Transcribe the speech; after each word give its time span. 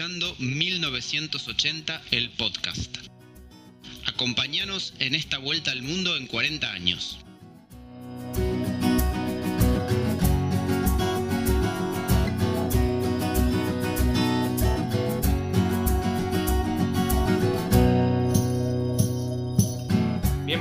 escuchando 0.00 0.34
1980, 0.38 2.02
el 2.10 2.30
podcast. 2.30 2.96
Acompáñanos 4.06 4.94
en 4.98 5.14
esta 5.14 5.36
vuelta 5.36 5.72
al 5.72 5.82
mundo 5.82 6.16
en 6.16 6.26
40 6.26 6.72
años. 6.72 7.18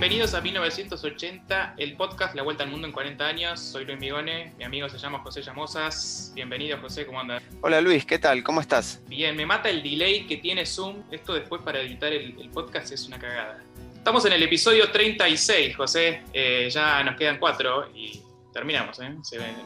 Bienvenidos 0.10 0.34
a 0.34 0.42
1980, 0.42 1.76
el 1.78 1.96
podcast 1.96 2.34
La 2.34 2.42
Vuelta 2.42 2.64
al 2.64 2.72
Mundo 2.72 2.88
en 2.88 2.94
40 2.94 3.28
años. 3.28 3.60
Soy 3.60 3.86
Luis 3.86 4.00
Migone, 4.00 4.56
mi 4.58 4.64
amigo 4.64 4.90
se 4.90 4.98
llama 4.98 5.20
José 5.20 5.44
Llamosas. 5.44 6.32
Bienvenido, 6.34 6.80
José, 6.80 7.06
¿cómo 7.06 7.20
andas? 7.20 7.44
Hola 7.62 7.80
Luis, 7.80 8.08
¿qué 8.08 8.18
tal? 8.18 8.42
¿Cómo 8.42 8.60
estás? 8.60 9.04
Bien, 9.08 9.36
me 9.36 9.46
mata 9.46 9.70
el 9.70 9.84
delay 9.84 10.26
que 10.26 10.38
tiene 10.38 10.66
Zoom. 10.66 11.04
Esto 11.12 11.36
después 11.36 11.62
para 11.62 11.82
editar 11.82 12.12
el, 12.12 12.34
podcast 12.52 12.92
es 12.92 13.06
una 13.06 13.20
cagada. 13.20 13.64
Estamos 13.96 14.26
en 14.26 14.34
el 14.34 14.42
episodio 14.42 14.90
36, 14.90 15.76
José. 15.76 16.24
Eh, 16.34 16.70
ya 16.72 17.04
nos 17.04 17.16
quedan 17.16 17.38
cuatro 17.38 17.88
y 17.96 18.20
terminamos, 18.60 19.00
¿eh? 19.00 19.16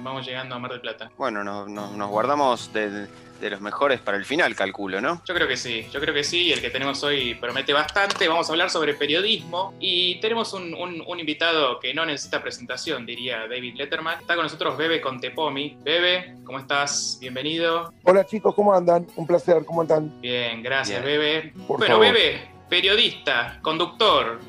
vamos 0.02 0.24
llegando 0.24 0.54
a 0.54 0.60
Mar 0.60 0.70
del 0.70 0.82
Plata. 0.82 1.10
Bueno, 1.18 1.44
nos 1.44 2.10
guardamos 2.10 2.72
de 2.72 3.08
de 3.44 3.50
los 3.50 3.60
mejores 3.60 4.00
para 4.00 4.16
el 4.16 4.24
final, 4.24 4.56
calculo, 4.56 5.02
¿no? 5.02 5.22
Yo 5.26 5.34
creo 5.34 5.48
que 5.48 5.58
sí, 5.58 5.86
yo 5.92 6.00
creo 6.00 6.14
que 6.14 6.24
sí. 6.24 6.54
El 6.54 6.62
que 6.62 6.70
tenemos 6.70 7.04
hoy 7.04 7.36
promete 7.36 7.74
bastante. 7.74 8.28
Vamos 8.30 8.48
a 8.50 8.54
hablar 8.54 8.70
sobre 8.70 8.94
periodismo 8.94 9.74
y 9.82 10.20
tenemos 10.22 10.54
un, 10.54 11.20
invitado 11.20 11.78
que 11.80 11.94
no 11.94 12.06
necesita 12.06 12.42
presentación, 12.42 13.06
diría 13.06 13.40
David 13.50 13.76
Letterman. 13.76 14.22
Está 14.22 14.36
con 14.36 14.44
nosotros 14.44 14.78
Bebe 14.78 15.02
Contepomi. 15.02 15.78
Bebe, 15.84 16.38
¿cómo 16.46 16.58
estás? 16.58 17.18
Bienvenido. 17.20 17.94
Hola 18.04 18.26
chicos, 18.26 18.56
¿cómo 18.56 18.74
andan? 18.74 19.06
Un 19.18 19.28
placer, 19.28 19.66
¿cómo 19.66 19.84
están? 19.84 20.22
Bien, 20.22 20.64
gracias, 20.64 21.04
Bebe. 21.04 21.52
bueno, 21.68 22.00
Bebe, 22.00 22.50
periodista, 22.70 23.60
conductor, 23.62 24.40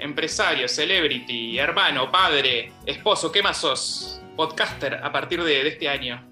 empresario, 0.00 0.66
celebrity, 0.68 1.58
hermano, 1.58 2.10
padre, 2.10 2.72
esposo, 2.86 3.30
¿qué 3.30 3.42
más 3.42 3.58
sos? 3.58 4.20
Podcaster 4.36 4.94
a 4.94 5.12
partir 5.12 5.42
de 5.42 5.68
este 5.68 5.88
año 5.88 6.30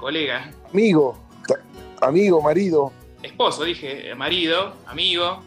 colega. 0.00 0.50
Amigo, 0.72 1.18
amigo, 2.00 2.40
marido. 2.40 2.92
Esposo, 3.22 3.64
dije, 3.64 4.14
marido, 4.14 4.74
amigo. 4.86 5.44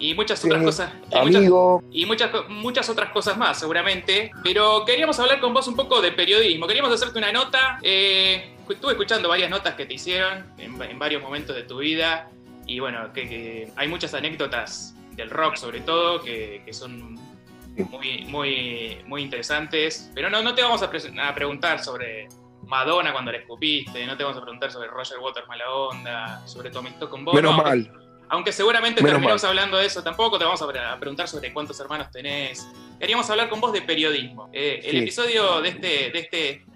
Y 0.00 0.14
muchas 0.14 0.44
otras 0.44 0.62
cosas. 0.62 0.92
amigo. 1.12 1.82
y 1.90 2.06
muchas, 2.06 2.30
muchas 2.48 2.88
otras 2.88 3.10
cosas 3.10 3.36
más, 3.36 3.58
seguramente. 3.58 4.30
Pero 4.44 4.84
queríamos 4.84 5.18
hablar 5.18 5.40
con 5.40 5.52
vos 5.52 5.66
un 5.66 5.74
poco 5.74 6.00
de 6.00 6.12
periodismo. 6.12 6.68
Queríamos 6.68 6.92
hacerte 6.92 7.18
una 7.18 7.32
nota. 7.32 7.80
Eh, 7.82 8.54
estuve 8.70 8.92
escuchando 8.92 9.28
varias 9.28 9.50
notas 9.50 9.74
que 9.74 9.86
te 9.86 9.94
hicieron 9.94 10.46
en, 10.56 10.98
varios 10.98 11.20
momentos 11.20 11.56
de 11.56 11.64
tu 11.64 11.78
vida. 11.78 12.30
Y 12.64 12.78
bueno, 12.78 13.12
que, 13.12 13.72
hay 13.74 13.88
muchas 13.88 14.14
anécdotas 14.14 14.94
del 15.18 15.30
rock, 15.30 15.56
sobre 15.56 15.80
todo, 15.80 16.22
que, 16.22 16.62
son 16.70 17.14
muy, 17.90 18.24
muy, 18.26 18.98
muy 19.06 19.22
interesantes. 19.22 20.10
Pero 20.14 20.30
no, 20.30 20.42
no 20.42 20.54
te 20.54 20.62
vamos 20.62 20.80
a, 20.82 20.86
a 21.28 21.34
preguntar 21.34 21.82
sobre 21.82 22.28
Madonna 22.62 23.12
cuando 23.12 23.32
la 23.32 23.38
escupiste, 23.38 24.06
no 24.06 24.16
te 24.16 24.22
vamos 24.22 24.38
a 24.38 24.42
preguntar 24.42 24.70
sobre 24.70 24.88
Roger 24.88 25.18
Waters 25.18 25.48
mala 25.48 25.70
onda, 25.70 26.46
sobre 26.46 26.70
tu 26.70 26.78
amistad 26.78 27.08
con 27.08 27.24
vos. 27.24 27.34
Menos 27.34 27.56
mal. 27.56 27.92
Aunque 28.30 28.52
seguramente 28.52 29.02
terminamos 29.02 29.42
hablando 29.42 29.78
de 29.78 29.86
eso, 29.86 30.02
tampoco 30.02 30.38
te 30.38 30.44
vamos 30.44 30.60
a 30.62 30.98
preguntar 31.00 31.26
sobre 31.28 31.52
cuántos 31.52 31.80
hermanos 31.80 32.10
tenés. 32.10 32.68
Queríamos 33.00 33.28
hablar 33.30 33.48
con 33.48 33.60
vos 33.60 33.72
de 33.72 33.82
periodismo. 33.82 34.50
Eh, 34.52 34.80
el 34.84 34.98
episodio 34.98 35.62
de 35.62 35.68
este, 35.70 36.10
de, 36.10 36.18
este, 36.18 36.66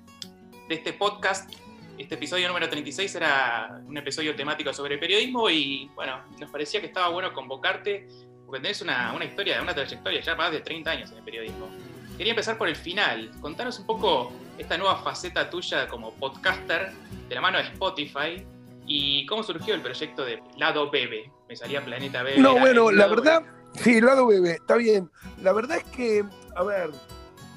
de 0.68 0.74
este 0.74 0.92
podcast, 0.94 1.52
este 1.98 2.14
episodio 2.14 2.48
número 2.48 2.70
36, 2.70 3.14
era 3.16 3.82
un 3.84 3.98
episodio 3.98 4.34
temático 4.34 4.72
sobre 4.72 4.96
periodismo 4.96 5.50
y 5.50 5.90
bueno, 5.94 6.22
nos 6.40 6.50
parecía 6.50 6.80
que 6.80 6.86
estaba 6.86 7.08
bueno 7.08 7.34
convocarte 7.34 8.08
porque 8.52 8.64
tenés 8.64 8.82
una, 8.82 9.14
una 9.14 9.24
historia, 9.24 9.62
una 9.62 9.72
trayectoria 9.72 10.20
ya 10.20 10.36
más 10.36 10.52
de 10.52 10.60
30 10.60 10.90
años 10.90 11.10
en 11.10 11.16
el 11.16 11.24
periodismo. 11.24 11.70
Quería 12.18 12.32
empezar 12.32 12.58
por 12.58 12.68
el 12.68 12.76
final. 12.76 13.30
Contanos 13.40 13.78
un 13.78 13.86
poco 13.86 14.30
esta 14.58 14.76
nueva 14.76 14.96
faceta 14.96 15.48
tuya 15.48 15.88
como 15.88 16.12
podcaster 16.12 16.92
de 17.30 17.34
la 17.34 17.40
mano 17.40 17.56
de 17.56 17.64
Spotify 17.64 18.46
y 18.86 19.24
cómo 19.24 19.42
surgió 19.42 19.72
el 19.72 19.80
proyecto 19.80 20.22
de 20.26 20.42
Lado 20.58 20.90
Bebe. 20.90 21.32
Me 21.48 21.56
salía 21.56 21.82
Planeta 21.82 22.22
Bebe. 22.22 22.42
No, 22.42 22.58
bueno, 22.58 22.92
la 22.92 23.06
verdad, 23.06 23.42
sí, 23.72 24.02
Lado 24.02 24.26
Bebe, 24.26 24.50
está 24.50 24.76
bien. 24.76 25.10
La 25.40 25.54
verdad 25.54 25.78
es 25.78 25.84
que, 25.84 26.22
a 26.54 26.62
ver, 26.62 26.90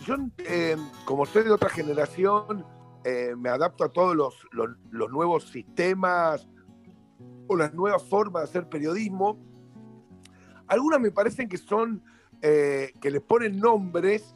yo 0.08 0.16
eh, 0.38 0.78
como 1.04 1.26
soy 1.26 1.44
de 1.44 1.52
otra 1.52 1.68
generación, 1.68 2.66
eh, 3.04 3.34
me 3.38 3.50
adapto 3.50 3.84
a 3.84 3.90
todos 3.90 4.16
los, 4.16 4.48
los, 4.54 5.12
nuevos 5.12 5.44
sistemas 5.50 6.48
o 7.50 7.58
las 7.58 7.74
nuevas 7.74 8.02
formas 8.02 8.44
de 8.44 8.50
hacer 8.50 8.70
periodismo. 8.70 9.55
Algunas 10.68 11.00
me 11.00 11.12
parecen 11.12 11.48
que 11.48 11.58
son, 11.58 12.04
eh, 12.42 12.92
que 13.02 13.12
les 13.12 13.22
ponen 13.22 13.60
nombres 13.60 14.36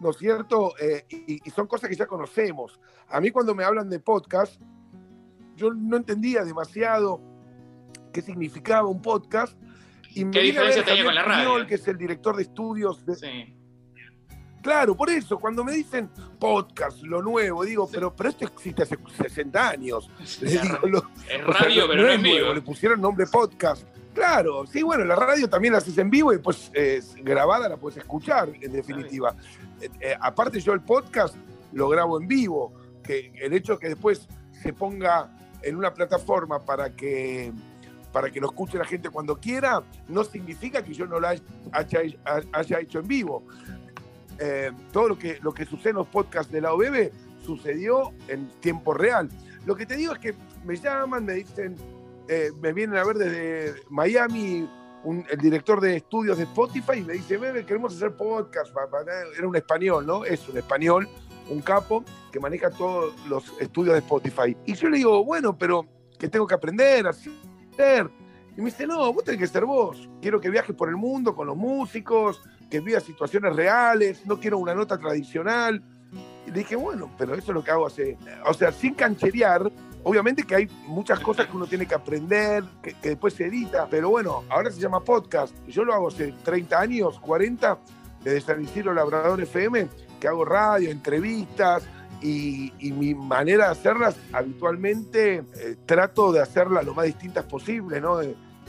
¿no 0.00 0.10
es 0.10 0.16
cierto? 0.16 0.74
Eh, 0.80 1.04
y, 1.10 1.50
son 1.50 1.66
cosas 1.66 1.88
que 1.88 1.94
ya 1.94 2.06
conocemos. 2.06 2.80
A 3.08 3.20
mí 3.20 3.30
cuando 3.30 3.54
me 3.54 3.64
hablan 3.64 3.88
de 3.88 4.00
podcast, 4.00 4.60
yo 5.56 5.72
no 5.72 5.98
entendía 5.98 6.42
demasiado 6.42 7.20
qué 8.12 8.22
significaba 8.22 8.88
un 8.88 9.02
podcast. 9.02 9.56
Y 10.12 10.28
¿Qué 10.30 10.40
diferencia 10.40 10.84
tenía 10.84 11.04
con 11.04 11.14
la 11.14 11.22
radio? 11.22 11.66
Que 11.66 11.74
es 11.76 11.86
el 11.86 11.98
director 11.98 12.34
de 12.34 12.42
estudios 12.42 13.04
de... 13.06 13.14
Sí. 13.14 13.56
Claro, 14.62 14.94
por 14.94 15.08
eso, 15.08 15.38
cuando 15.38 15.64
me 15.64 15.72
dicen 15.72 16.10
podcast, 16.38 17.02
lo 17.02 17.22
nuevo, 17.22 17.64
digo, 17.64 17.88
pero, 17.90 18.14
pero 18.14 18.28
esto 18.28 18.44
existe 18.44 18.82
hace 18.82 18.98
60 19.16 19.70
años. 19.70 20.10
es 20.20 20.68
radio, 21.46 21.86
pero 21.88 22.02
no, 22.02 22.08
es 22.08 22.22
vivo. 22.22 22.52
Le 22.52 22.60
pusieron 22.60 23.00
nombre 23.00 23.26
podcast. 23.26 23.86
Claro, 24.14 24.66
sí, 24.66 24.82
bueno, 24.82 25.04
la 25.04 25.14
radio 25.14 25.48
también 25.48 25.72
la 25.72 25.78
haces 25.78 25.96
en 25.98 26.10
vivo 26.10 26.32
y 26.32 26.38
pues 26.38 26.72
grabada 27.22 27.68
la 27.68 27.76
puedes 27.76 27.98
escuchar, 27.98 28.50
en 28.60 28.72
definitiva. 28.72 29.36
Eh, 29.80 29.88
eh, 30.00 30.16
aparte 30.20 30.60
yo 30.60 30.72
el 30.72 30.80
podcast 30.80 31.34
lo 31.72 31.88
grabo 31.88 32.20
en 32.20 32.28
vivo, 32.28 32.72
que 33.02 33.32
el 33.40 33.52
hecho 33.52 33.74
de 33.74 33.78
que 33.78 33.88
después 33.88 34.28
se 34.50 34.72
ponga 34.72 35.30
en 35.62 35.76
una 35.76 35.92
plataforma 35.92 36.58
para 36.58 36.94
que 36.94 37.52
para 38.12 38.28
que 38.28 38.40
lo 38.40 38.48
escuche 38.48 38.76
la 38.76 38.84
gente 38.84 39.08
cuando 39.08 39.38
quiera, 39.38 39.84
no 40.08 40.24
significa 40.24 40.82
que 40.82 40.92
yo 40.92 41.06
no 41.06 41.20
lo 41.20 41.28
haya, 41.28 42.80
hecho 42.80 42.98
en 42.98 43.06
vivo. 43.06 43.44
Eh, 44.36 44.72
todo 44.92 45.10
lo 45.10 45.16
que, 45.16 45.38
lo 45.42 45.54
que 45.54 45.64
sucede 45.64 45.90
en 45.90 45.96
los 45.96 46.08
podcasts 46.08 46.50
de 46.52 46.60
la 46.60 46.72
OBB 46.72 47.12
sucedió 47.46 48.12
en 48.26 48.48
tiempo 48.58 48.94
real. 48.94 49.28
Lo 49.64 49.76
que 49.76 49.86
te 49.86 49.94
digo 49.94 50.12
es 50.12 50.18
que 50.18 50.34
me 50.64 50.74
llaman, 50.74 51.24
me 51.24 51.34
dicen, 51.34 51.76
eh, 52.32 52.52
me 52.60 52.72
vienen 52.72 52.96
a 52.96 53.02
ver 53.02 53.18
desde 53.18 53.82
Miami 53.88 54.68
el 55.04 55.38
director 55.38 55.80
de 55.80 55.96
estudios 55.96 56.38
de 56.38 56.44
Spotify 56.44 56.98
y 56.98 57.02
me 57.02 57.14
dice, 57.14 57.36
bebé, 57.36 57.66
queremos 57.66 57.96
hacer 57.96 58.14
podcast. 58.14 58.72
Era 59.36 59.48
un 59.48 59.56
español, 59.56 60.06
¿no? 60.06 60.24
Es 60.24 60.48
un 60.48 60.56
español, 60.56 61.08
un 61.48 61.60
capo 61.60 62.04
que 62.30 62.38
maneja 62.38 62.70
todos 62.70 63.14
los 63.26 63.52
estudios 63.60 63.94
de 63.94 63.98
Spotify. 63.98 64.56
Y 64.64 64.74
yo 64.74 64.88
le 64.88 64.98
digo, 64.98 65.24
bueno, 65.24 65.58
pero 65.58 65.84
que 66.16 66.28
tengo 66.28 66.46
que 66.46 66.54
aprender 66.54 67.04
hacer. 67.08 68.08
Y 68.56 68.60
me 68.60 68.66
dice, 68.66 68.86
no, 68.86 69.12
vos 69.12 69.24
tenés 69.24 69.40
que 69.40 69.48
ser 69.48 69.64
vos. 69.64 70.08
Quiero 70.22 70.40
que 70.40 70.50
viajes 70.50 70.76
por 70.76 70.88
el 70.88 70.96
mundo 70.96 71.34
con 71.34 71.48
los 71.48 71.56
músicos, 71.56 72.40
que 72.70 72.78
vivas 72.78 73.02
situaciones 73.02 73.56
reales, 73.56 74.24
no 74.24 74.38
quiero 74.38 74.58
una 74.58 74.76
nota 74.76 74.96
tradicional. 74.98 75.82
Y 76.46 76.52
le 76.52 76.58
dije, 76.60 76.76
bueno, 76.76 77.10
pero 77.18 77.34
eso 77.34 77.50
es 77.50 77.54
lo 77.54 77.64
que 77.64 77.72
hago 77.72 77.88
hace... 77.88 78.16
O 78.46 78.54
sea, 78.54 78.70
sin 78.70 78.94
cancherear, 78.94 79.68
Obviamente 80.02 80.44
que 80.44 80.54
hay 80.54 80.68
muchas 80.86 81.20
cosas 81.20 81.46
que 81.46 81.56
uno 81.56 81.66
tiene 81.66 81.86
que 81.86 81.94
aprender, 81.94 82.64
que, 82.82 82.94
después 83.02 83.34
se 83.34 83.46
edita, 83.46 83.86
pero 83.90 84.10
bueno, 84.10 84.44
ahora 84.48 84.70
se 84.70 84.80
llama 84.80 85.04
podcast. 85.04 85.54
Yo 85.66 85.84
lo 85.84 85.92
hago 85.92 86.08
hace 86.08 86.32
30 86.42 86.80
años, 86.80 87.20
40, 87.20 87.78
desde 88.24 88.40
San 88.40 88.62
Isidro 88.62 88.94
Labrador 88.94 89.40
FM, 89.42 89.88
que 90.18 90.28
hago 90.28 90.44
radio, 90.44 90.90
entrevistas, 90.90 91.84
y, 92.22 92.72
mi 92.92 93.14
manera 93.14 93.66
de 93.66 93.70
hacerlas 93.72 94.16
habitualmente 94.32 95.36
eh, 95.36 95.76
trato 95.86 96.32
de 96.32 96.40
hacerlas 96.40 96.84
lo 96.84 96.94
más 96.94 97.06
distintas 97.06 97.44
posible, 97.44 98.00
¿no? 98.00 98.20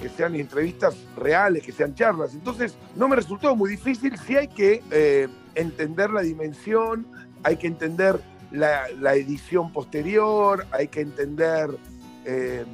que 0.02 0.10
sean 0.10 0.36
entrevistas 0.36 0.96
reales, 1.16 1.64
que 1.64 1.72
sean 1.72 1.94
charlas. 1.94 2.34
Entonces, 2.34 2.76
no 2.96 3.08
me 3.08 3.16
resultó 3.16 3.56
muy 3.56 3.70
difícil, 3.70 4.18
sí 4.18 4.36
hay 4.36 4.48
que 4.48 4.82
eh, 4.90 5.28
entender 5.56 6.10
la 6.10 6.22
dimensión, 6.22 7.06
hay 7.44 7.58
que 7.58 7.68
entender 7.68 8.20
la, 8.52 9.16
edición 9.16 9.72
posterior, 9.72 10.66
hay 10.72 10.88
que 10.88 11.02
entender 11.02 11.70
eh, 12.26 12.66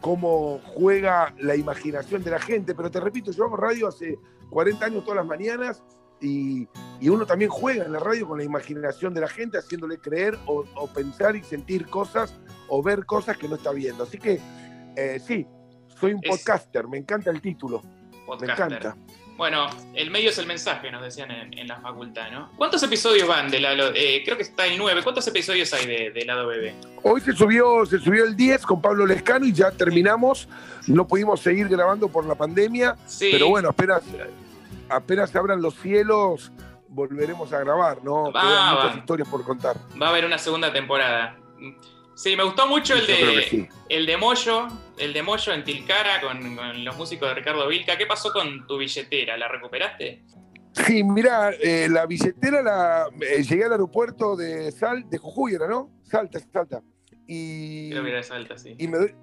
cómo 0.00 0.60
juega 0.74 1.34
la 1.38 1.56
imaginación 1.56 2.22
de 2.22 2.30
la 2.30 2.40
gente. 2.40 2.74
Pero 2.74 2.90
te 2.90 3.00
repito, 3.00 3.30
yo 3.32 3.44
hago 3.44 3.56
radio 3.56 3.88
hace 3.88 4.18
40 4.50 4.84
años 4.84 5.04
todas 5.04 5.18
las 5.18 5.26
mañanas 5.26 5.82
y, 6.20 6.68
uno 7.08 7.26
también 7.26 7.50
juega 7.50 7.84
en 7.84 7.92
la 7.92 7.98
radio 7.98 8.28
con 8.28 8.38
la 8.38 8.44
imaginación 8.44 9.12
de 9.12 9.20
la 9.20 9.28
gente, 9.28 9.58
haciéndole 9.58 9.98
creer 9.98 10.38
o, 10.46 10.64
pensar 10.94 11.34
y 11.34 11.42
sentir 11.42 11.86
cosas 11.88 12.38
o 12.68 12.82
ver 12.82 13.04
cosas 13.04 13.36
que 13.36 13.48
no 13.48 13.56
está 13.56 13.72
viendo. 13.72 14.04
Así 14.04 14.18
que 14.18 14.40
eh, 14.96 15.20
sí, 15.24 15.46
soy 16.00 16.14
un 16.14 16.20
podcaster, 16.20 16.86
me 16.86 16.98
encanta 16.98 17.30
el 17.30 17.40
título. 17.40 17.82
Me 18.40 18.50
encanta. 18.50 18.96
Bueno, 19.42 19.66
el 19.94 20.08
medio 20.12 20.30
es 20.30 20.38
el 20.38 20.46
mensaje, 20.46 20.88
nos 20.92 21.02
decían 21.02 21.32
en, 21.32 21.66
la 21.66 21.80
facultad, 21.80 22.30
¿no? 22.30 22.50
¿Cuántos 22.56 22.80
episodios 22.84 23.26
van 23.26 23.50
de 23.50 23.58
lado? 23.58 23.90
Eh, 23.92 24.22
creo 24.24 24.36
que 24.36 24.44
está 24.44 24.66
el 24.66 24.78
9. 24.78 25.02
¿Cuántos 25.02 25.26
episodios 25.26 25.74
hay 25.74 25.84
de, 25.84 26.24
lado 26.24 26.46
bebé? 26.46 26.76
Hoy 27.02 27.20
se 27.22 27.32
subió, 27.32 27.84
se 27.84 27.98
subió 27.98 28.24
el 28.24 28.36
10 28.36 28.64
con 28.64 28.80
Pablo 28.80 29.04
Lescano 29.04 29.44
y 29.44 29.52
ya 29.52 29.72
terminamos. 29.72 30.46
No 30.86 31.08
pudimos 31.08 31.40
seguir 31.40 31.66
grabando 31.66 32.06
por 32.06 32.24
la 32.24 32.36
pandemia. 32.36 32.96
Pero 33.18 33.48
bueno, 33.48 33.70
apenas, 33.70 34.04
apenas 34.88 35.30
se 35.30 35.38
abran 35.38 35.60
los 35.60 35.74
cielos, 35.74 36.52
volveremos 36.86 37.52
a 37.52 37.58
grabar, 37.58 37.98
¿no? 38.04 38.30
Quedan 38.32 38.76
muchas 38.76 38.96
historias 38.98 39.28
por 39.28 39.42
contar. 39.42 39.76
Va 40.00 40.06
a 40.06 40.10
haber 40.10 40.24
una 40.24 40.38
segunda 40.38 40.72
temporada. 40.72 41.36
Sí, 42.14 42.36
me 42.36 42.44
gustó 42.44 42.66
mucho 42.66 42.94
el 42.94 43.06
de, 43.06 43.68
el 43.88 44.06
de 44.06 44.16
Moyo, 44.16 44.68
el 44.98 45.12
de 45.12 45.22
Moyo 45.22 45.52
en 45.52 45.64
Tilcara 45.64 46.20
con, 46.20 46.84
los 46.84 46.96
músicos 46.96 47.28
de 47.28 47.34
Ricardo 47.34 47.66
Vilca. 47.66 47.96
¿Qué 47.96 48.06
pasó 48.06 48.32
con 48.32 48.66
tu 48.66 48.78
billetera? 48.78 49.36
¿La 49.36 49.48
recuperaste? 49.48 50.24
Sí, 50.86 51.02
mira, 51.04 51.50
eh, 51.60 51.88
la 51.90 52.06
billetera 52.06 52.62
la 52.62 53.08
eh, 53.20 53.42
llegué 53.42 53.64
al 53.64 53.72
aeropuerto 53.72 54.36
de 54.36 54.72
Sal, 54.72 55.08
de 55.08 55.18
Jujuy, 55.18 55.54
¿era, 55.54 55.68
no? 55.68 55.90
Salta, 56.02 56.38
Salta. 56.52 56.82
Y, 57.26 57.90
Creo 57.90 58.04
que 58.04 58.10
era 58.10 58.22
Salta, 58.22 58.56
sí. 58.56 58.74
Y 58.78 58.88
me, 58.88 58.98
doy, 58.98 59.14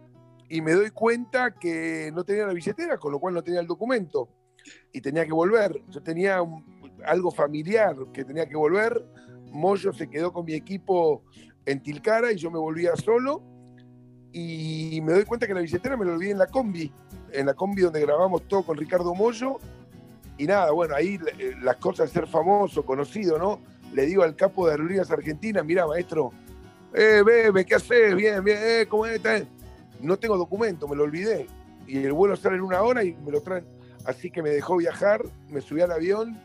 y 0.50 0.62
me 0.62 0.74
doy 0.74 0.92
cuenta 0.92 1.56
que 1.56 2.12
no 2.14 2.24
tenía 2.24 2.48
la 2.48 2.54
billetera, 2.54 2.98
con 2.98 3.12
lo 3.12 3.20
cual 3.20 3.34
no 3.34 3.44
tenía 3.44 3.60
el 3.62 3.68
documento. 3.68 4.30
Y 4.92 5.02
tenía 5.02 5.26
que 5.26 5.34
volver. 5.34 5.82
Yo 5.90 6.02
tenía 6.02 6.40
algo 7.06 7.32
familiar 7.32 7.96
que 8.14 8.26
tenía 8.26 8.48
que 8.48 8.56
volver. 8.56 9.04
Moyo 9.52 9.94
se 9.94 10.10
quedó 10.10 10.32
con 10.32 10.46
mi 10.46 10.54
equipo 10.54 11.24
en 11.66 11.82
Tilcara 11.82 12.32
y 12.32 12.38
yo 12.38 12.52
me 12.52 12.60
volvía 12.60 12.96
solo 12.96 13.42
y 14.32 15.00
me 15.04 15.14
doy 15.14 15.26
cuenta 15.26 15.48
que 15.48 15.54
la 15.54 15.62
billetera 15.62 15.98
me 15.98 16.06
la 16.06 16.14
olvidé 16.14 16.32
en 16.32 16.38
la 16.38 16.48
combi, 16.48 16.92
en 17.32 17.46
la 17.46 17.54
combi 17.54 17.82
donde 17.82 18.02
grabamos 18.02 18.48
todo 18.48 18.64
con 18.64 18.78
Ricardo 18.78 19.14
Mollo 19.16 19.60
y 20.38 20.48
nada, 20.48 20.72
bueno, 20.72 20.96
ahí 20.96 21.20
eh, 21.38 21.56
las 21.62 21.76
cosas 21.78 22.08
de 22.08 22.22
ser 22.22 22.28
famoso, 22.28 22.86
conocido, 22.86 23.38
¿no? 23.38 23.60
Le 23.94 24.06
digo 24.06 24.24
al 24.24 24.36
capo 24.36 24.66
de 24.66 24.72
Aerolíneas 24.72 25.12
Argentinas, 25.12 25.66
mira 25.66 25.86
maestro, 25.86 26.32
eh, 26.94 27.22
bebe, 27.26 27.66
¿qué 27.66 27.76
haces? 27.76 28.16
Bien, 28.16 28.44
bien, 28.44 28.58
eh, 28.62 28.86
¿cómo 28.88 29.06
estás? 29.06 29.44
No 30.02 30.18
tengo 30.18 30.38
documento, 30.38 30.88
me 30.88 30.96
lo 30.96 31.04
olvidé. 31.04 31.46
Y 31.88 31.98
el 31.98 32.14
vuelo 32.14 32.36
sale 32.36 32.56
en 32.56 32.62
una 32.62 32.82
hora 32.82 33.04
y 33.04 33.16
me 33.16 33.32
lo 33.32 33.42
traen. 33.42 33.66
Así 34.06 34.32
que 34.32 34.42
me 34.42 34.50
dejó 34.50 34.78
viajar, 34.78 35.24
me 35.50 35.60
subí 35.60 35.82
al 35.82 35.92
avión. 35.92 36.40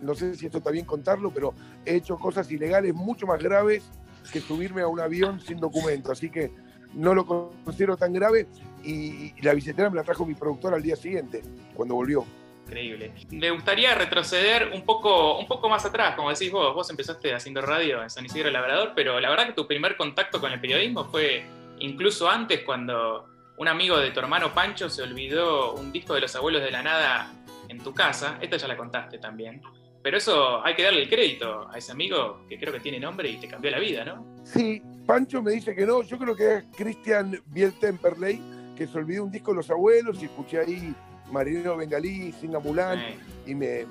No 0.00 0.14
sé 0.14 0.34
si 0.36 0.46
esto 0.46 0.58
está 0.58 0.70
bien 0.70 0.86
contarlo, 0.86 1.30
pero 1.30 1.52
he 1.84 1.96
hecho 1.96 2.16
cosas 2.16 2.50
ilegales 2.50 2.94
mucho 2.94 3.26
más 3.26 3.42
graves 3.42 3.84
que 4.30 4.40
subirme 4.40 4.82
a 4.82 4.88
un 4.88 5.00
avión 5.00 5.40
sin 5.40 5.58
documento. 5.58 6.12
Así 6.12 6.30
que 6.30 6.52
no 6.94 7.14
lo 7.14 7.26
considero 7.26 7.96
tan 7.96 8.12
grave 8.12 8.46
y, 8.84 9.32
la 9.42 9.54
billetera 9.54 9.90
me 9.90 9.96
la 9.96 10.04
trajo 10.04 10.24
mi 10.24 10.34
productor 10.34 10.74
al 10.74 10.82
día 10.82 10.96
siguiente, 10.96 11.42
cuando 11.74 11.94
volvió. 11.94 12.24
Increíble. 12.66 13.12
Me 13.30 13.50
gustaría 13.50 13.94
retroceder 13.94 14.70
un 14.72 14.82
poco, 14.82 15.38
un 15.38 15.46
poco 15.46 15.68
más 15.68 15.84
atrás, 15.84 16.14
como 16.16 16.30
decís 16.30 16.50
vos, 16.50 16.74
vos 16.74 16.88
empezaste 16.88 17.34
haciendo 17.34 17.60
radio 17.60 18.02
en 18.02 18.08
San 18.08 18.24
Isidro 18.24 18.50
Labrador, 18.50 18.92
pero 18.94 19.20
la 19.20 19.28
verdad 19.28 19.46
que 19.46 19.52
tu 19.52 19.66
primer 19.66 19.96
contacto 19.96 20.40
con 20.40 20.50
el 20.50 20.60
periodismo 20.60 21.04
fue 21.04 21.44
incluso 21.78 22.28
antes 22.30 22.62
cuando 22.62 23.28
un 23.58 23.68
amigo 23.68 23.98
de 23.98 24.10
tu 24.10 24.20
hermano 24.20 24.54
Pancho 24.54 24.88
se 24.88 25.02
olvidó 25.02 25.74
un 25.74 25.92
disco 25.92 26.14
de 26.14 26.22
los 26.22 26.34
abuelos 26.36 26.62
de 26.62 26.70
la 26.70 26.82
nada 26.82 27.32
en 27.68 27.78
tu 27.78 27.92
casa, 27.92 28.38
esta 28.40 28.56
ya 28.56 28.66
la 28.66 28.76
contaste 28.76 29.18
también. 29.18 29.60
Pero 30.04 30.18
eso 30.18 30.62
hay 30.62 30.74
que 30.74 30.82
darle 30.82 31.04
el 31.04 31.08
crédito 31.08 31.66
a 31.66 31.78
ese 31.78 31.90
amigo 31.90 32.44
que 32.46 32.58
creo 32.58 32.74
que 32.74 32.80
tiene 32.80 33.00
nombre 33.00 33.26
y 33.26 33.38
te 33.38 33.48
cambió 33.48 33.70
la 33.70 33.78
vida, 33.78 34.04
¿no? 34.04 34.26
Sí, 34.44 34.82
Pancho 35.06 35.42
me 35.42 35.52
dice 35.52 35.74
que 35.74 35.86
no. 35.86 36.02
Yo 36.02 36.18
creo 36.18 36.36
que 36.36 36.56
es 36.56 36.64
Christian 36.76 37.40
Bieltemperley, 37.46 38.38
que 38.76 38.86
se 38.86 38.98
olvidó 38.98 39.24
un 39.24 39.30
disco 39.30 39.52
de 39.52 39.56
los 39.56 39.70
abuelos 39.70 40.20
y 40.20 40.26
escuché 40.26 40.60
ahí 40.60 40.94
Marinero 41.32 41.78
Bengalí, 41.78 42.32
Singa 42.32 42.58
Mulan 42.58 43.00
y 43.46 43.54
me, 43.54 43.86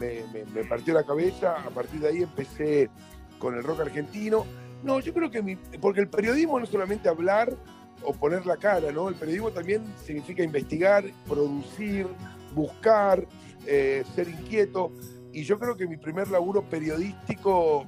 partió 0.69 0.93
la 0.93 1.03
cabeza. 1.03 1.55
A 1.65 1.71
partir 1.71 1.99
de 1.99 2.09
ahí 2.09 2.21
empecé 2.21 2.91
con 3.39 3.55
el 3.55 3.63
rock 3.63 3.79
argentino. 3.79 4.45
No, 4.83 4.99
yo 4.99 5.15
creo 5.15 5.31
que 5.31 5.41
mi, 5.41 5.55
porque 5.55 6.01
el 6.01 6.09
periodismo 6.09 6.59
no 6.59 6.65
es 6.65 6.69
solamente 6.69 7.09
hablar 7.09 7.57
o 8.03 8.13
poner 8.13 8.45
la 8.45 8.57
cara, 8.57 8.91
¿no? 8.91 9.09
El 9.09 9.15
periodismo 9.15 9.49
también 9.49 9.83
significa 10.05 10.43
investigar, 10.43 11.05
producir, 11.27 12.05
buscar, 12.53 13.25
eh, 13.65 14.03
ser 14.13 14.27
inquieto. 14.27 14.91
Y 15.33 15.43
yo 15.43 15.57
creo 15.57 15.75
que 15.75 15.87
mi 15.87 15.97
primer 15.97 16.29
laburo 16.29 16.61
periodístico 16.61 17.87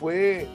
fue 0.00 0.48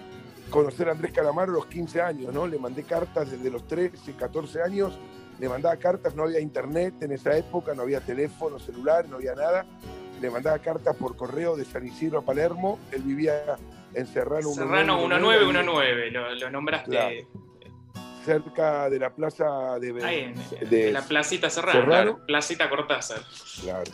conocer 0.50 0.90
a 0.90 0.92
Andrés 0.92 1.14
Calamaro 1.14 1.52
a 1.52 1.56
los 1.56 1.68
15 1.68 2.02
años, 2.02 2.34
¿no? 2.34 2.48
Le 2.48 2.58
mandé 2.58 2.84
cartas 2.84 3.30
desde 3.30 3.50
los 3.52 3.68
13, 3.68 4.14
14 4.14 4.64
años, 4.64 4.98
le 5.40 5.48
mandaba 5.48 5.76
cartas, 5.78 6.16
no 6.16 6.24
había 6.24 6.40
internet 6.40 6.96
en 7.02 7.12
esa 7.12 7.38
época, 7.38 7.76
no 7.76 7.84
había 7.84 8.02
teléfono, 8.02 8.58
celular, 8.58 9.08
no 9.08 9.18
había 9.18 9.36
nada. 9.36 9.66
Le 10.20 10.30
mandaba 10.30 10.58
cartas 10.60 10.96
por 10.96 11.16
correo 11.16 11.56
de 11.56 11.64
San 11.64 11.86
Isidro 11.86 12.20
a 12.20 12.22
Palermo, 12.24 12.80
él 12.92 13.04
vivía 13.04 13.58
en 13.94 14.08
Serrano 14.08 14.50
Serrano 14.52 14.98
1919, 14.98 16.12
lo, 16.12 16.36
lo 16.36 16.50
nombraste. 16.50 17.28
Cerca 18.26 18.90
de 18.90 19.00
la 19.00 19.10
plaza 19.12 19.80
de, 19.80 19.94
de, 20.70 20.92
la 20.92 21.02
placita 21.02 21.50
Serrano, 21.50 22.20
placita 22.26 22.70
Cortázar. 22.70 23.22
Claro, 23.64 23.92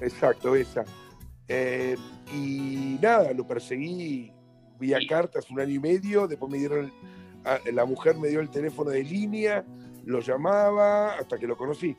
exacto, 0.00 0.54
esa. 0.54 0.84
Eh, 1.48 1.96
y 2.32 2.98
nada, 3.00 3.32
lo 3.32 3.46
perseguí 3.46 4.32
vía 4.78 4.98
cartas 5.08 5.50
un 5.50 5.60
año 5.60 5.74
y 5.74 5.78
medio, 5.78 6.26
después 6.26 6.50
me 6.50 6.58
dieron, 6.58 6.92
la 7.72 7.84
mujer 7.84 8.16
me 8.16 8.28
dio 8.28 8.40
el 8.40 8.50
teléfono 8.50 8.90
de 8.90 9.02
línea, 9.02 9.64
lo 10.04 10.20
llamaba 10.20 11.14
hasta 11.14 11.38
que 11.38 11.46
lo 11.46 11.56
conocí. 11.56 11.94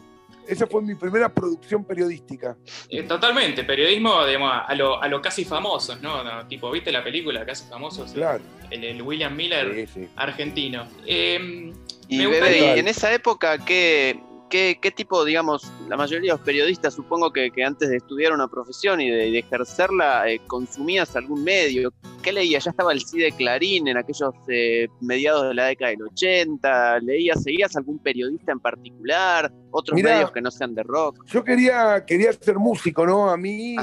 Esa 0.47 0.67
fue 0.67 0.81
mi 0.81 0.93
primera 0.95 1.33
producción 1.33 1.83
periodística. 1.83 2.55
Eh, 2.89 3.03
totalmente, 3.03 3.63
periodismo 3.63 4.13
a 4.13 4.75
lo, 4.75 5.01
a 5.01 5.07
lo 5.07 5.21
casi 5.21 5.43
famosos, 5.43 6.01
¿no? 6.01 6.47
Tipo, 6.47 6.69
¿viste 6.71 6.91
la 6.91 7.03
película 7.03 7.45
Casi 7.45 7.67
Famosos? 7.67 8.11
Claro. 8.11 8.43
El, 8.69 9.01
William 9.01 9.35
Miller 9.35 9.87
argentino. 10.15 10.87
Em, 11.05 11.73
y, 12.07 12.21
en 12.21 12.87
esa 12.87 13.11
época, 13.13 13.57
¿qué, 13.57 14.19
¿Qué, 14.49 14.93
tipo, 14.95 15.25
digamos, 15.25 15.71
la 15.89 15.97
mayoría 15.97 16.31
de 16.31 16.37
los 16.37 16.45
periodistas, 16.45 16.93
supongo 16.93 17.31
que, 17.33 17.51
antes 17.65 17.89
de 17.89 17.97
estudiar 17.97 18.31
una 18.31 18.47
profesión 18.47 19.01
y 19.01 19.09
de, 19.09 19.39
ejercerla, 19.39 20.29
eh, 20.29 20.39
consumías 20.47 21.15
algún 21.15 21.43
medio? 21.43 21.91
¿Qué 22.21 22.31
leías? 22.31 22.63
¿Ya 22.63 22.71
estaba 22.71 22.93
el 22.93 23.01
CIDE 23.05 23.31
Clarín 23.31 23.87
en 23.87 23.97
aquellos 23.97 24.33
eh, 24.47 24.87
mediados 25.01 25.49
de 25.49 25.53
la 25.53 25.65
década 25.65 25.91
del 25.91 26.03
80? 26.03 26.99
¿Leías, 26.99 27.43
seguías 27.43 27.75
algún 27.75 27.99
periodista 27.99 28.51
en 28.51 28.59
particular? 28.59 29.51
¿Otros 29.71 30.01
medios 30.01 30.31
que 30.31 30.41
no 30.41 30.51
sean 30.51 30.73
de 30.73 30.83
rock? 30.83 31.25
Yo 31.27 31.43
quería, 31.43 32.05
quería 32.05 32.31
ser 32.33 32.55
músico, 32.55 33.05
¿no? 33.05 33.29
A 33.29 33.37
mí 33.37 33.75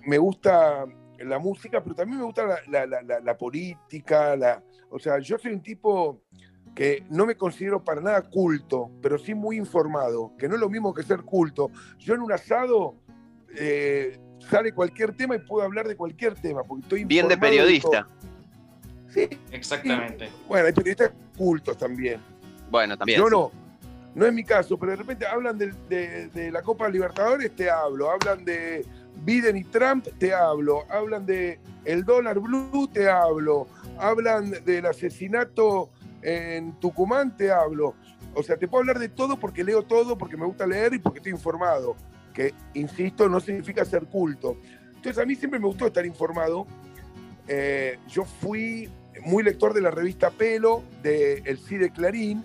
me 0.00 0.18
gusta 0.18 0.84
la 1.18 1.38
música, 1.38 1.82
pero 1.82 1.94
también 1.94 2.18
me 2.18 2.24
gusta 2.24 2.60
la, 2.68 2.86
la 2.86 3.38
política, 3.38 4.36
la, 4.36 4.62
o 4.90 4.98
sea, 5.00 5.18
yo 5.18 5.36
soy 5.38 5.52
un 5.52 5.60
tipo 5.60 6.22
que 6.74 7.04
no 7.08 7.24
me 7.24 7.36
considero 7.36 7.82
para 7.82 8.00
nada 8.00 8.22
culto, 8.22 8.90
pero 9.00 9.18
sí 9.18 9.34
muy 9.34 9.56
informado, 9.56 10.32
que 10.38 10.48
no 10.48 10.54
es 10.54 10.60
lo 10.60 10.68
mismo 10.68 10.92
que 10.92 11.02
ser 11.02 11.22
culto. 11.22 11.70
Yo 11.98 12.14
en 12.14 12.20
un 12.20 12.32
asado 12.32 12.96
eh, 13.56 14.18
sale 14.50 14.72
cualquier 14.72 15.16
tema 15.16 15.36
y 15.36 15.38
puedo 15.38 15.64
hablar 15.64 15.86
de 15.86 15.96
cualquier 15.96 16.34
tema, 16.34 16.64
porque 16.64 16.82
estoy 16.82 17.04
Bien 17.04 17.28
de 17.28 17.38
periodista. 17.38 18.08
sí. 19.08 19.28
Exactamente. 19.52 20.28
Bueno, 20.48 20.66
hay 20.66 20.72
periodistas 20.72 21.12
cultos 21.36 21.78
también. 21.78 22.20
Bueno, 22.70 22.96
también. 22.96 23.20
Yo 23.20 23.30
no. 23.30 23.50
No 24.14 24.26
es 24.26 24.32
mi 24.32 24.44
caso, 24.44 24.78
pero 24.78 24.92
de 24.92 24.96
repente 24.96 25.26
hablan 25.26 25.58
de, 25.58 25.72
de, 26.32 26.50
la 26.52 26.62
Copa 26.62 26.88
Libertadores, 26.88 27.50
te 27.56 27.68
hablo. 27.68 28.12
Hablan 28.12 28.44
de 28.44 28.86
Biden 29.24 29.56
y 29.56 29.64
Trump, 29.64 30.06
te 30.18 30.32
hablo. 30.32 30.84
Hablan 30.88 31.26
de 31.26 31.58
el 31.84 32.04
dólar 32.04 32.38
blue, 32.38 32.88
te 32.92 33.08
hablo. 33.08 33.66
Hablan 33.98 34.52
del 34.64 34.86
asesinato 34.86 35.90
en 36.24 36.72
Tucumán 36.80 37.36
te 37.36 37.52
hablo. 37.52 37.94
O 38.34 38.42
sea, 38.42 38.56
te 38.56 38.66
puedo 38.66 38.80
hablar 38.80 38.98
de 38.98 39.10
todo 39.10 39.38
porque 39.38 39.62
leo 39.62 39.82
todo, 39.82 40.16
porque 40.16 40.36
me 40.36 40.46
gusta 40.46 40.66
leer 40.66 40.94
y 40.94 40.98
porque 40.98 41.18
estoy 41.18 41.32
informado. 41.32 41.94
Que, 42.32 42.54
insisto, 42.72 43.28
no 43.28 43.38
significa 43.38 43.84
ser 43.84 44.06
culto. 44.06 44.56
Entonces, 44.96 45.22
a 45.22 45.26
mí 45.26 45.36
siempre 45.36 45.60
me 45.60 45.66
gustó 45.66 45.86
estar 45.86 46.04
informado. 46.04 46.66
Eh, 47.46 47.98
yo 48.08 48.24
fui 48.24 48.90
muy 49.24 49.42
lector 49.42 49.74
de 49.74 49.82
la 49.82 49.90
revista 49.90 50.30
Pelo, 50.30 50.82
de 51.02 51.42
El 51.44 51.58
CIDE 51.58 51.90
Clarín, 51.90 52.42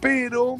pero 0.00 0.56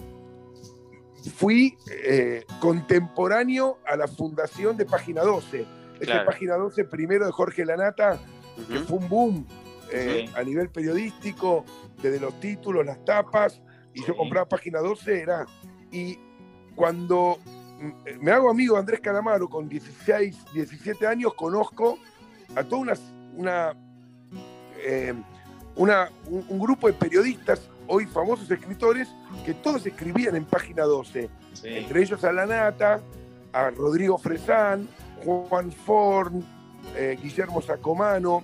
fui 1.34 1.76
eh, 1.90 2.44
contemporáneo 2.60 3.78
a 3.84 3.96
la 3.96 4.06
fundación 4.06 4.76
de 4.76 4.86
Página 4.86 5.22
12. 5.22 5.66
Esa 6.00 6.24
Página 6.24 6.54
12 6.54 6.84
primero 6.84 7.26
de 7.26 7.32
Jorge 7.32 7.64
Lanata, 7.66 8.20
que 8.68 8.78
fue 8.78 8.98
un 8.98 9.08
boom 9.08 9.46
eh, 9.92 10.28
a 10.34 10.42
nivel 10.42 10.70
periodístico, 10.70 11.64
desde 12.00 12.20
los 12.20 12.38
títulos, 12.40 12.84
las 12.84 13.04
tapas, 13.04 13.60
y 13.94 14.04
yo 14.04 14.16
compraba 14.16 14.48
página 14.48 14.80
12, 14.80 15.20
era. 15.20 15.46
Y 15.90 16.18
cuando 16.74 17.38
me 18.20 18.32
hago 18.32 18.50
amigo 18.50 18.74
de 18.74 18.80
Andrés 18.80 19.00
Calamaro 19.00 19.48
con 19.48 19.68
16, 19.68 20.52
17 20.52 21.06
años, 21.06 21.34
conozco 21.34 21.98
a 22.54 22.64
toda 22.64 22.82
una, 22.82 22.94
una, 23.34 23.74
eh, 24.78 25.14
un, 25.76 26.58
grupo 26.58 26.88
de 26.88 26.92
periodistas, 26.92 27.68
hoy 27.86 28.06
famosos 28.06 28.50
escritores, 28.50 29.08
que 29.44 29.54
todos 29.54 29.86
escribían 29.86 30.36
en 30.36 30.44
página 30.44 30.84
12. 30.84 31.28
Entre 31.64 32.02
ellos 32.02 32.22
a 32.24 32.32
La 32.32 32.46
Nata, 32.46 33.00
a 33.52 33.70
Rodrigo 33.70 34.18
Fresán, 34.18 34.88
Juan 35.24 35.72
Forn, 35.72 36.44
eh, 36.96 37.18
Guillermo 37.22 37.62
Sacomano. 37.62 38.42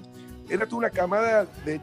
Era 0.48 0.66
toda 0.66 0.78
una 0.78 0.90
camada 0.90 1.46
de 1.64 1.80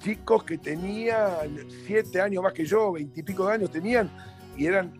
chicos 0.00 0.44
que 0.44 0.58
tenían 0.58 1.66
siete 1.86 2.20
años 2.20 2.42
más 2.42 2.52
que 2.52 2.64
yo, 2.64 2.92
veintipico 2.92 3.46
de 3.46 3.54
años 3.54 3.70
tenían, 3.70 4.10
y 4.56 4.66
eran 4.66 4.92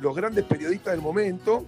los 0.00 0.14
grandes 0.16 0.44
periodistas 0.44 0.92
del 0.92 1.02
momento, 1.02 1.64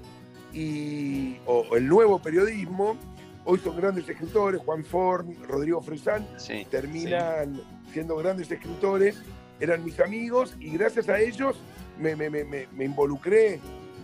y, 0.52 1.36
o 1.46 1.76
el 1.76 1.86
nuevo 1.86 2.18
periodismo. 2.20 2.96
Hoy 3.44 3.60
son 3.60 3.76
grandes 3.76 4.08
escritores, 4.08 4.60
Juan 4.62 4.84
Forn, 4.84 5.36
Rodrigo 5.46 5.80
Fresán, 5.80 6.26
terminan 6.70 7.60
siendo 7.92 8.16
grandes 8.16 8.50
escritores, 8.50 9.22
eran 9.60 9.84
mis 9.84 10.00
amigos 10.00 10.56
y 10.58 10.70
gracias 10.70 11.08
a 11.08 11.20
ellos 11.20 11.56
me, 11.98 12.16
me, 12.16 12.84
involucré 12.84 13.60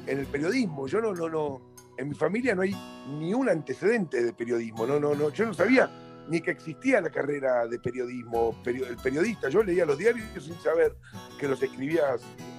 en 0.06 0.18
el 0.18 0.26
periodismo. 0.26 0.86
Yo 0.86 1.00
no, 1.00 1.12
no, 1.12 1.28
no, 1.28 1.60
en 1.96 2.08
mi 2.08 2.14
familia 2.14 2.54
no 2.54 2.62
hay 2.62 2.74
ni 3.18 3.34
un 3.34 3.48
antecedente 3.48 4.22
de 4.22 4.32
periodismo, 4.32 4.86
no, 4.86 5.00
no, 5.00 5.14
no, 5.14 5.30
yo 5.30 5.44
no 5.44 5.54
sabía 5.54 5.90
ni 6.28 6.40
que 6.40 6.52
existía 6.52 7.00
la 7.00 7.10
carrera 7.10 7.66
de 7.66 7.78
periodismo, 7.78 8.56
el 8.64 8.96
periodista. 8.96 9.48
Yo 9.48 9.62
leía 9.62 9.84
los 9.84 9.98
diarios 9.98 10.26
sin 10.42 10.58
saber 10.60 10.94
que 11.38 11.48
los 11.48 11.62
escribía 11.62 12.16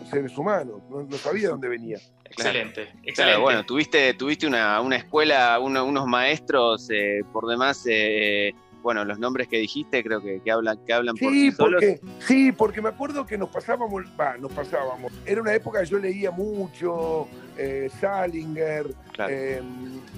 seres 0.10 0.38
humanos, 0.38 0.82
no, 0.90 1.18
sabía 1.18 1.50
dónde 1.50 1.70
venía. 1.70 1.98
Excelente, 2.26 2.90
excelente. 3.04 3.40
bueno, 3.40 3.64
tuviste, 3.66 4.14
tuviste 4.16 4.48
una, 4.48 4.96
escuela, 4.96 5.60
unos 5.60 6.08
maestros 6.08 6.90
eh, 6.92 7.22
por 7.32 7.48
demás. 7.48 7.84
Eh, 7.88 8.54
bueno, 8.82 9.06
los 9.06 9.18
nombres 9.18 9.48
que 9.48 9.58
dijiste 9.58 10.04
creo 10.04 10.22
que, 10.22 10.42
hablan, 10.52 10.78
que 10.86 10.94
hablan 10.94 11.16
por 11.16 11.32
sí, 11.32 11.52
porque, 11.52 12.02
Sí, 12.20 12.52
porque 12.52 12.82
me 12.82 12.90
acuerdo 12.90 13.26
que 13.26 13.38
nos 13.38 13.50
pasábamos, 13.50 14.04
va, 14.20 14.38
nos 14.38 14.52
pasábamos. 14.52 15.12
Era 15.26 15.42
una 15.42 15.54
época 15.54 15.80
que 15.80 15.86
yo 15.86 16.00
leía 16.00 16.32
mucho, 16.32 17.28
eh, 17.58 17.90
Salinger, 18.02 18.94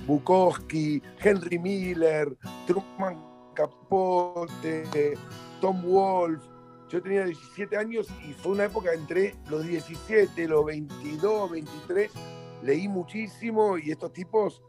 Bukowski, 0.07 1.01
Henry 1.21 1.59
Miller, 1.59 2.35
Truman 2.65 3.34
Capote, 3.55 4.83
Tom 5.61 5.81
Wolf. 5.81 6.43
Yo 6.89 7.01
tenía 7.01 7.25
17 7.25 7.75
años 7.77 8.07
y 8.27 8.33
fue 8.33 8.51
una 8.51 8.65
época 8.65 8.93
entre 8.93 9.35
los 9.49 9.65
17, 9.65 10.47
los 10.47 10.65
22, 10.65 11.51
23. 11.51 12.11
Leí 12.61 12.87
muchísimo 12.87 13.77
y 13.77 13.91
estos 13.91 14.13
tipos 14.13 14.61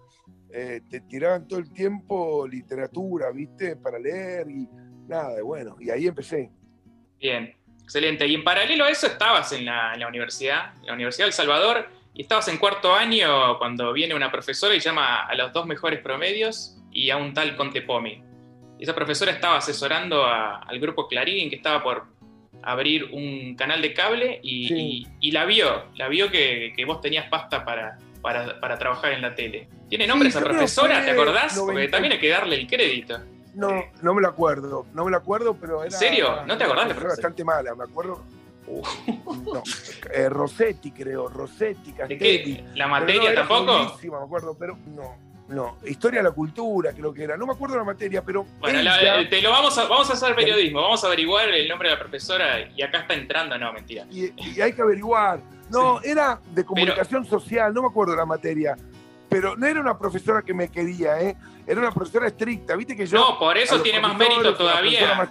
eh, 0.51 0.81
te 0.89 1.01
tiraban 1.01 1.47
todo 1.47 1.59
el 1.59 1.71
tiempo 1.73 2.47
literatura, 2.49 3.31
¿viste? 3.31 3.77
Para 3.77 3.99
leer 3.99 4.49
y 4.49 4.67
nada, 5.07 5.43
bueno, 5.43 5.77
y 5.79 5.91
ahí 5.91 6.07
empecé. 6.07 6.51
Bien, 7.19 7.55
excelente. 7.83 8.27
Y 8.27 8.35
en 8.35 8.45
paralelo 8.45 8.85
a 8.85 8.91
eso 8.91 9.07
estabas 9.07 9.53
en 9.53 9.67
la, 9.67 9.95
universidad, 10.09 10.75
en 10.81 10.87
la 10.87 10.95
Universidad 10.95 11.27
del 11.27 11.35
Salvador, 11.35 11.89
y 12.15 12.23
estabas 12.23 12.49
en 12.49 12.57
cuarto 12.57 12.95
año 12.95 13.59
cuando 13.59 13.93
viene 13.93 14.15
una 14.15 14.33
profesora 14.33 14.75
y 14.75 14.81
llama 14.81 15.27
a 15.27 15.35
los 15.35 15.53
dos 15.53 15.67
mejores 15.67 16.01
promedios 16.01 16.79
y 16.91 17.11
a 17.11 17.19
un 17.19 17.35
tal 17.35 17.57
Contepomi 17.57 18.26
esa 18.79 18.95
profesora 18.95 19.33
estaba 19.33 19.59
asesorando 19.59 20.25
al 20.27 20.79
grupo 20.79 21.09
Clarín, 21.09 21.49
que 21.51 21.57
estaba 21.57 21.83
por 21.83 22.05
abrir 22.63 23.05
un 23.13 23.55
canal 23.55 23.81
de 23.81 23.95
cable 23.95 24.41
y, 24.43 25.31
la 25.31 25.45
vio, 25.45 25.85
la 25.95 26.09
vio 26.09 26.31
que, 26.31 26.75
vos 26.87 27.01
tenías 27.01 27.29
pasta 27.29 27.65
para, 27.65 27.99
para, 28.23 28.79
trabajar 28.79 29.13
en 29.13 29.23
la 29.23 29.35
tele. 29.35 29.69
¿Tiene 29.89 30.07
nombre 30.07 30.29
esa 30.29 30.41
profesora? 30.41 31.05
¿Te 31.05 31.13
acordás? 31.13 31.59
Porque 31.59 31.89
también 31.89 32.15
hay 32.15 32.19
que 32.19 32.29
darle 32.29 32.57
el 32.57 32.67
crédito. 32.67 33.19
No, 33.55 33.71
no 34.03 34.15
me 34.15 34.21
lo 34.21 34.29
acuerdo, 34.29 34.87
no 34.93 35.05
me 35.05 35.11
lo 35.11 35.17
acuerdo, 35.17 35.57
pero 35.59 35.83
era... 35.83 35.87
¿En 35.87 35.99
serio? 35.99 36.45
¿No 36.45 36.59
te 36.59 36.65
acordás? 36.65 36.91
Era 36.91 37.09
bastante 37.09 37.45
mala, 37.45 37.75
me 37.75 37.85
acuerdo... 37.85 38.23
no, 38.67 39.63
eh, 40.13 40.29
Rossetti 40.29 40.91
creo, 40.91 41.29
Rossetti, 41.29 41.93
¿De 41.93 42.19
qué? 42.19 42.65
¿La 42.75 42.89
materia 42.89 43.33
tampoco? 43.33 43.97
me 44.03 44.17
acuerdo, 44.17 44.57
pero 44.59 44.77
no. 44.87 45.26
No, 45.49 45.79
historia 45.85 46.21
de 46.21 46.25
la 46.25 46.33
cultura, 46.33 46.93
creo 46.93 47.15
que 47.15 47.23
era. 47.23 47.37
No 47.37 47.47
me 47.47 47.53
acuerdo 47.53 47.77
la 47.77 47.85
materia, 47.85 48.23
pero. 48.23 48.45
Bueno, 48.59 48.81
te 49.31 49.41
lo 49.41 49.51
vamos 49.51 49.79
a, 49.79 49.85
vamos 49.87 50.11
a 50.11 50.15
hacer 50.15 50.35
periodismo, 50.35 50.83
vamos 50.83 51.05
a 51.05 51.07
averiguar 51.07 51.49
el 51.51 51.69
nombre 51.69 51.89
de 51.89 51.95
la 51.95 52.01
profesora 52.01 52.69
y 52.75 52.83
acá 52.83 53.01
está 53.01 53.15
entrando, 53.15 53.57
no, 53.57 53.73
mentira. 53.73 54.07
Y, 54.11 54.61
hay 54.61 54.73
que 54.73 54.83
averiguar. 54.83 55.41
No, 55.71 56.01
era 56.03 56.41
de 56.53 56.65
comunicación 56.65 57.25
social, 57.25 57.73
no 57.73 57.83
me 57.83 57.89
acuerdo 57.89 58.17
la 58.17 58.27
materia. 58.27 58.77
Pero 59.29 59.57
no 59.57 59.67
era 59.67 59.81
una 59.81 59.99
profesora 59.99 60.43
que 60.43 60.55
me 60.55 60.69
quería, 60.71 61.21
¿eh? 61.21 61.37
Era 61.67 61.81
una 61.81 61.91
profesora 61.91 62.29
estricta, 62.29 62.77
viste 62.77 62.97
que 62.97 63.07
yo. 63.07 63.19
No, 63.19 63.39
por 63.39 63.59
eso 63.59 63.81
tiene 63.83 64.01
más 64.01 64.17
mérito 64.17 64.55
todavía. 64.55 65.29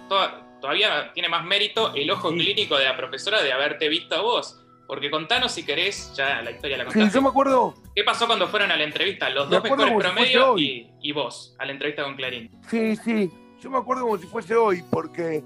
Todavía 0.60 1.12
tiene 1.12 1.28
más 1.28 1.44
mérito 1.44 1.94
el 1.94 2.10
ojo 2.10 2.30
clínico 2.30 2.76
de 2.76 2.84
la 2.84 2.96
profesora 2.96 3.42
de 3.42 3.52
haberte 3.52 3.88
visto 3.88 4.14
a 4.14 4.20
vos 4.22 4.65
porque 4.86 5.10
contanos 5.10 5.52
si 5.52 5.64
querés, 5.64 6.12
ya 6.14 6.42
la 6.42 6.50
historia 6.50 6.78
la 6.78 6.84
contaste. 6.84 7.08
Sí, 7.08 7.14
yo 7.14 7.22
me 7.22 7.28
acuerdo. 7.28 7.74
¿Qué 7.94 8.04
pasó 8.04 8.26
cuando 8.26 8.48
fueron 8.48 8.70
a 8.70 8.76
la 8.76 8.84
entrevista? 8.84 9.28
Los 9.30 9.50
dos 9.50 9.62
mejores 9.62 9.94
promedios 9.94 10.60
y, 10.60 11.12
vos, 11.12 11.54
a 11.58 11.64
la 11.64 11.72
entrevista 11.72 12.04
con 12.04 12.16
Clarín. 12.16 12.50
Sí, 12.70 12.96
sí. 12.96 13.30
Yo 13.60 13.70
me 13.70 13.78
acuerdo 13.78 14.02
como 14.02 14.18
si 14.18 14.26
fuese 14.26 14.54
hoy, 14.54 14.82
porque 14.90 15.42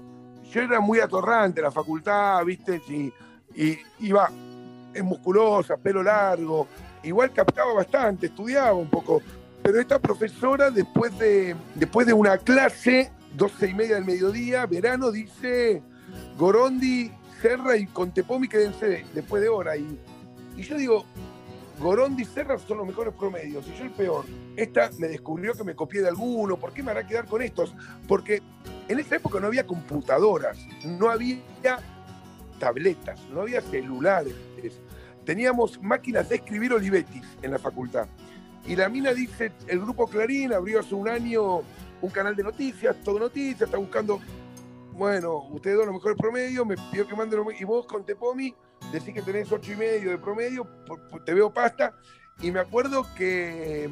yo 0.51 0.61
era 0.61 0.79
muy 0.79 0.99
atorrante 0.99 1.61
la 1.61 1.71
facultad, 1.71 2.43
¿viste? 2.45 2.81
Y, 2.87 3.11
y 3.55 3.79
iba 3.99 4.29
es 4.93 5.03
musculosa, 5.03 5.77
pelo 5.77 6.03
largo. 6.03 6.67
Igual 7.03 7.31
captaba 7.31 7.73
bastante, 7.73 8.27
estudiaba 8.27 8.73
un 8.73 8.89
poco. 8.89 9.21
Pero 9.63 9.79
esta 9.79 9.99
profesora, 9.99 10.69
después 10.71 11.17
de, 11.17 11.55
después 11.75 12.07
de 12.07 12.13
una 12.13 12.37
clase, 12.37 13.11
doce 13.33 13.69
y 13.69 13.73
media 13.73 13.95
del 13.95 14.05
mediodía, 14.05 14.65
verano, 14.65 15.11
dice, 15.11 15.81
Gorondi 16.37 17.11
Serra 17.41 17.75
y 17.75 17.87
Contepomi 17.87 18.47
quédense 18.47 19.05
después 19.13 19.41
de 19.41 19.49
hora. 19.49 19.75
Y, 19.75 19.99
y 20.55 20.61
yo 20.61 20.77
digo, 20.77 21.05
Gorondi 21.79 22.23
y 22.23 22.25
Serra 22.25 22.59
son 22.59 22.77
los 22.77 22.87
mejores 22.87 23.13
promedios 23.15 23.67
y 23.67 23.77
yo 23.77 23.85
el 23.85 23.91
peor. 23.91 24.25
Esta 24.55 24.91
me 24.99 25.07
descubrió 25.07 25.53
que 25.53 25.63
me 25.63 25.75
copié 25.75 26.01
de 26.01 26.09
alguno. 26.09 26.57
¿Por 26.57 26.71
qué 26.73 26.83
me 26.83 26.91
hará 26.91 27.05
quedar 27.05 27.25
con 27.25 27.41
estos? 27.41 27.73
Porque 28.07 28.41
en 28.87 28.99
esa 28.99 29.15
época 29.15 29.39
no 29.39 29.47
había 29.47 29.65
computadoras, 29.65 30.57
no 30.85 31.09
había 31.09 31.39
tabletas, 32.59 33.19
no 33.31 33.41
había 33.41 33.61
celulares. 33.61 34.35
Teníamos 35.25 35.81
máquinas 35.81 36.29
de 36.29 36.35
escribir 36.35 36.73
Olivetti 36.73 37.21
en 37.41 37.51
la 37.51 37.57
facultad. 37.57 38.07
Y 38.67 38.75
la 38.75 38.89
mina 38.89 39.13
dice, 39.13 39.51
el 39.67 39.79
grupo 39.79 40.07
Clarín 40.07 40.53
abrió 40.53 40.81
hace 40.81 40.93
un 40.93 41.09
año 41.09 41.61
un 42.01 42.09
canal 42.09 42.35
de 42.35 42.43
noticias, 42.43 42.95
todo 43.03 43.19
noticias, 43.19 43.61
está 43.61 43.77
buscando 43.77 44.19
bueno, 44.91 45.37
ustedes 45.49 45.77
dos 45.77 45.85
los 45.85 45.95
mejores 45.95 46.17
promedios, 46.17 46.65
me 46.65 46.75
pidió 46.75 47.07
que 47.07 47.15
mande 47.15 47.37
y 47.59 47.63
vos 47.63 47.85
con 47.85 48.05
Tepomi 48.05 48.53
decís 48.91 49.13
que 49.13 49.21
tenés 49.21 49.51
ocho 49.51 49.71
y 49.73 49.75
medio 49.75 50.11
de 50.11 50.17
promedio, 50.17 50.67
te 51.25 51.33
veo 51.33 51.53
pasta, 51.53 51.93
y 52.41 52.51
me 52.51 52.59
acuerdo 52.59 53.05
que, 53.15 53.89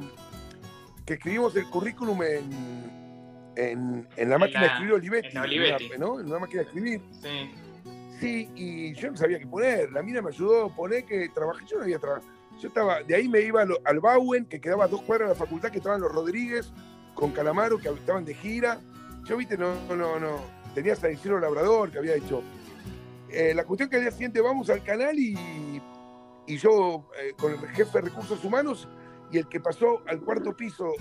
que 1.05 1.13
escribimos 1.13 1.55
el 1.55 1.69
currículum 1.69 2.21
en, 2.23 4.07
en, 4.15 4.29
la 4.29 4.37
máquina 4.37 4.61
de 4.61 4.67
escribir 4.67 4.93
Olivetti, 4.93 5.29
en, 5.29 5.37
Olivetti. 5.37 5.89
¿no? 5.97 6.19
en 6.19 6.27
una 6.27 6.39
máquina 6.39 6.61
de 6.61 6.67
escribir. 6.67 7.01
Sí. 7.11 7.51
Sí, 8.19 8.49
y 8.53 8.93
yo 8.95 9.11
no 9.11 9.17
sabía 9.17 9.39
qué 9.39 9.47
poner, 9.47 9.91
la 9.93 10.03
mina 10.03 10.21
me 10.21 10.29
ayudó 10.29 10.65
a 10.65 10.75
poner 10.75 11.05
que 11.05 11.29
trabajé, 11.29 11.65
yo 11.65 11.77
no 11.77 11.83
había 11.83 11.99
trabajado. 11.99 12.27
Yo 12.59 12.67
estaba, 12.67 13.01
de 13.03 13.15
ahí 13.15 13.29
me 13.29 13.39
iba 13.39 13.61
al 13.61 13.99
Bauen, 14.01 14.45
que 14.45 14.59
quedaba 14.59 14.83
a 14.83 14.87
dos 14.89 15.01
cuadras 15.03 15.29
de 15.29 15.35
la 15.35 15.39
facultad, 15.39 15.69
que 15.69 15.77
estaban 15.77 16.01
los 16.01 16.11
Rodríguez 16.11 16.73
con 17.13 17.31
Calamaro, 17.31 17.77
que 17.77 17.87
estaban 17.87 18.25
de 18.25 18.33
gira. 18.33 18.81
Yo, 19.23 19.37
viste, 19.37 19.57
no, 19.57 19.73
no, 19.87 20.19
no, 20.19 20.41
tenía 20.73 20.95
San 20.95 21.11
Isidro 21.11 21.39
Labrador, 21.39 21.91
que 21.91 21.99
había 21.99 22.15
hecho. 22.15 22.43
Eh, 23.29 23.53
la 23.53 23.63
cuestión 23.63 23.89
que 23.89 23.97
al 23.97 24.01
día 24.03 24.11
siguiente 24.11 24.41
vamos 24.41 24.69
al 24.69 24.83
canal 24.83 25.17
y, 25.17 25.35
y 26.47 26.57
yo 26.57 27.07
eh, 27.21 27.33
con 27.37 27.51
el 27.51 27.59
jefe 27.59 27.99
de 27.99 28.05
recursos 28.05 28.43
humanos 28.43 28.87
y 29.31 29.37
el 29.37 29.47
que 29.47 29.59
pasó 29.59 30.01
al 30.07 30.19
cuarto 30.21 30.55
piso 30.55 30.91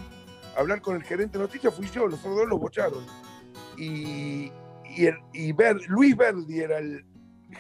a 0.55 0.61
hablar 0.61 0.83
con 0.83 0.97
el 0.97 1.03
gerente 1.03 1.39
de 1.39 1.45
noticias 1.45 1.75
fui 1.75 1.87
yo, 1.87 2.07
los 2.07 2.21
otros 2.21 2.37
dos 2.37 2.49
los 2.49 2.61
bocharon. 2.61 3.05
Y, 3.77 4.53
y, 4.85 5.07
el, 5.07 5.17
y 5.33 5.55
Luis 5.89 6.17
Verdi 6.17 6.61
era 6.61 6.79
el 6.79 7.05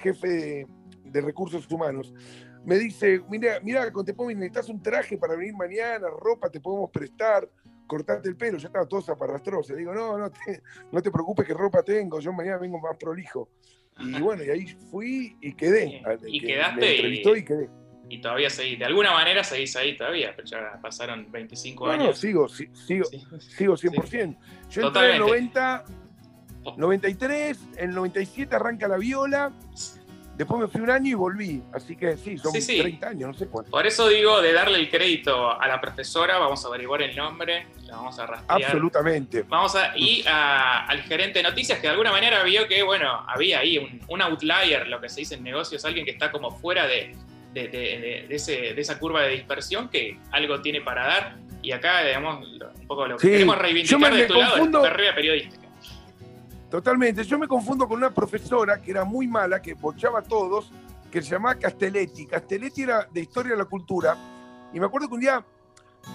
jefe 0.02 0.66
de, 1.04 1.20
recursos 1.20 1.70
humanos. 1.70 2.12
Me 2.64 2.78
dice, 2.78 3.22
mira, 3.30 3.60
mira, 3.62 3.90
con 3.90 4.04
necesitas 4.04 4.68
un 4.68 4.82
traje 4.82 5.16
para 5.16 5.34
venir 5.34 5.54
mañana, 5.54 6.08
ropa 6.10 6.50
te 6.50 6.60
podemos 6.60 6.90
prestar 6.90 7.48
cortarte 7.88 8.28
el 8.28 8.36
pelo, 8.36 8.58
ya 8.58 8.68
estaba 8.68 8.86
todo 8.86 9.02
zaparrastroso. 9.02 9.72
Le 9.72 9.80
digo, 9.80 9.92
no, 9.92 10.16
no 10.16 10.30
te, 10.30 10.62
no 10.92 11.02
te 11.02 11.10
preocupes 11.10 11.44
que 11.44 11.54
ropa 11.54 11.82
tengo, 11.82 12.20
yo 12.20 12.32
mañana 12.32 12.58
vengo 12.58 12.78
más 12.78 12.96
prolijo. 12.96 13.48
Y 13.98 14.20
bueno, 14.20 14.44
y 14.44 14.50
ahí 14.50 14.66
fui 14.92 15.36
y 15.40 15.54
quedé. 15.54 16.02
Y 16.26 16.40
quedaste 16.40 17.08
y, 17.08 17.44
quedé. 17.44 17.68
Y 18.08 18.20
todavía 18.20 18.48
seguís, 18.48 18.78
de 18.78 18.84
alguna 18.84 19.12
manera 19.12 19.42
seguís 19.42 19.74
ahí 19.76 19.96
todavía, 19.96 20.32
pero 20.36 20.46
ya 20.46 20.78
pasaron 20.80 21.30
25 21.32 21.88
años. 21.88 22.06
No, 22.06 22.12
sigo, 22.14 22.48
sigo, 22.48 23.04
sigo 23.40 23.76
100%. 23.76 24.36
Yo 24.70 24.86
entré 24.86 25.06
en 25.08 25.12
el 25.14 25.18
90, 25.18 25.84
93, 26.76 27.58
en 27.76 27.88
el 27.90 27.94
97 27.96 28.54
arranca 28.54 28.86
la 28.86 28.98
viola, 28.98 29.52
Después 30.38 30.60
me 30.60 30.68
fui 30.68 30.80
un 30.80 30.90
año 30.90 31.10
y 31.10 31.14
volví, 31.14 31.62
así 31.72 31.96
que 31.96 32.16
sí, 32.16 32.38
son 32.38 32.52
30 32.52 33.08
años, 33.08 33.28
no 33.30 33.34
sé 33.34 33.48
cuánto. 33.48 33.72
Por 33.72 33.84
eso 33.84 34.08
digo 34.08 34.40
de 34.40 34.52
darle 34.52 34.78
el 34.78 34.88
crédito 34.88 35.60
a 35.60 35.66
la 35.66 35.80
profesora, 35.80 36.38
vamos 36.38 36.64
a 36.64 36.68
averiguar 36.68 37.02
el 37.02 37.16
nombre, 37.16 37.66
la 37.82 37.96
vamos 37.96 38.16
a 38.20 38.26
rastrear. 38.26 38.62
Absolutamente. 38.62 39.42
Vamos 39.42 39.74
a, 39.74 39.98
y 39.98 40.22
al 40.28 41.02
gerente 41.02 41.40
de 41.40 41.42
noticias 41.42 41.80
que 41.80 41.88
de 41.88 41.90
alguna 41.90 42.12
manera 42.12 42.44
vio 42.44 42.68
que, 42.68 42.84
bueno, 42.84 43.24
había 43.26 43.58
ahí 43.58 44.00
un, 44.06 44.22
outlier, 44.22 44.86
lo 44.86 45.00
que 45.00 45.08
se 45.08 45.22
dice 45.22 45.34
en 45.34 45.42
negocios, 45.42 45.84
alguien 45.84 46.04
que 46.04 46.12
está 46.12 46.30
como 46.30 46.52
fuera 46.52 46.86
de, 46.86 47.16
de, 47.52 48.26
esa 48.30 48.96
curva 49.00 49.22
de 49.22 49.30
dispersión, 49.30 49.88
que 49.88 50.20
algo 50.30 50.62
tiene 50.62 50.82
para 50.82 51.04
dar 51.04 51.36
Y 51.62 51.72
acá, 51.72 52.04
digamos, 52.04 52.46
un 52.46 52.86
poco 52.86 53.08
lo 53.08 53.16
que 53.16 53.28
queremos 53.28 53.58
reivindicar 53.58 54.14
de 54.14 54.26
tu 54.26 54.34
lado 54.34 54.56
es 54.56 54.70
carrera 54.70 55.16
periodística. 55.16 55.67
Totalmente. 56.70 57.24
Yo 57.24 57.38
me 57.38 57.48
confundo 57.48 57.88
con 57.88 57.98
una 57.98 58.10
profesora 58.10 58.80
que 58.80 58.90
era 58.90 59.04
muy 59.04 59.26
mala, 59.26 59.60
que 59.62 59.74
bochaba 59.74 60.18
a 60.18 60.22
todos, 60.22 60.70
que 61.10 61.22
se 61.22 61.30
llamaba 61.30 61.54
Castelletti. 61.54 62.26
Castelletti 62.26 62.82
era 62.82 63.08
de 63.10 63.20
Historia 63.20 63.52
de 63.52 63.58
la 63.58 63.64
Cultura. 63.64 64.16
Y 64.72 64.78
me 64.78 64.86
acuerdo 64.86 65.08
que 65.08 65.14
un 65.14 65.20
día 65.20 65.44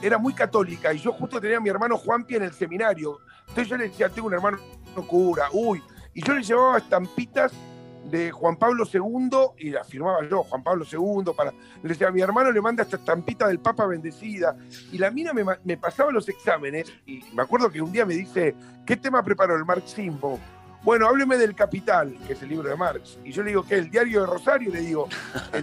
era 0.02 0.18
muy 0.18 0.34
católica 0.34 0.94
y 0.94 0.98
yo 0.98 1.12
justo 1.14 1.40
tenía 1.40 1.58
a 1.58 1.60
mi 1.60 1.70
hermano 1.70 1.98
Juanpi 1.98 2.36
en 2.36 2.44
el 2.44 2.54
seminario. 2.54 3.20
Entonces 3.42 3.68
yo 3.68 3.78
le 3.78 3.90
decía, 3.90 4.10
tengo 4.10 4.28
un 4.28 4.34
hermano 4.34 4.60
cura, 5.08 5.50
uy. 5.52 5.82
Y 6.14 6.24
yo 6.24 6.34
le 6.34 6.44
llevaba 6.44 6.78
estampitas 6.78 7.52
de 8.10 8.32
Juan 8.32 8.58
Pablo 8.58 8.86
II 8.92 9.30
y 9.58 9.70
la 9.70 9.84
firmaba 9.84 10.28
yo, 10.30 10.44
Juan 10.44 10.64
Pablo 10.64 10.86
II, 10.90 11.34
para, 11.36 11.52
le 11.52 11.90
decía, 11.90 12.12
mi 12.12 12.22
hermano 12.22 12.52
le 12.52 12.62
manda 12.62 12.84
esta 12.84 12.98
estampita 12.98 13.48
del 13.48 13.60
Papa 13.60 13.86
bendecida. 13.86 14.56
Y 14.92 14.98
la 14.98 15.12
mina 15.12 15.32
me, 15.34 15.78
pasaba 15.78 16.12
los 16.12 16.28
exámenes 16.30 16.92
y 17.06 17.24
me 17.34 17.44
acuerdo 17.44 17.70
que 17.70 17.82
un 17.82 17.92
día 17.92 18.06
me 18.06 18.16
dice, 18.16 18.56
¿qué 18.86 18.98
tema 18.98 19.24
preparó 19.24 19.56
el 19.56 19.66
marxismo? 19.66 20.40
Bueno, 20.84 21.08
hábleme 21.08 21.38
del 21.38 21.56
Capital, 21.56 22.18
que 22.28 22.34
es 22.34 22.42
el 22.42 22.50
libro 22.50 22.70
de 22.70 22.76
Marx. 22.76 23.18
Y 23.24 23.32
yo 23.32 23.42
le 23.42 23.52
digo, 23.52 23.64
¿qué? 23.64 23.76
El 23.76 23.90
diario 23.90 24.22
de 24.22 24.28
Rosario. 24.28 24.70
le 24.72 24.82
digo, 24.82 25.08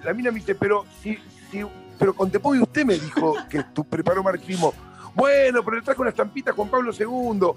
la 0.02 0.14
mina 0.14 0.30
me 0.30 0.38
dice, 0.38 0.54
pero 0.54 0.87
si, 1.02 1.18
si 1.50 1.62
pero 1.99 2.14
con 2.14 2.32
y 2.32 2.59
usted 2.61 2.87
me 2.87 2.94
dijo 2.94 3.35
que 3.50 3.62
tú 3.75 3.85
preparó 3.85 4.23
marxismo. 4.23 4.73
Bueno, 5.14 5.62
pero 5.62 5.76
le 5.76 5.82
trajo 5.82 6.00
una 6.00 6.11
estampita 6.11 6.52
Juan 6.52 6.70
Pablo 6.70 6.92
II. 6.99 7.50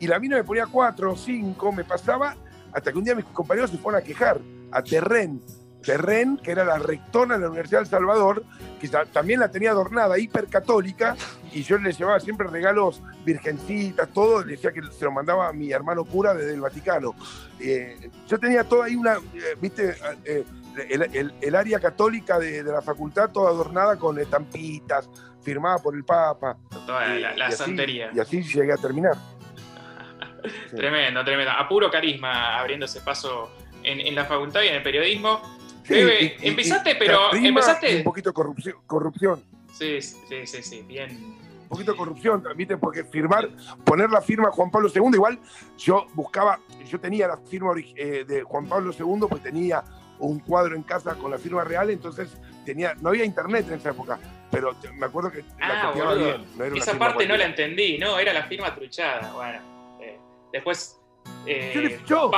Y 0.00 0.06
la 0.06 0.18
mina 0.18 0.36
me 0.36 0.44
ponía 0.44 0.66
cuatro 0.66 1.12
o 1.12 1.16
cinco, 1.16 1.70
me 1.70 1.84
pasaba 1.84 2.34
hasta 2.72 2.92
que 2.92 2.98
un 2.98 3.04
día 3.04 3.14
mis 3.14 3.24
compañeros 3.26 3.70
se 3.70 3.78
fueron 3.78 4.00
a 4.00 4.04
quejar 4.04 4.40
a 4.70 4.82
Terren. 4.82 5.40
Terren, 5.82 6.36
que 6.36 6.50
era 6.50 6.64
la 6.64 6.78
rectora 6.78 7.36
de 7.36 7.42
la 7.42 7.48
Universidad 7.48 7.80
del 7.80 7.88
Salvador, 7.88 8.44
que 8.80 8.88
también 8.88 9.40
la 9.40 9.50
tenía 9.50 9.70
adornada, 9.70 10.18
hipercatólica, 10.18 11.16
y 11.52 11.62
yo 11.62 11.78
le 11.78 11.92
llevaba 11.92 12.20
siempre 12.20 12.46
regalos 12.48 13.02
virgencitas, 13.24 14.08
todo, 14.10 14.44
le 14.44 14.52
decía 14.52 14.72
que 14.72 14.82
se 14.92 15.04
lo 15.04 15.12
mandaba 15.12 15.48
a 15.48 15.52
mi 15.52 15.72
hermano 15.72 16.04
cura 16.04 16.34
desde 16.34 16.54
el 16.54 16.60
Vaticano. 16.60 17.14
Eh, 17.58 18.10
yo 18.28 18.38
tenía 18.38 18.64
toda 18.64 18.86
ahí 18.86 18.94
una, 18.94 19.14
eh, 19.14 19.56
viste, 19.60 19.96
eh, 20.24 20.44
el, 21.40 21.54
área 21.54 21.80
católica 21.80 22.38
de, 22.38 22.62
la 22.62 22.82
facultad 22.82 23.30
toda 23.30 23.50
adornada 23.50 23.96
con 23.96 24.18
estampitas, 24.18 25.08
firmada 25.42 25.78
por 25.78 25.94
el 25.94 26.04
Papa. 26.04 26.56
Toda 26.86 27.08
la, 27.08 27.50
santería. 27.50 28.10
y 28.14 28.20
así 28.20 28.42
llegué 28.42 28.72
a 28.72 28.76
terminar. 28.76 29.16
Tremendo, 30.74 31.24
tremendo. 31.24 31.52
A 31.52 31.68
puro 31.68 31.90
carisma 31.90 32.58
abriéndose 32.58 33.00
paso 33.00 33.50
en, 33.82 34.14
la 34.14 34.24
facultad 34.24 34.62
y 34.62 34.68
en 34.68 34.74
el 34.76 34.82
periodismo. 34.82 35.40
empezaste, 35.88 36.96
pero 36.96 37.34
empezaste. 37.34 37.96
Un 37.96 38.04
poquito 38.04 38.32
corrupción. 38.32 38.76
corrupción. 38.86 39.42
Sí, 39.72 40.00
sí, 40.02 40.46
sí, 40.46 40.62
sí, 40.62 40.82
bien. 40.82 41.10
Un 41.62 41.68
poquito 41.68 41.92
de 41.92 41.98
corrupción, 41.98 42.44
¿viste? 42.56 42.76
Porque 42.76 43.04
firmar, 43.04 43.48
poner 43.84 44.10
la 44.10 44.20
firma 44.20 44.50
Juan 44.50 44.70
Pablo 44.70 44.90
II, 44.92 45.10
igual 45.14 45.38
yo 45.78 46.06
buscaba, 46.14 46.58
yo 46.84 46.98
tenía 46.98 47.28
la 47.28 47.36
firma 47.36 47.72
eh, 47.94 48.24
de 48.26 48.42
Juan 48.42 48.66
Pablo 48.66 48.92
II, 48.92 49.26
pues 49.28 49.42
tenía 49.42 49.84
un 50.18 50.40
cuadro 50.40 50.76
en 50.76 50.82
casa 50.82 51.14
con 51.14 51.30
la 51.30 51.38
firma 51.38 51.64
real, 51.64 51.90
entonces 51.90 52.36
tenía, 52.64 52.94
no 53.00 53.10
había 53.10 53.24
internet 53.24 53.66
en 53.68 53.74
esa 53.74 53.90
época, 53.90 54.18
pero 54.50 54.74
me 54.94 55.06
acuerdo 55.06 55.30
que 55.30 55.44
ah, 55.60 55.92
la 55.96 56.14
bien. 56.14 56.76
Esa 56.76 56.98
parte 56.98 57.26
no 57.26 57.36
la 57.36 57.46
entendí, 57.46 57.98
no, 57.98 58.18
era 58.18 58.32
la 58.32 58.44
firma 58.44 58.74
truchada, 58.74 59.32
bueno. 59.32 59.79
Después. 60.52 61.00
Eh, 61.46 62.00
yo, 62.06 62.30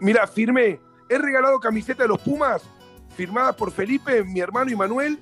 mira, 0.00 0.26
firmé. 0.26 0.80
He 1.08 1.18
regalado 1.18 1.58
camiseta 1.58 2.02
de 2.02 2.08
los 2.08 2.20
Pumas, 2.20 2.62
firmada 3.16 3.54
por 3.54 3.72
Felipe, 3.72 4.22
mi 4.24 4.40
hermano 4.40 4.70
y 4.70 4.76
Manuel. 4.76 5.18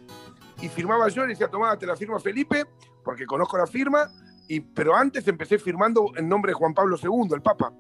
Y 0.61 0.69
firmaba 0.69 1.09
yo, 1.09 1.23
le 1.23 1.29
decía, 1.29 1.49
tomá, 1.49 1.79
te 1.79 1.87
la 1.87 1.97
firma 1.97 2.19
Felipe, 2.19 2.65
porque 3.05 3.27
conozco 3.27 3.59
la 3.59 3.67
firma. 3.67 4.11
Y, 4.49 4.61
pero 4.61 4.97
antes 4.97 5.27
empecé 5.29 5.59
firmando 5.59 6.13
en 6.17 6.29
nombre 6.29 6.51
de 6.51 6.55
Juan 6.55 6.75
Pablo 6.75 6.97
II, 7.01 7.35
el 7.35 7.43
Papa. 7.43 7.73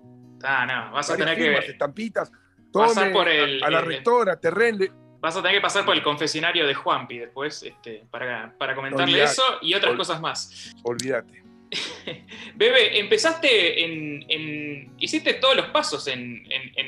Ah, 0.42 0.66
no, 0.66 0.92
vas 0.92 1.10
a 1.10 1.16
tener 1.16 1.36
que. 1.36 1.54
Estampitas, 1.70 2.30
pasar 2.72 3.12
por 3.12 3.28
el, 3.28 3.62
a 3.62 3.70
la 3.70 3.80
rectora, 3.80 4.38
Terren. 4.38 4.78
Vas 5.20 5.36
a 5.36 5.42
tener 5.42 5.56
que 5.56 5.62
pasar 5.62 5.84
por 5.84 5.94
el 5.94 6.02
confesionario 6.02 6.66
de 6.66 6.74
Juanpi 6.74 7.18
después 7.18 7.62
este, 7.62 8.06
para, 8.10 8.54
para 8.58 8.74
comentarle 8.74 9.22
eso 9.22 9.42
y 9.62 9.74
otras 9.74 9.96
cosas 9.96 10.20
más. 10.20 10.72
Olvídate. 10.84 11.45
Bebe, 12.54 12.98
empezaste 12.98 13.84
en, 13.84 14.94
Hiciste 14.98 15.34
todos 15.34 15.56
los 15.56 15.66
pasos 15.66 16.06
en, 16.08 16.46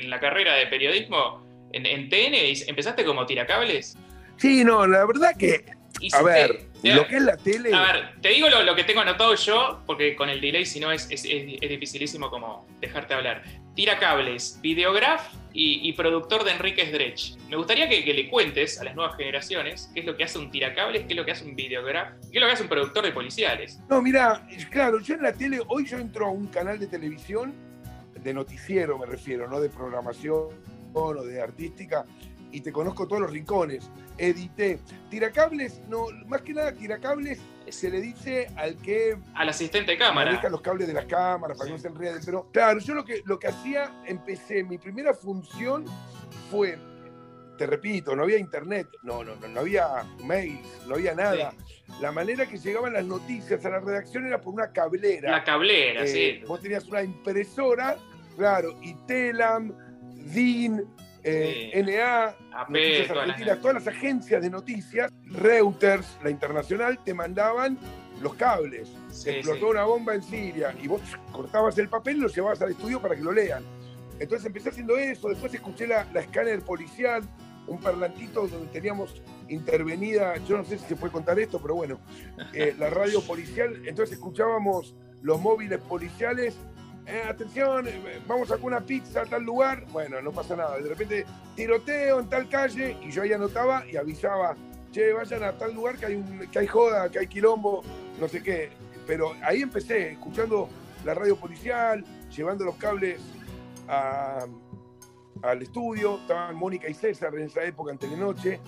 la 0.09 0.19
carrera 0.19 0.55
de 0.55 0.67
periodismo 0.67 1.43
en, 1.71 2.09
TN, 2.09 2.35
empezaste 2.67 3.05
como 3.05 3.25
tiracables. 3.25 3.97
Sí, 4.37 4.63
no, 4.63 4.87
la 4.87 5.05
verdad 5.05 5.35
que. 5.37 5.65
a 6.13 6.23
ver, 6.23 6.67
lo 6.83 7.07
que 7.07 7.15
es 7.17 7.21
la 7.21 7.37
tele. 7.37 7.73
A 7.73 7.81
ver, 7.81 8.21
te 8.21 8.29
digo 8.29 8.49
lo, 8.49 8.75
que 8.75 8.83
tengo 8.83 9.01
anotado 9.01 9.35
yo, 9.35 9.83
porque 9.85 10.15
con 10.15 10.29
el 10.29 10.41
delay, 10.41 10.65
si 10.65 10.79
no, 10.79 10.91
es, 10.91 11.07
es, 11.11 11.25
es 11.25 11.69
dificilísimo 11.69 12.29
como 12.29 12.67
dejarte 12.79 13.13
hablar. 13.13 13.43
Tiracables, 13.75 14.59
videograf 14.61 15.27
y, 15.53 15.93
productor 15.93 16.43
de 16.43 16.51
Enrique 16.51 16.91
Drech. 16.91 17.37
Me 17.49 17.55
gustaría 17.55 17.89
que, 17.89 18.01
le 18.13 18.29
cuentes 18.29 18.79
a 18.79 18.83
las 18.83 18.95
nuevas 18.95 19.15
generaciones 19.15 19.89
qué 19.93 20.01
es 20.01 20.05
lo 20.05 20.15
que 20.15 20.23
hace 20.23 20.37
un 20.37 20.51
tiracables, 20.51 21.03
qué 21.03 21.13
es 21.13 21.17
lo 21.17 21.25
que 21.25 21.31
hace 21.31 21.45
un 21.45 21.55
videograf, 21.55 22.13
qué 22.31 22.37
es 22.37 22.41
lo 22.41 22.47
que 22.47 22.53
hace 22.53 22.63
un 22.63 22.69
productor 22.69 23.03
de 23.03 23.11
policiales. 23.11 23.79
No, 23.89 24.01
mira, 24.01 24.47
claro, 24.69 24.99
yo 24.99 25.15
en 25.15 25.23
la 25.23 25.33
tele, 25.33 25.59
hoy 25.67 25.85
yo 25.85 25.97
entro 25.97 26.27
a 26.27 26.29
un 26.29 26.47
canal 26.47 26.79
de 26.79 26.87
televisión, 26.87 27.53
de 28.23 28.33
noticiero 28.33 28.97
me 28.97 29.05
refiero, 29.05 29.47
no 29.47 29.59
de 29.59 29.69
programación 29.69 30.49
o 30.93 31.13
de 31.13 31.41
artística, 31.41 32.05
y 32.51 32.61
te 32.61 32.71
conozco 32.71 33.07
todos 33.07 33.21
los 33.21 33.31
rincones. 33.31 33.89
Edité. 34.17 34.79
Tiracables, 35.09 35.81
no, 35.87 36.07
más 36.27 36.41
que 36.41 36.53
nada, 36.53 36.73
tiracables 36.73 37.39
se 37.71 37.89
le 37.89 38.01
dice 38.01 38.47
al 38.55 38.75
que. 38.77 39.17
Al 39.35 39.49
asistente 39.49 39.91
de 39.91 39.97
cámara. 39.97 40.31
Maneja 40.31 40.49
los 40.49 40.61
cables 40.61 40.87
de 40.87 40.93
las 40.93 41.05
cámaras 41.05 41.57
para 41.57 41.67
que 41.67 41.73
no 41.75 41.79
se 41.79 41.87
enreden. 41.87 42.21
Pero 42.25 42.49
claro, 42.51 42.79
yo 42.79 42.93
lo 42.93 43.05
que, 43.05 43.21
lo 43.25 43.39
que 43.39 43.47
hacía, 43.47 43.91
empecé, 44.05 44.63
mi 44.63 44.77
primera 44.77 45.13
función 45.13 45.85
fue. 46.49 46.77
Te 47.57 47.67
repito, 47.67 48.15
no 48.15 48.23
había 48.23 48.37
internet, 48.37 48.87
no, 49.03 49.21
no, 49.21 49.35
no, 49.35 49.47
no 49.49 49.59
había 49.59 50.05
mails, 50.23 50.65
no 50.87 50.95
había 50.95 51.13
nada. 51.13 51.53
La 51.99 52.09
manera 52.13 52.45
que 52.45 52.57
llegaban 52.57 52.93
las 52.93 53.03
noticias 53.03 53.65
a 53.65 53.69
la 53.69 53.79
redacción 53.79 54.25
era 54.25 54.39
por 54.39 54.53
una 54.53 54.71
cablera. 54.71 55.29
La 55.29 55.43
cablera, 55.43 56.07
sí. 56.07 56.19
Eh, 56.19 56.43
vos 56.47 56.61
tenías 56.61 56.85
una 56.85 57.03
impresora, 57.03 57.97
claro, 58.37 58.77
y 58.81 58.93
Telam, 59.05 59.73
DIN, 60.33 60.85
eh, 61.23 61.83
NA, 61.83 62.35
todas 63.61 63.73
las 63.73 63.87
agencias 63.87 64.41
de 64.41 64.49
noticias, 64.49 65.11
Reuters, 65.25 66.17
la 66.23 66.29
internacional, 66.29 66.99
te 67.03 67.13
mandaban 67.13 67.77
los 68.21 68.35
cables. 68.35 68.89
Se 69.09 69.37
explotó 69.37 69.69
una 69.69 69.83
bomba 69.83 70.15
en 70.15 70.23
Siria 70.23 70.75
y 70.81 70.87
vos 70.87 71.01
cortabas 71.31 71.77
el 71.77 71.89
papel 71.89 72.17
y 72.17 72.19
lo 72.21 72.27
llevabas 72.27 72.61
al 72.61 72.71
estudio 72.71 73.01
para 73.01 73.15
que 73.15 73.21
lo 73.21 73.31
lean. 73.31 73.63
Entonces 74.19 74.45
empecé 74.45 74.69
haciendo 74.69 74.97
eso, 74.97 75.29
después 75.29 75.53
escuché 75.53 75.87
la, 75.87 76.05
escáner 76.15 76.61
policial, 76.61 77.23
un 77.67 77.79
parlantito 77.79 78.47
donde 78.47 78.67
teníamos 78.67 79.21
intervenida, 79.47 80.35
yo 80.45 80.57
no 80.57 80.65
sé 80.65 80.77
si 80.77 80.85
se 80.85 80.95
puede 80.95 81.13
contar 81.13 81.39
esto, 81.39 81.61
pero 81.61 81.75
bueno, 81.75 81.99
eh, 82.53 82.75
la 82.77 82.89
radio 82.89 83.21
policial, 83.21 83.81
entonces 83.85 84.17
escuchábamos 84.17 84.95
los 85.21 85.39
móviles 85.39 85.79
policiales 85.79 86.57
eh, 87.09 87.23
atención, 87.27 87.87
eh, 87.87 88.21
vamos 88.27 88.51
a 88.51 88.55
una 88.61 88.81
pizza 88.81 89.21
a 89.21 89.25
tal 89.25 89.43
lugar, 89.43 89.85
bueno, 89.91 90.21
no 90.21 90.31
pasa 90.31 90.55
nada. 90.55 90.77
De 90.77 90.87
repente, 90.87 91.25
tiroteo 91.55 92.19
en 92.19 92.29
tal 92.29 92.47
calle, 92.47 92.97
y 93.01 93.11
yo 93.11 93.23
ahí 93.23 93.33
anotaba 93.33 93.85
y 93.87 93.97
avisaba, 93.97 94.55
che, 94.91 95.11
vayan 95.11 95.43
a 95.43 95.57
tal 95.57 95.73
lugar 95.73 95.97
que 95.97 96.05
hay, 96.05 96.23
que 96.51 96.59
hay 96.59 96.67
joda, 96.67 97.09
que 97.09 97.19
hay 97.19 97.27
quilombo, 97.27 97.81
no 98.19 98.27
sé 98.27 98.43
qué. 98.43 98.69
Pero 99.07 99.33
ahí 99.43 99.61
empecé, 99.61 100.11
escuchando 100.11 100.69
la 101.03 101.15
radio 101.15 101.35
policial, 101.35 102.03
llevando 102.29 102.65
los 102.65 102.75
cables 102.75 103.19
al 103.87 105.61
estudio, 105.61 106.19
estaban 106.21 106.55
Mónica 106.55 106.87
y 106.87 106.93
César 106.93 107.33
en 107.33 107.45
esa 107.45 107.63
época 107.63 107.91
en 107.91 107.97
Telenoche. 107.97 108.59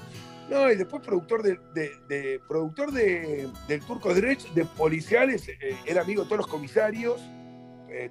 No, 0.50 0.70
y 0.70 0.76
después 0.76 1.06
productor 1.06 1.44
de, 1.44 2.42
productor 2.48 2.92
de, 2.92 3.50
del 3.68 3.82
Turco 3.82 4.14
Dredge, 4.14 4.52
de 4.54 4.66
policiales, 4.66 5.48
eh, 5.48 5.78
era 5.86 6.02
amigo 6.02 6.24
de 6.24 6.28
todos 6.28 6.40
los 6.40 6.48
comisarios 6.48 7.22
eh, 7.92 8.10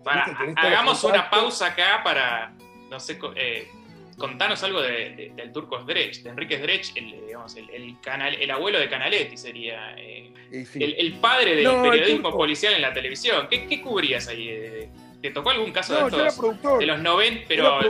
hagamos 0.56 1.02
una 1.04 1.30
pausa 1.30 1.68
acá 1.68 2.02
para, 2.04 2.52
no 2.90 3.00
sé, 3.00 3.18
eh, 3.36 3.68
contanos 4.18 4.62
algo 4.62 4.82
del 4.82 5.52
Turco 5.52 5.78
Drech, 5.84 6.22
de 6.22 6.30
Enrique 6.30 6.58
Drech, 6.58 6.94
el, 6.96 7.26
digamos, 7.26 7.56
el, 7.56 7.96
canal, 8.00 8.34
el 8.34 8.50
abuelo 8.50 8.78
de 8.78 8.90
Canaletti 8.90 9.36
sería, 9.36 9.94
eh, 9.96 10.32
el, 10.50 11.14
padre 11.14 11.56
del 11.56 11.80
periodismo 11.80 12.30
policial 12.30 12.74
en 12.74 12.82
la 12.82 12.92
televisión. 12.92 13.48
¿Qué, 13.48 13.80
cubrías 13.80 14.28
ahí? 14.28 14.90
¿Te 15.22 15.30
tocó 15.30 15.50
algún 15.50 15.72
caso 15.72 15.94
de 16.08 16.26
estos? 16.26 16.78
De 16.78 16.86
los 16.86 17.00
90, 17.00 17.44
pero 17.48 17.80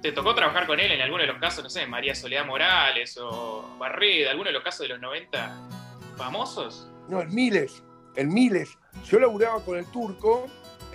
¿te 0.00 0.12
tocó 0.12 0.34
trabajar 0.34 0.66
con 0.66 0.80
él 0.80 0.92
en 0.92 1.00
alguno 1.02 1.22
de 1.22 1.28
los 1.28 1.38
casos, 1.38 1.62
no 1.62 1.70
sé, 1.70 1.86
María 1.86 2.14
Soledad 2.14 2.46
Morales 2.46 3.18
o 3.18 3.76
Barreda, 3.78 4.30
alguno 4.30 4.48
de 4.48 4.54
los 4.54 4.62
casos 4.62 4.80
de 4.80 4.88
los 4.88 5.00
90 5.00 5.68
famosos? 6.16 6.90
No, 7.08 7.20
en 7.20 7.34
miles, 7.34 7.84
en 8.16 8.32
miles. 8.32 8.78
Yo 9.06 9.18
laburaba 9.18 9.62
con 9.62 9.76
el 9.76 9.86
turco 9.90 10.46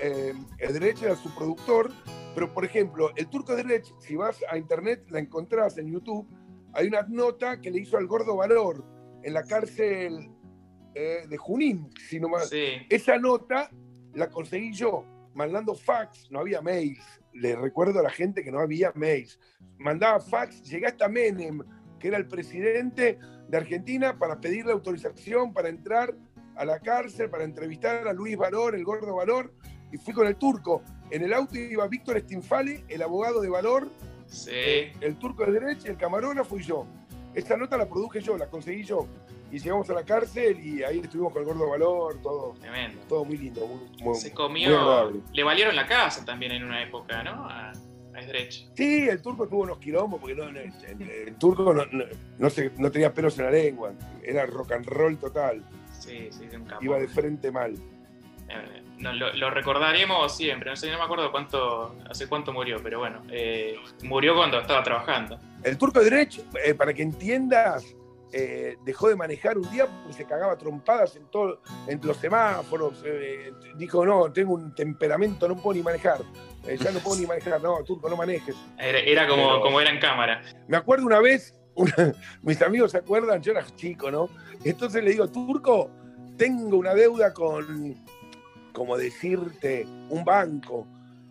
eh, 0.02 0.34
Edrech 0.60 1.02
era 1.02 1.16
su 1.16 1.34
productor, 1.36 1.92
pero 2.36 2.54
por 2.54 2.66
ejemplo, 2.66 3.12
el 3.16 3.28
turco 3.28 3.54
Edrech, 3.54 3.86
si 4.00 4.16
vas 4.16 4.38
a 4.50 4.58
internet, 4.58 5.06
la 5.10 5.20
encontrás 5.20 5.78
en 5.78 5.92
YouTube, 5.92 6.28
hay 6.74 6.88
una 6.88 7.04
nota 7.04 7.60
que 7.60 7.72
le 7.72 7.80
hizo 7.80 7.98
al 7.98 8.08
gordo 8.08 8.36
Valor 8.38 8.86
en 9.24 9.34
la 9.34 9.44
cárcel 9.44 10.32
eh, 10.96 11.26
de 11.28 11.38
Junín, 11.38 11.90
si 12.08 12.20
Esa 12.90 13.18
nota 13.18 13.70
la 14.14 14.30
conseguí 14.30 14.74
yo, 14.74 15.04
mandando 15.34 15.76
fax, 15.76 16.30
no 16.32 16.40
había 16.40 16.62
mails. 16.62 17.04
Le 17.34 17.56
recuerdo 17.56 18.00
a 18.00 18.04
la 18.04 18.10
gente 18.10 18.44
que 18.44 18.52
no 18.52 18.60
había 18.60 18.92
mails. 18.96 19.40
Mandaba 19.78 20.20
fax, 20.20 20.64
llegué 20.64 20.88
hasta 20.88 21.08
Menem, 21.08 21.62
que 22.00 22.08
era 22.08 22.18
el 22.18 22.28
presidente 22.28 23.20
de 23.48 23.58
Argentina, 23.58 24.18
para 24.18 24.40
pedirle 24.40 24.72
autorización 24.72 25.54
para 25.54 25.70
entrar 25.70 26.16
a 26.56 26.66
la 26.66 26.80
cárcel, 26.80 27.30
para 27.30 27.44
entrevistar 27.44 28.08
a 28.08 28.14
Luis 28.14 28.36
Valor, 28.36 28.76
el 28.76 28.84
gordo 28.84 29.16
Valor, 29.16 29.54
y 29.92 29.98
fui 29.98 30.14
con 30.14 30.28
el 30.28 30.36
turco. 30.36 30.82
En 31.12 31.24
el 31.24 31.34
auto 31.34 31.58
iba 31.58 31.88
Víctor 31.88 32.20
Stinfale, 32.20 32.84
el 32.88 33.02
abogado 33.02 33.42
de 33.42 33.50
Valor, 33.50 33.90
el 34.48 35.16
turco 35.18 35.46
de 35.46 35.54
derecha 35.54 35.90
el 35.90 35.98
camarógrafo 35.98 36.58
y 36.58 36.64
yo. 36.64 36.86
Esta 37.34 37.58
nota 37.58 37.78
la 37.78 37.88
produje 37.88 38.22
yo, 38.22 38.38
la 38.38 38.48
conseguí 38.48 38.84
yo. 38.84 39.08
Y 39.52 39.60
llegamos 39.60 39.90
a 39.90 39.94
la 39.94 40.04
cárcel 40.04 40.60
y 40.60 40.84
ahí 40.84 41.00
estuvimos 41.00 41.34
con 41.34 41.42
el 41.42 41.48
gordo 41.48 41.70
valor, 41.70 42.22
todo. 42.22 42.54
Tremendo. 42.60 43.00
Todo 43.08 43.26
muy 43.26 43.38
lindo. 43.38 43.68
Se 44.14 44.32
comió. 44.32 45.12
le 45.34 45.44
valieron 45.44 45.76
la 45.76 45.88
casa 45.88 46.24
también 46.24 46.52
en 46.52 46.64
una 46.64 46.84
época, 46.84 47.24
¿no? 47.24 47.50
A, 47.50 47.72
a 47.72 47.74
Sí, 48.74 49.08
el 49.08 49.22
turco 49.22 49.48
tuvo 49.48 49.64
unos 49.64 49.80
quilombos 49.80 50.20
porque 50.20 50.36
no, 50.36 50.50
el, 50.50 51.36
turco 51.38 51.74
no, 51.74 51.86
no, 52.38 52.92
tenía 52.92 53.14
pelos 53.14 53.40
en 53.40 53.46
la 53.46 53.52
lengua. 53.52 53.94
Era 54.24 54.46
rock 54.46 54.74
and 54.74 54.86
roll 54.86 55.18
total. 55.18 55.64
Sí, 55.98 56.28
sí, 56.32 56.48
de 56.48 56.58
un 56.58 56.66
campo. 56.66 56.84
Iba 56.84 57.00
de 57.00 57.08
frente 57.08 57.52
mal. 57.52 57.74
Eh, 58.50 58.84
lo, 59.00 59.50
recordaremos 59.50 60.36
siempre. 60.36 60.70
No 60.70 60.76
sé, 60.76 60.92
no 60.92 60.98
me 60.98 61.04
acuerdo 61.04 61.32
cuánto, 61.32 61.96
hace 62.10 62.28
cuánto 62.28 62.54
murió, 62.54 62.78
pero 62.84 63.00
bueno, 63.00 63.22
eh, 63.32 63.76
murió 64.04 64.36
cuando 64.36 64.60
estaba 64.60 64.84
trabajando. 64.84 65.40
El 65.64 65.78
turco 65.78 66.00
de 66.00 66.10
derecho, 66.10 66.44
eh, 66.64 66.74
para 66.74 66.94
que 66.94 67.04
entiendas, 67.04 67.96
dejó 68.86 69.10
de 69.10 69.16
manejar 69.16 69.58
un 69.58 69.68
día 69.72 69.88
porque 69.88 70.14
se 70.14 70.24
cagaba 70.24 70.56
trompadas 70.56 71.16
en, 71.16 71.26
todo, 71.32 71.62
en 71.88 72.00
los 72.04 72.18
semáforos. 72.18 73.04
dijo, 73.76 74.06
no, 74.06 74.32
tengo 74.32 74.54
un 74.54 74.76
temperamento, 74.76 75.48
no 75.48 75.56
puedo 75.56 75.78
ni 75.78 75.84
manejar. 75.84 76.20
ya 76.64 76.92
no 76.92 77.00
puedo 77.00 77.20
ni 77.20 77.26
manejar, 77.26 77.60
no, 77.60 77.84
turco, 77.84 78.08
no 78.08 78.16
manejes. 78.16 78.56
Era, 78.78 79.28
como, 79.28 79.62
como 79.62 79.82
era 79.82 79.90
en 79.90 80.00
cámara. 80.00 80.44
Me 80.68 80.78
acuerdo 80.78 81.08
una 81.08 81.20
vez, 81.20 81.56
mis 82.44 82.62
amigos 82.62 82.92
se 82.92 82.98
acuerdan, 82.98 83.42
yo 83.42 83.52
era 83.52 83.66
chico, 83.76 84.12
¿no? 84.12 84.30
Entonces 84.64 85.04
le 85.04 85.12
digo, 85.12 85.28
turco, 85.28 85.90
tengo 86.38 86.78
una 86.78 86.94
deuda 86.94 87.34
con 87.34 87.96
como 88.74 88.98
decirte, 88.98 89.86
un 90.10 90.24
banco, 90.24 90.88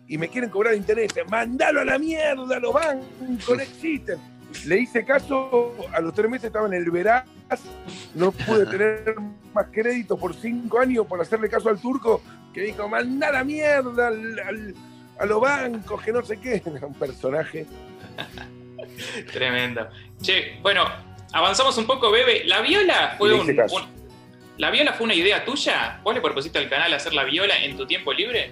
y 0.07 0.17
me 0.17 0.27
quieren 0.27 0.49
cobrar 0.49 0.75
intereses, 0.75 1.23
mandalo 1.29 1.81
a 1.81 1.85
la 1.85 1.99
mierda, 1.99 2.59
los 2.59 2.73
bancos 2.73 3.55
no 3.55 3.61
existen. 3.61 4.17
Le 4.65 4.79
hice 4.79 5.05
caso, 5.05 5.75
a 5.93 6.01
los 6.01 6.13
tres 6.13 6.29
meses 6.29 6.45
estaba 6.45 6.67
en 6.67 6.73
el 6.73 6.89
Veraz, 6.89 7.25
no 8.15 8.31
pude 8.31 8.65
tener 8.71 9.15
más 9.53 9.67
crédito 9.71 10.17
por 10.17 10.33
cinco 10.35 10.79
años 10.79 11.05
por 11.05 11.21
hacerle 11.21 11.47
caso 11.47 11.69
al 11.69 11.79
turco, 11.79 12.21
que 12.53 12.61
dijo, 12.61 12.89
manda 12.89 13.31
la 13.31 13.43
mierda 13.43 14.07
a 14.07 15.25
los 15.25 15.41
bancos, 15.41 16.01
que 16.01 16.11
no 16.11 16.23
sé 16.23 16.37
qué. 16.37 16.61
Un 16.81 16.93
personaje. 16.95 17.67
Tremendo. 19.31 19.87
Che, 20.21 20.59
bueno, 20.61 20.85
avanzamos 21.31 21.77
un 21.77 21.85
poco, 21.85 22.11
Bebe. 22.11 22.43
La 22.45 22.61
viola 22.61 23.15
fue 23.17 23.33
un, 23.33 23.45
¿La 24.59 24.71
viola 24.71 24.91
fue 24.91 25.05
una 25.05 25.15
idea 25.15 25.45
tuya? 25.45 26.01
¿Vos 26.03 26.13
le 26.13 26.19
propusiste 26.19 26.59
al 26.59 26.69
canal 26.69 26.93
hacer 26.93 27.13
la 27.13 27.23
viola 27.23 27.63
en 27.63 27.77
tu 27.77 27.87
tiempo 27.87 28.11
libre? 28.11 28.51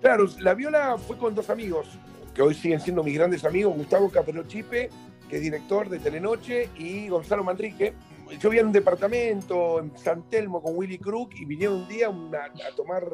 Claro, 0.00 0.26
la 0.40 0.52
viola 0.52 0.98
fue 0.98 1.16
con 1.16 1.32
dos 1.32 1.48
amigos, 1.48 1.86
que 2.34 2.42
hoy 2.42 2.54
siguen 2.54 2.80
siendo 2.80 3.04
mis 3.04 3.14
grandes 3.14 3.44
amigos, 3.44 3.76
Gustavo 3.76 4.10
Chipe, 4.48 4.90
que 5.30 5.36
es 5.36 5.40
director 5.40 5.88
de 5.88 6.00
Telenoche, 6.00 6.70
y 6.76 7.08
Gonzalo 7.08 7.44
Manrique. 7.44 7.94
Yo 8.40 8.50
vivía 8.50 8.62
en 8.62 8.66
un 8.66 8.72
departamento 8.72 9.78
en 9.78 9.96
San 9.96 10.28
Telmo 10.28 10.60
con 10.60 10.76
Willy 10.76 10.98
Crook 10.98 11.30
y 11.36 11.44
vinieron 11.44 11.82
un 11.82 11.88
día 11.88 12.08
a 12.08 12.74
tomar 12.74 13.04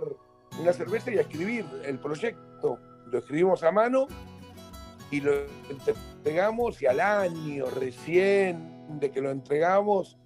una 0.59 0.73
cerveza 0.73 1.13
y 1.13 1.19
a 1.19 1.21
escribir 1.21 1.67
el 1.85 1.99
proyecto. 1.99 2.79
Lo 3.05 3.19
escribimos 3.19 3.63
a 3.65 3.71
mano 3.71 4.07
y 5.11 5.21
lo 5.21 5.45
entregamos 5.69 6.81
y 6.81 6.87
al 6.87 7.01
año 7.01 7.67
recién 7.67 8.99
de 8.99 9.11
que 9.11 9.21
lo 9.21 9.31
entregamos 9.31 10.17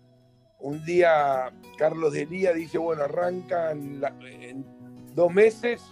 un 0.60 0.84
día 0.84 1.52
Carlos 1.76 2.12
de 2.12 2.26
Lía 2.26 2.52
dice, 2.52 2.78
bueno, 2.78 3.04
arrancan 3.04 4.02
en 4.22 4.64
dos 5.14 5.32
meses 5.32 5.82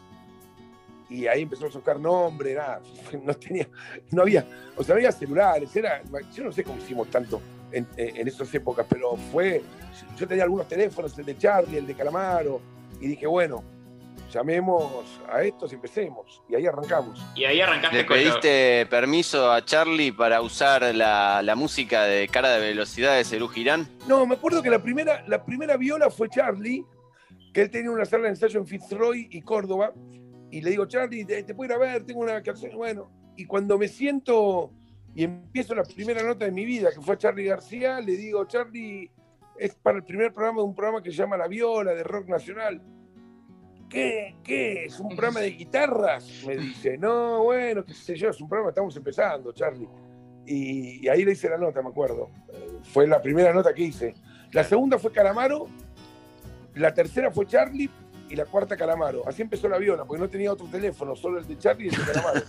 y 1.08 1.26
ahí 1.26 1.42
empezó 1.42 1.66
a 1.66 1.68
buscar 1.68 2.00
nombre, 2.00 2.54
nada, 2.54 2.80
no 3.22 3.34
tenía, 3.34 3.68
no 4.10 4.22
había, 4.22 4.44
o 4.76 4.82
sea, 4.82 4.94
no 4.94 4.98
había 4.98 5.12
celulares, 5.12 5.74
era, 5.76 6.02
yo 6.34 6.44
no 6.44 6.52
sé 6.52 6.64
cómo 6.64 6.78
hicimos 6.78 7.08
tanto 7.10 7.40
en, 7.70 7.86
en 7.96 8.26
esas 8.26 8.52
épocas, 8.54 8.86
pero 8.88 9.16
fue, 9.32 9.62
yo 10.16 10.26
tenía 10.26 10.44
algunos 10.44 10.66
teléfonos, 10.68 11.16
el 11.18 11.24
de 11.24 11.38
Charlie, 11.38 11.78
el 11.78 11.86
de 11.86 11.94
Calamaro, 11.94 12.60
y 13.00 13.08
dije, 13.08 13.26
bueno, 13.26 13.62
llamemos 14.36 15.18
a 15.32 15.42
estos 15.42 15.72
y 15.72 15.76
empecemos. 15.76 16.42
Y 16.48 16.54
ahí 16.54 16.66
arrancamos. 16.66 17.24
Y 17.34 17.44
ahí 17.44 17.60
arrancaste 17.60 17.96
¿Le 17.96 18.04
pediste 18.04 18.86
permiso 18.86 19.50
a 19.50 19.64
Charlie 19.64 20.12
para 20.12 20.42
usar 20.42 20.94
la, 20.94 21.54
música 21.56 22.04
de 22.04 22.28
cara 22.28 22.50
de 22.50 22.60
velocidad 22.60 23.16
de 23.16 23.24
Cerú 23.24 23.48
Girán? 23.48 23.88
No, 24.06 24.26
me 24.26 24.34
acuerdo 24.34 24.62
que 24.62 24.68
la 24.68 24.82
primera, 24.82 25.24
la 25.26 25.42
primera 25.42 25.78
viola 25.78 26.10
fue 26.10 26.28
Charlie, 26.28 26.84
que 27.54 27.62
él 27.62 27.70
tenía 27.70 27.90
una 27.90 28.04
sala 28.04 28.24
de 28.24 28.30
ensayo 28.30 28.60
en 28.60 28.66
Fitzroy 28.66 29.28
y 29.30 29.40
Córdoba. 29.40 29.94
Y 30.50 30.60
le 30.60 30.70
digo, 30.70 30.84
Charlie, 30.86 31.24
te, 31.24 31.54
puedo 31.54 31.72
ir 31.72 31.72
a 31.72 31.78
ver, 31.78 32.04
tengo 32.04 32.20
una 32.20 32.42
canción. 32.42 32.76
Bueno, 32.76 33.10
y 33.36 33.46
cuando 33.46 33.78
me 33.78 33.88
siento 33.88 34.70
y 35.14 35.24
empiezo 35.24 35.74
la 35.74 35.82
primera 35.82 36.22
nota 36.22 36.44
de 36.44 36.52
mi 36.52 36.66
vida, 36.66 36.90
que 36.94 37.00
fue 37.00 37.14
a 37.14 37.18
Charlie 37.18 37.46
García, 37.46 38.00
le 38.00 38.12
digo, 38.18 38.44
Charlie, 38.44 39.10
es 39.58 39.74
para 39.76 39.96
el 39.96 40.04
primer 40.04 40.30
programa 40.30 40.58
de 40.58 40.64
un 40.64 40.74
programa 40.74 41.02
que 41.02 41.10
se 41.10 41.16
llama 41.16 41.38
La 41.38 41.48
Viola, 41.48 41.94
de 41.94 42.02
rock 42.02 42.28
nacional 42.28 42.82
¿Qué, 43.88 44.34
¿Qué? 44.42 44.86
¿Es 44.86 44.98
un 44.98 45.08
programa 45.08 45.40
de 45.40 45.50
guitarras? 45.50 46.42
Me 46.46 46.56
dice, 46.56 46.98
no, 46.98 47.44
bueno, 47.44 47.84
qué 47.84 47.94
sé 47.94 48.16
yo, 48.16 48.30
es 48.30 48.40
un 48.40 48.48
programa, 48.48 48.70
estamos 48.70 48.96
empezando, 48.96 49.52
Charlie. 49.52 49.88
Y, 50.46 51.08
ahí 51.08 51.24
le 51.24 51.32
hice 51.32 51.48
la 51.48 51.58
nota, 51.58 51.82
me 51.82 51.88
acuerdo. 51.88 52.30
fue 52.92 53.06
la 53.06 53.20
primera 53.20 53.52
nota 53.52 53.74
que 53.74 53.82
hice. 53.82 54.14
La 54.52 54.64
segunda 54.64 54.98
fue 54.98 55.12
Calamaro, 55.12 55.68
la 56.74 56.94
tercera 56.94 57.30
fue 57.30 57.46
Charlie 57.46 57.90
y 58.28 58.36
la 58.36 58.44
cuarta 58.44 58.76
Calamaro. 58.76 59.26
Así 59.26 59.42
empezó 59.42 59.68
la 59.68 59.78
viola, 59.78 60.04
porque 60.04 60.22
no 60.22 60.28
tenía 60.28 60.52
otro 60.52 60.66
teléfono, 60.66 61.14
solo 61.14 61.38
el 61.38 61.46
de 61.46 61.58
Charlie 61.58 61.86
y 61.86 61.88
el 61.88 61.96
de 61.96 62.12
Calamaro. 62.12 62.42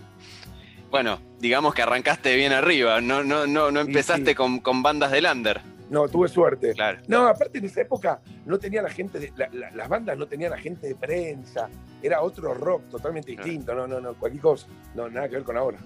bueno, 0.90 1.20
digamos 1.38 1.74
que 1.74 1.82
arrancaste 1.82 2.34
bien 2.36 2.52
arriba, 2.52 3.00
no, 3.00 3.22
no, 3.22 3.46
no, 3.46 3.70
no 3.70 3.80
empezaste 3.80 4.34
Con, 4.34 4.60
con 4.60 4.82
bandas 4.82 5.10
de 5.10 5.20
Lander. 5.20 5.60
No, 5.90 6.08
tuve 6.08 6.28
suerte. 6.28 6.72
No, 7.08 7.26
aparte 7.26 7.58
en 7.58 7.64
esa 7.64 7.80
época 7.82 8.20
no 8.46 8.58
tenía 8.58 8.80
la 8.80 8.90
gente, 8.90 9.18
de, 9.18 9.32
las 9.74 9.88
bandas 9.88 10.16
no 10.16 10.26
tenían 10.26 10.52
la 10.52 10.58
gente 10.58 10.86
de 10.86 10.94
prensa, 10.94 11.68
era 12.00 12.22
otro 12.22 12.54
rock 12.54 12.88
totalmente 12.88 13.32
distinto, 13.32 13.74
no, 13.74 13.88
no, 13.88 14.00
no, 14.00 14.14
cualquier 14.14 14.40
cosa, 14.40 14.68
no, 14.94 15.08
nada 15.08 15.28
que 15.28 15.34
ver 15.34 15.44
con 15.44 15.56
ahora. 15.56 15.78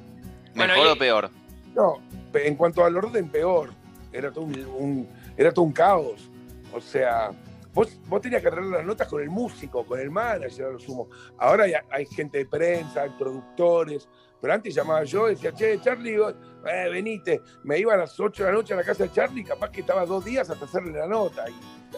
¿Mejor 0.55 0.88
o 0.88 0.97
peor? 0.97 1.31
No, 1.75 2.01
en 2.35 2.55
cuanto 2.55 2.85
al 2.85 2.97
orden, 2.97 3.29
peor. 3.31 3.71
Era 4.12 4.31
todo 4.31 4.45
un, 4.45 5.09
era 5.37 5.53
todo 5.53 5.64
un 5.64 5.73
caos. 5.73 6.31
O 6.73 6.81
sea, 6.81 7.31
vos, 7.73 7.99
vos 8.07 8.21
tenías 8.21 8.43
que 8.43 8.49
arreglar 8.49 8.79
las 8.79 8.87
notas 8.87 9.09
con 9.09 9.23
el 9.23 9.31
músico, 9.31 9.85
con 9.85 9.99
el 9.99 10.11
manager, 10.11 10.67
a 10.67 10.71
lo 10.71 10.79
sumo. 10.79 11.09
Ahora 11.38 11.64
hay, 11.64 11.73
hay 11.90 12.07
gente 12.07 12.38
de 12.38 12.47
prensa, 12.47 13.03
hay 13.03 13.11
productores, 13.19 14.09
pero 14.45 14.53
antes 14.53 14.75
llamaba 14.75 15.03
yo 15.05 15.31
y 15.31 15.37
decía, 15.37 15.55
che, 15.55 15.81
Charlie, 15.81 16.17
eh, 16.17 16.91
venite. 16.91 17.41
Me 17.63 17.79
iba 17.79 17.95
a 17.95 17.97
las 17.97 18.21
8 18.21 18.43
de 18.45 18.51
la 18.51 18.55
noche 18.55 18.75
a 18.75 18.77
la 18.77 18.85
casa 18.85 19.05
de 19.05 19.11
Charlie, 19.11 19.43
capaz 19.43 19.71
que 19.71 19.81
estaba 19.81 20.05
dos 20.05 20.23
días 20.23 20.51
hasta 20.51 20.67
hacerle 20.67 20.93
la 20.93 21.07
nota. 21.07 21.47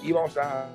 Y 0.01 0.11
íbamos 0.11 0.37
a, 0.37 0.71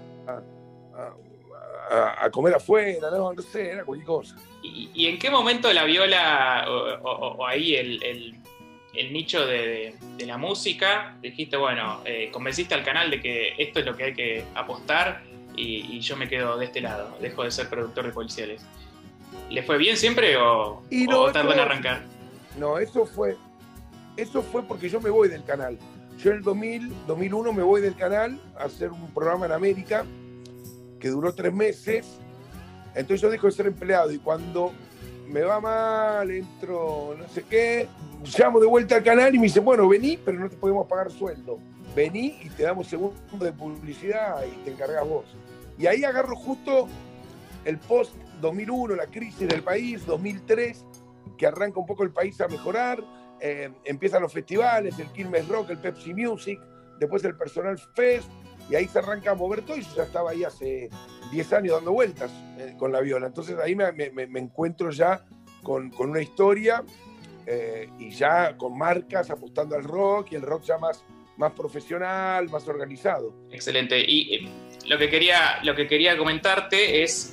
a, 1.89 2.29
comer 2.29 2.55
afuera, 2.55 3.09
no, 3.09 3.31
no 3.31 3.41
sé, 3.41 3.69
era 3.71 3.85
cualquier 3.85 4.05
cosa. 4.05 4.35
¿Y, 4.61 5.05
en 5.05 5.17
qué 5.17 5.29
momento 5.29 5.71
la 5.71 5.85
viola 5.85 6.65
o, 6.67 7.47
ahí 7.47 7.75
el, 7.75 9.13
nicho 9.13 9.47
de, 9.47 9.95
la 10.25 10.37
música, 10.37 11.15
dijiste, 11.21 11.55
bueno, 11.55 12.01
eh, 12.03 12.29
convenciste 12.33 12.75
al 12.75 12.83
canal 12.83 13.09
de 13.09 13.21
que 13.21 13.53
esto 13.57 13.79
es 13.79 13.85
lo 13.85 13.95
que 13.95 14.03
hay 14.03 14.13
que 14.13 14.43
apostar 14.55 15.23
y, 15.55 16.01
yo 16.01 16.17
me 16.17 16.27
quedo 16.27 16.57
de 16.57 16.65
este 16.65 16.81
lado, 16.81 17.15
dejo 17.21 17.45
de 17.45 17.51
ser 17.51 17.69
productor 17.69 18.07
de 18.07 18.11
policiales? 18.11 18.61
¿Le 19.49 19.63
fue 19.63 19.77
bien 19.77 19.97
siempre 19.97 20.37
o, 20.37 20.81
tardó 21.33 21.53
en 21.53 21.59
arrancar? 21.59 22.03
No, 22.57 22.77
eso 22.79 23.05
fue, 23.05 23.37
eso 24.17 24.41
fue 24.41 24.63
porque 24.63 24.89
yo 24.89 25.01
me 25.01 25.09
voy 25.09 25.27
del 25.27 25.43
canal. 25.43 25.77
Yo 26.17 26.31
en 26.31 26.37
el 26.37 26.43
2000, 26.43 26.93
2001 27.07 27.53
me 27.53 27.63
voy 27.63 27.81
del 27.81 27.95
canal 27.95 28.39
a 28.57 28.63
hacer 28.65 28.91
un 28.91 29.11
programa 29.13 29.47
en 29.47 29.51
América 29.53 30.05
que 30.99 31.09
duró 31.09 31.33
tres 31.33 31.53
meses. 31.53 32.19
Entonces 32.93 33.21
yo 33.21 33.29
dejo 33.29 33.47
de 33.47 33.53
ser 33.53 33.67
empleado 33.67 34.11
y 34.11 34.19
cuando 34.19 34.71
me 35.27 35.41
va 35.41 35.59
mal, 35.59 36.29
entro, 36.29 37.15
no 37.17 37.27
sé 37.29 37.43
qué, 37.49 37.87
llamo 38.37 38.59
de 38.59 38.67
vuelta 38.67 38.97
al 38.97 39.03
canal 39.03 39.33
y 39.33 39.39
me 39.39 39.45
dice, 39.45 39.59
bueno, 39.59 39.87
vení, 39.87 40.17
pero 40.17 40.39
no 40.39 40.49
te 40.49 40.57
podemos 40.57 40.87
pagar 40.87 41.11
sueldo. 41.11 41.59
Vení 41.95 42.37
y 42.43 42.49
te 42.49 42.63
damos 42.63 42.87
segundo 42.87 43.15
de 43.39 43.51
publicidad 43.51 44.43
y 44.45 44.63
te 44.63 44.71
encargas 44.71 45.07
vos. 45.07 45.25
Y 45.77 45.87
ahí 45.87 46.03
agarro 46.03 46.35
justo 46.35 46.87
el 47.65 47.77
post 47.77 48.13
2001, 48.41 48.95
la 48.95 49.07
crisis 49.07 49.47
del 49.47 49.63
país, 49.63 50.05
2003, 50.05 50.85
que 51.37 51.47
arranca 51.47 51.79
un 51.79 51.85
poco 51.85 52.03
el 52.03 52.11
país 52.11 52.39
a 52.41 52.47
mejorar, 52.47 53.03
eh, 53.39 53.71
empiezan 53.85 54.21
los 54.21 54.33
festivales, 54.33 54.99
el 54.99 55.07
Quilmes 55.11 55.47
Rock, 55.47 55.71
el 55.71 55.79
Pepsi 55.79 56.13
Music, 56.13 56.59
después 56.99 57.23
el 57.23 57.35
Personal 57.35 57.79
Fest, 57.95 58.29
y 58.69 58.75
ahí 58.75 58.87
se 58.87 58.99
arranca 58.99 59.31
a 59.31 59.35
mover 59.35 59.63
todo 59.63 59.77
y 59.77 59.81
yo 59.81 59.95
ya 59.97 60.03
estaba 60.03 60.31
ahí 60.31 60.43
hace 60.43 60.89
10 61.31 61.53
años 61.53 61.75
dando 61.75 61.91
vueltas 61.91 62.31
eh, 62.57 62.75
con 62.77 62.91
la 62.91 63.01
viola. 63.01 63.27
Entonces 63.27 63.57
ahí 63.57 63.75
me, 63.75 63.89
encuentro 64.39 64.91
ya 64.91 65.25
con, 65.63 65.91
una 65.97 66.21
historia 66.21 66.83
eh, 67.45 67.89
y 67.99 68.11
ya 68.11 68.55
con 68.57 68.77
marcas 68.77 69.29
apostando 69.29 69.75
al 69.75 69.83
rock 69.83 70.31
y 70.31 70.35
el 70.35 70.43
rock 70.43 70.63
ya 70.63 70.77
más, 70.77 71.03
más 71.37 71.51
profesional, 71.51 72.49
más 72.49 72.67
organizado. 72.67 73.33
Excelente. 73.51 73.99
Y 73.99 74.49
lo, 74.87 74.97
que 74.97 75.09
quería, 75.09 75.61
lo 75.63 75.75
que 75.75 75.87
quería 75.87 76.17
comentarte 76.17 77.03
es, 77.03 77.31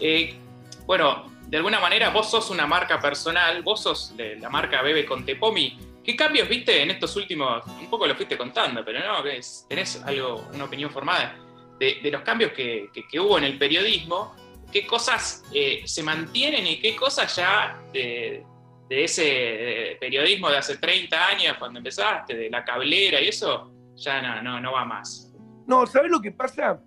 bueno, 0.88 1.31
de 1.46 1.59
alguna 1.59 1.81
manera 1.81 2.09
vos 2.09 2.31
sos 2.31 2.48
una 2.48 2.66
marca 2.66 2.98
personal, 2.98 3.62
vos 3.62 3.83
sos 3.83 4.14
la 4.16 4.48
marca 4.48 4.81
Bebe 4.81 5.05
con 5.05 5.22
Tepomi. 5.22 5.79
¿Qué 6.03 6.16
cambios 6.16 6.48
viste 6.48 6.81
en 6.83 6.90
estos 6.90 7.14
últimos? 7.14 7.62
Un 7.66 7.90
poco 7.90 8.07
lo 8.07 8.14
fuiste 8.14 8.38
contando, 8.38 8.83
pero 8.83 9.01
no, 9.01 9.22
¿tenés 9.68 10.03
algo, 10.07 10.48
una 10.55 10.64
opinión 10.64 10.90
formada 10.90 11.37
de, 11.79 12.01
los 12.11 12.22
cambios 12.22 12.53
que, 12.53 12.88
hubo 13.20 13.37
en 13.37 13.44
el 13.44 13.59
periodismo? 13.59 14.35
¿Qué 14.72 14.87
cosas 14.87 15.44
eh, 15.53 15.83
se 15.85 16.03
mantienen 16.03 16.66
y 16.66 16.81
qué 16.81 16.96
cosas 16.96 17.37
ya 17.37 17.79
de, 17.92 18.46
ese 18.88 19.98
periodismo 20.01 20.48
de 20.48 20.57
hace 20.57 20.79
30 20.79 21.27
años, 21.27 21.59
cuando 21.59 21.81
empezaste, 21.81 22.35
de 22.35 22.48
la 22.48 22.64
cablera 22.64 23.20
y 23.20 23.29
eso, 23.29 23.74
ya 23.94 24.22
no, 24.22 24.40
no, 24.40 24.59
no 24.59 24.72
va 24.72 24.87
más? 24.87 25.35
No, 25.66 25.87
¿sabes 25.87 26.11
lo 26.11 26.22
que 26.22 26.33
pasa? 26.33 26.81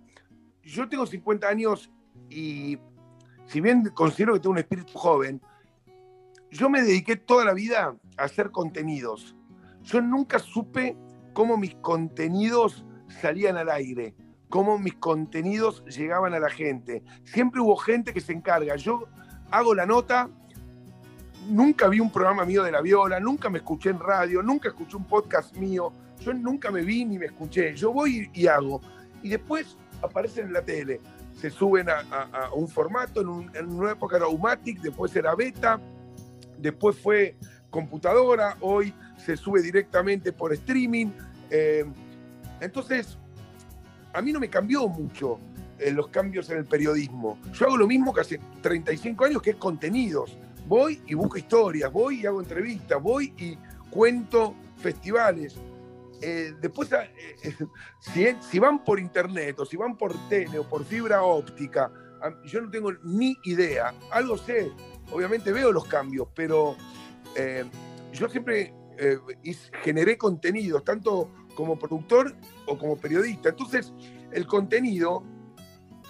Yo 0.64 0.90
tengo 0.90 1.06
50 1.06 1.48
años 1.48 1.88
y 2.32 2.80
si 3.52 3.60
bien 3.60 3.84
considero 3.94 4.34
que 4.34 4.40
tengo 4.40 4.54
un 4.54 4.60
espíritu 4.60 4.94
joven, 4.94 5.42
yo 6.52 6.70
me 6.70 6.82
dediqué 6.82 7.18
toda 7.18 7.44
la 7.44 7.54
vida 7.54 7.98
a 8.16 8.24
hacer 8.24 8.50
contenidos. 8.50 9.36
Yo 9.84 10.00
nunca 10.00 10.40
supe 10.40 10.96
cómo 11.34 11.58
mis 11.58 11.76
contenidos 11.76 12.86
salían 13.10 13.58
al 13.58 13.70
aire, 13.70 14.16
cómo 14.48 14.78
mis 14.78 14.94
contenidos 14.96 15.84
llegaban 15.84 16.34
a 16.34 16.40
la 16.40 16.50
gente. 16.50 17.04
Siempre 17.26 17.60
hubo 17.60 17.76
gente 17.76 18.14
que 18.14 18.22
se 18.22 18.32
encarga. 18.32 18.78
Yo 18.78 19.10
hago 19.50 19.76
la 19.76 19.86
nota, 19.86 20.30
nunca 21.50 21.90
vi 21.90 22.00
un 22.00 22.10
programa 22.12 22.46
mío 22.46 22.64
de 22.64 22.72
la 22.72 22.82
viola, 22.82 23.20
nunca 23.20 23.50
me 23.50 23.58
escuché 23.58 23.90
en 23.90 24.00
radio, 24.00 24.42
nunca 24.42 24.70
escuché 24.70 24.96
un 24.96 25.06
podcast 25.06 25.58
mío, 25.58 25.92
yo 26.22 26.34
nunca 26.34 26.72
me 26.72 26.84
vi 26.84 27.04
ni 27.04 27.20
me 27.20 27.26
escuché. 27.26 27.76
Yo 27.76 27.92
voy 27.92 28.30
y 28.34 28.48
hago. 28.48 28.80
Y 29.22 29.28
después 29.28 29.76
aparecen 30.02 30.48
en 30.48 30.54
la 30.54 30.62
tele. 30.62 31.02
Se 31.42 31.50
suben 31.50 31.90
a, 31.90 32.52
un 32.54 32.68
formato, 32.68 33.22
en, 33.22 33.74
una 33.74 33.94
época 33.94 34.18
era 34.18 34.28
Umatic, 34.28 34.80
después 34.80 35.16
era 35.16 35.34
Beta, 35.34 35.82
después 36.60 36.96
fue 36.96 37.36
computadora, 37.72 38.58
hoy 38.62 38.94
se 39.18 39.36
sube 39.36 39.60
directamente 39.64 40.34
por 40.34 40.54
streaming. 40.54 41.08
Eh, 41.50 41.84
entonces, 42.60 43.18
a 44.14 44.22
mí 44.22 44.32
no 44.32 44.40
me 44.40 44.52
cambió 44.52 44.88
mucho 44.88 45.40
eh, 45.80 45.92
los 45.92 46.10
cambios 46.10 46.48
en 46.52 46.60
el 46.60 46.66
periodismo. 46.66 47.40
Yo 47.54 47.66
hago 47.66 47.78
lo 47.78 47.88
mismo 47.88 48.14
que 48.14 48.22
hace 48.22 48.40
35 48.62 49.26
años, 49.26 49.42
que 49.42 49.50
es 49.50 49.56
contenidos. 49.56 50.38
Voy 50.68 51.02
y 51.08 51.16
busco 51.16 51.40
historias, 51.40 51.92
voy 51.92 52.22
y 52.22 52.28
hago 52.28 52.40
entrevistas, 52.40 53.02
voy 53.02 53.34
y 53.36 53.58
cuento 53.90 54.54
festivales. 54.78 55.56
Eh, 56.22 56.54
después, 56.62 56.90
si, 58.00 58.28
si, 58.40 58.60
van 58.60 58.84
por 58.84 59.00
internet 59.00 59.60
o 59.60 59.66
si 59.66 59.76
van 59.76 59.98
por 59.98 60.14
tele 60.30 60.60
o 60.60 60.70
por 60.70 60.86
fibra 60.86 61.24
óptica, 61.24 61.92
yo 62.46 62.62
no 62.62 62.70
tengo 62.70 62.92
ni 63.04 63.36
idea. 63.44 63.94
Algo 64.12 64.38
sé, 64.38 64.72
obviamente 65.12 65.52
veo 65.52 65.72
los 65.72 65.86
cambios, 65.86 66.28
pero 66.36 66.76
eh, 67.36 67.66
yo 68.14 68.30
siempre 68.30 68.74
eh, 68.98 69.18
generé 69.84 70.18
contenidos, 70.18 70.84
tanto 70.84 71.32
como 71.56 71.78
productor 71.78 72.36
o 72.68 72.78
como 72.78 72.98
periodista. 72.98 73.50
Entonces, 73.50 73.94
el 74.32 74.46
contenido 74.46 75.24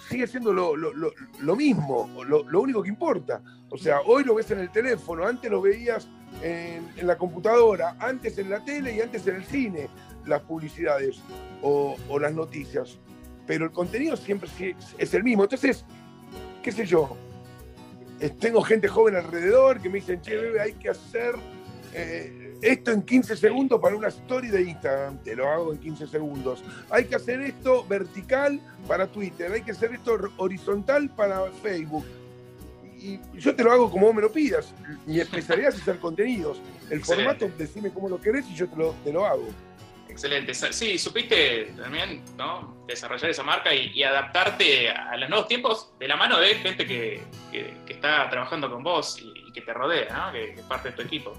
sigue 0.08 0.26
siendo 0.26 0.52
lo, 0.52 1.56
mismo, 1.56 2.10
lo, 2.26 2.60
único 2.60 2.82
que 2.82 2.88
importa. 2.90 3.42
O 3.70 3.78
sea, 3.78 4.00
hoy 4.02 4.24
lo 4.24 4.34
ves 4.34 4.50
en 4.50 4.58
el 4.58 4.70
teléfono, 4.70 5.26
antes 5.26 5.50
lo 5.50 5.62
veías 5.62 6.08
en, 6.42 7.06
la 7.06 7.16
computadora, 7.16 7.96
antes 7.98 8.38
en 8.38 8.50
la 8.50 8.64
tele 8.64 8.94
y 8.94 9.00
antes 9.00 9.26
en 9.26 9.36
el 9.36 9.44
cine, 9.44 9.88
las 10.26 10.42
publicidades 10.42 11.20
o, 11.62 11.96
las 12.20 12.32
noticias. 12.32 12.98
Pero 13.46 13.64
el 13.64 13.72
contenido 13.72 14.16
siempre 14.16 14.48
es 14.98 15.14
el 15.14 15.24
mismo. 15.24 15.44
Entonces, 15.44 15.84
qué 16.62 16.72
sé 16.72 16.86
yo, 16.86 17.16
tengo 18.40 18.62
gente 18.62 18.88
joven 18.88 19.16
alrededor 19.16 19.80
que 19.80 19.88
me 19.88 19.96
dicen, 19.96 20.20
che, 20.20 20.36
bebé, 20.36 20.60
hay 20.60 20.72
que 20.74 20.90
hacer 20.90 21.34
eh, 21.94 22.56
esto 22.62 22.92
en 22.92 23.02
15 23.02 23.36
segundos 23.36 23.80
para 23.80 23.96
una 23.96 24.08
story 24.08 24.48
de 24.48 24.62
Instagram. 24.62 25.18
Te 25.22 25.34
lo 25.34 25.48
hago 25.48 25.72
en 25.72 25.78
15 25.78 26.06
segundos. 26.06 26.62
Hay 26.90 27.06
que 27.06 27.16
hacer 27.16 27.40
esto 27.40 27.84
vertical 27.86 28.60
para 28.86 29.08
Twitter. 29.08 29.50
Hay 29.50 29.62
que 29.62 29.72
hacer 29.72 29.92
esto 29.92 30.16
horizontal 30.36 31.10
para 31.10 31.50
Facebook. 31.62 32.04
Y 33.02 33.20
yo 33.34 33.54
te 33.54 33.64
lo 33.64 33.72
hago 33.72 33.90
como 33.90 34.06
vos 34.06 34.14
me 34.14 34.22
lo 34.22 34.30
pidas. 34.30 34.72
Mi 35.06 35.18
especialidad 35.26 35.70
es 35.70 35.82
hacer 35.82 35.98
contenidos. 35.98 36.60
El 36.88 37.04
formato, 37.04 37.50
decime 37.58 37.90
cómo 37.90 38.08
lo 38.08 38.20
querés 38.20 38.46
y 38.48 38.54
yo 38.54 38.68
te 38.68 38.76
lo, 38.76 38.92
te 39.04 39.12
lo 39.12 39.26
hago. 39.26 39.48
Excelente. 40.08 40.54
Sí, 40.54 40.98
supiste 40.98 41.72
también 41.76 42.22
¿no? 42.36 42.84
desarrollar 42.86 43.30
esa 43.30 43.42
marca 43.42 43.74
y, 43.74 44.02
adaptarte 44.02 44.90
a 44.90 45.16
los 45.16 45.28
nuevos 45.28 45.48
tiempos 45.48 45.94
de 45.98 46.06
la 46.06 46.16
mano 46.16 46.38
de 46.38 46.54
gente 46.56 46.86
que, 46.86 47.22
está 47.88 48.28
trabajando 48.28 48.70
con 48.70 48.82
vos 48.82 49.18
y, 49.20 49.52
que 49.52 49.62
te 49.62 49.72
rodea, 49.72 50.26
¿no? 50.26 50.32
que, 50.32 50.52
es 50.52 50.60
parte 50.62 50.90
de 50.90 50.96
tu 50.96 51.02
equipo. 51.02 51.32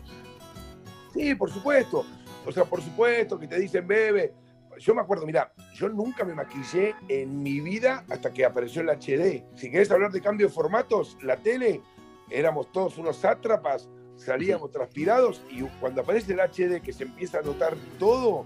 Sí, 1.13 1.36
por 1.36 1.52
supuesto. 1.52 2.06
O 2.45 2.52
sea, 2.52 2.65
por 2.65 2.82
supuesto 2.82 3.39
que 3.39 3.47
te 3.47 3.60
dicen 3.60 3.88
bebe. 3.88 4.34
Yo 4.79 4.95
me 4.95 5.01
acuerdo, 5.01 5.25
mira, 5.25 5.53
yo 5.73 5.89
nunca 5.89 6.23
me 6.23 6.33
maquillé 6.33 6.95
en 7.07 7.41
mi 7.41 7.59
vida 7.59 8.05
hasta 8.09 8.31
que 8.31 8.45
apareció 8.45 8.81
el 8.81 8.89
HD. 8.89 9.43
Si 9.55 9.69
querés 9.71 9.91
hablar 9.91 10.12
de 10.12 10.21
cambio 10.21 10.47
de 10.47 10.53
formatos, 10.53 11.17
la 11.21 11.38
tele, 11.38 11.81
éramos 12.29 12.71
todos 12.71 12.97
unos 12.97 13.17
sátrapas, 13.17 13.89
salíamos 14.15 14.71
transpirados 14.71 15.41
y 15.49 15.62
cuando 15.79 16.01
aparece 16.01 16.33
el 16.33 16.39
HD 16.39 16.81
que 16.81 16.93
se 16.93 17.03
empieza 17.03 17.39
a 17.39 17.41
notar 17.41 17.75
todo, 17.99 18.45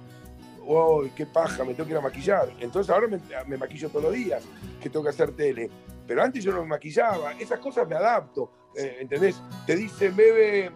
uy, 0.66 1.12
qué 1.16 1.26
paja, 1.26 1.64
me 1.64 1.74
tengo 1.74 1.86
que 1.86 1.92
ir 1.92 1.98
a 1.98 2.02
maquillar. 2.02 2.54
Entonces 2.60 2.94
ahora 2.94 3.08
me, 3.48 3.58
maquillo 3.58 3.90
todos 3.90 4.06
los 4.06 4.14
días, 4.14 4.44
que 4.82 4.90
tengo 4.90 5.04
que 5.04 5.10
hacer 5.10 5.32
tele. 5.32 5.70
Pero 6.06 6.24
antes 6.24 6.44
yo 6.44 6.52
no 6.52 6.62
me 6.62 6.68
maquillaba, 6.68 7.34
esas 7.34 7.60
cosas 7.60 7.88
me 7.88 7.96
adapto, 7.96 8.52
eh, 8.76 8.98
¿entendés? 9.02 9.42
Te 9.66 9.76
dicen, 9.76 10.16
bebe, 10.16 10.72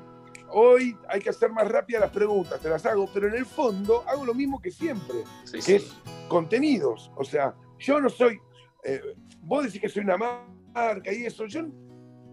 hoy 0.54 0.98
hay 1.08 1.20
que 1.20 1.30
hacer 1.30 1.52
más 1.52 1.68
rápidas 1.68 2.02
las 2.02 2.12
preguntas, 2.12 2.60
te 2.60 2.70
las 2.70 2.86
hago, 2.86 3.10
pero 3.14 3.28
en 3.28 3.36
el 3.36 3.46
fondo 3.46 4.04
hago 4.08 4.26
lo 4.26 4.34
mismo 4.34 4.62
que 4.62 4.72
siempre, 4.72 5.24
que 5.66 5.76
es 5.76 5.96
contenidos. 6.28 7.12
O 7.16 7.24
sea, 7.24 7.56
yo 7.80 8.00
no 8.00 8.10
soy, 8.10 8.40
eh, 8.84 9.02
vos 9.42 9.66
decís 9.66 9.82
que 9.82 9.90
soy 9.90 10.04
una 10.04 10.18
marca 10.18 11.14
y 11.14 11.26
eso, 11.26 11.46
yo, 11.46 11.62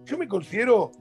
yo 0.05 0.19
me 0.19 0.29
considero 0.29 0.93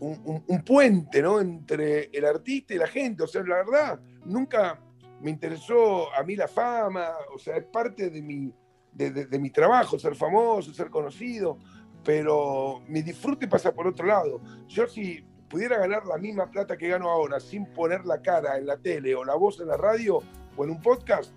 un, 0.00 0.44
un, 0.46 0.62
puente 0.62 1.20
¿no? 1.22 1.40
entre 1.40 2.04
el 2.12 2.24
artista 2.24 2.74
y 2.74 2.78
la 2.78 2.86
gente, 2.86 3.22
o 3.22 3.26
sea, 3.26 3.42
la 3.42 3.56
verdad, 3.56 4.00
nunca 4.24 4.80
me 5.20 5.30
interesó 5.30 6.12
a 6.14 6.22
mí 6.22 6.36
la 6.36 6.48
fama, 6.48 7.08
o 7.34 7.38
sea, 7.38 7.56
es 7.56 7.64
parte 7.64 8.10
de 8.10 8.22
mi, 8.22 8.52
de, 8.92 9.38
mi 9.38 9.50
trabajo, 9.50 9.98
ser 9.98 10.14
famoso, 10.14 10.72
ser 10.72 10.90
conocido, 10.90 11.58
pero 12.02 12.82
mi 12.88 13.02
disfrute 13.02 13.46
pasa 13.46 13.72
por 13.72 13.86
otro 13.86 14.06
lado. 14.06 14.40
Yo 14.66 14.86
si 14.86 15.24
pudiera 15.50 15.78
ganar 15.78 16.06
la 16.06 16.16
misma 16.16 16.46
plata 16.46 16.78
que 16.78 16.88
gano 16.88 17.10
ahora 17.10 17.40
sin 17.40 17.66
poner 17.66 18.06
la 18.06 18.22
cara 18.22 18.56
en 18.56 18.66
la 18.66 18.76
tele 18.76 19.14
o 19.16 19.24
la 19.24 19.34
voz 19.34 19.60
en 19.60 19.66
la 19.66 19.76
radio 19.76 20.20
o 20.56 20.64
en 20.64 20.70
un 20.70 20.80
podcast, 20.80 21.32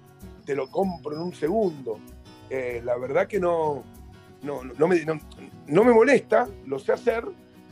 te 0.46 0.56
lo 0.56 0.70
compro 0.70 1.14
en 1.14 1.22
un 1.22 1.34
segundo. 1.34 2.00
Eh, 2.50 2.82
la 2.86 2.96
verdad 2.98 3.28
que 3.28 3.40
no, 3.40 3.84
no, 4.44 4.64
no, 4.64 4.88
me, 4.88 5.04
no, 5.04 5.84
me 5.84 5.92
molesta, 5.92 6.48
lo 6.68 6.78
sé 6.78 6.92
hacer, 6.92 7.26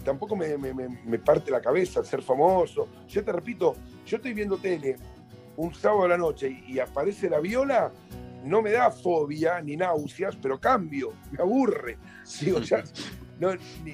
tampoco 0.03 0.35
me, 0.35 0.57
me, 0.57 0.73
me, 0.73 1.19
parte 1.19 1.51
la 1.51 1.61
cabeza 1.61 2.03
ser 2.03 2.23
famoso. 2.23 2.87
Yo 3.07 3.23
te 3.23 3.31
repito, 3.31 3.75
yo 4.05 4.17
estoy 4.17 4.33
viendo 4.33 4.57
tele 4.57 4.95
un 5.57 5.73
sábado 5.75 6.05
a 6.05 6.07
la 6.07 6.17
noche 6.17 6.63
y, 6.67 6.79
aparece 6.79 7.29
la 7.29 7.39
viola, 7.39 7.91
no 8.43 8.63
me 8.63 8.71
da 8.71 8.89
fobia 8.89 9.61
ni 9.61 9.77
náuseas, 9.77 10.35
pero 10.41 10.59
cambio, 10.59 11.13
me 11.31 11.39
aburre. 11.39 11.97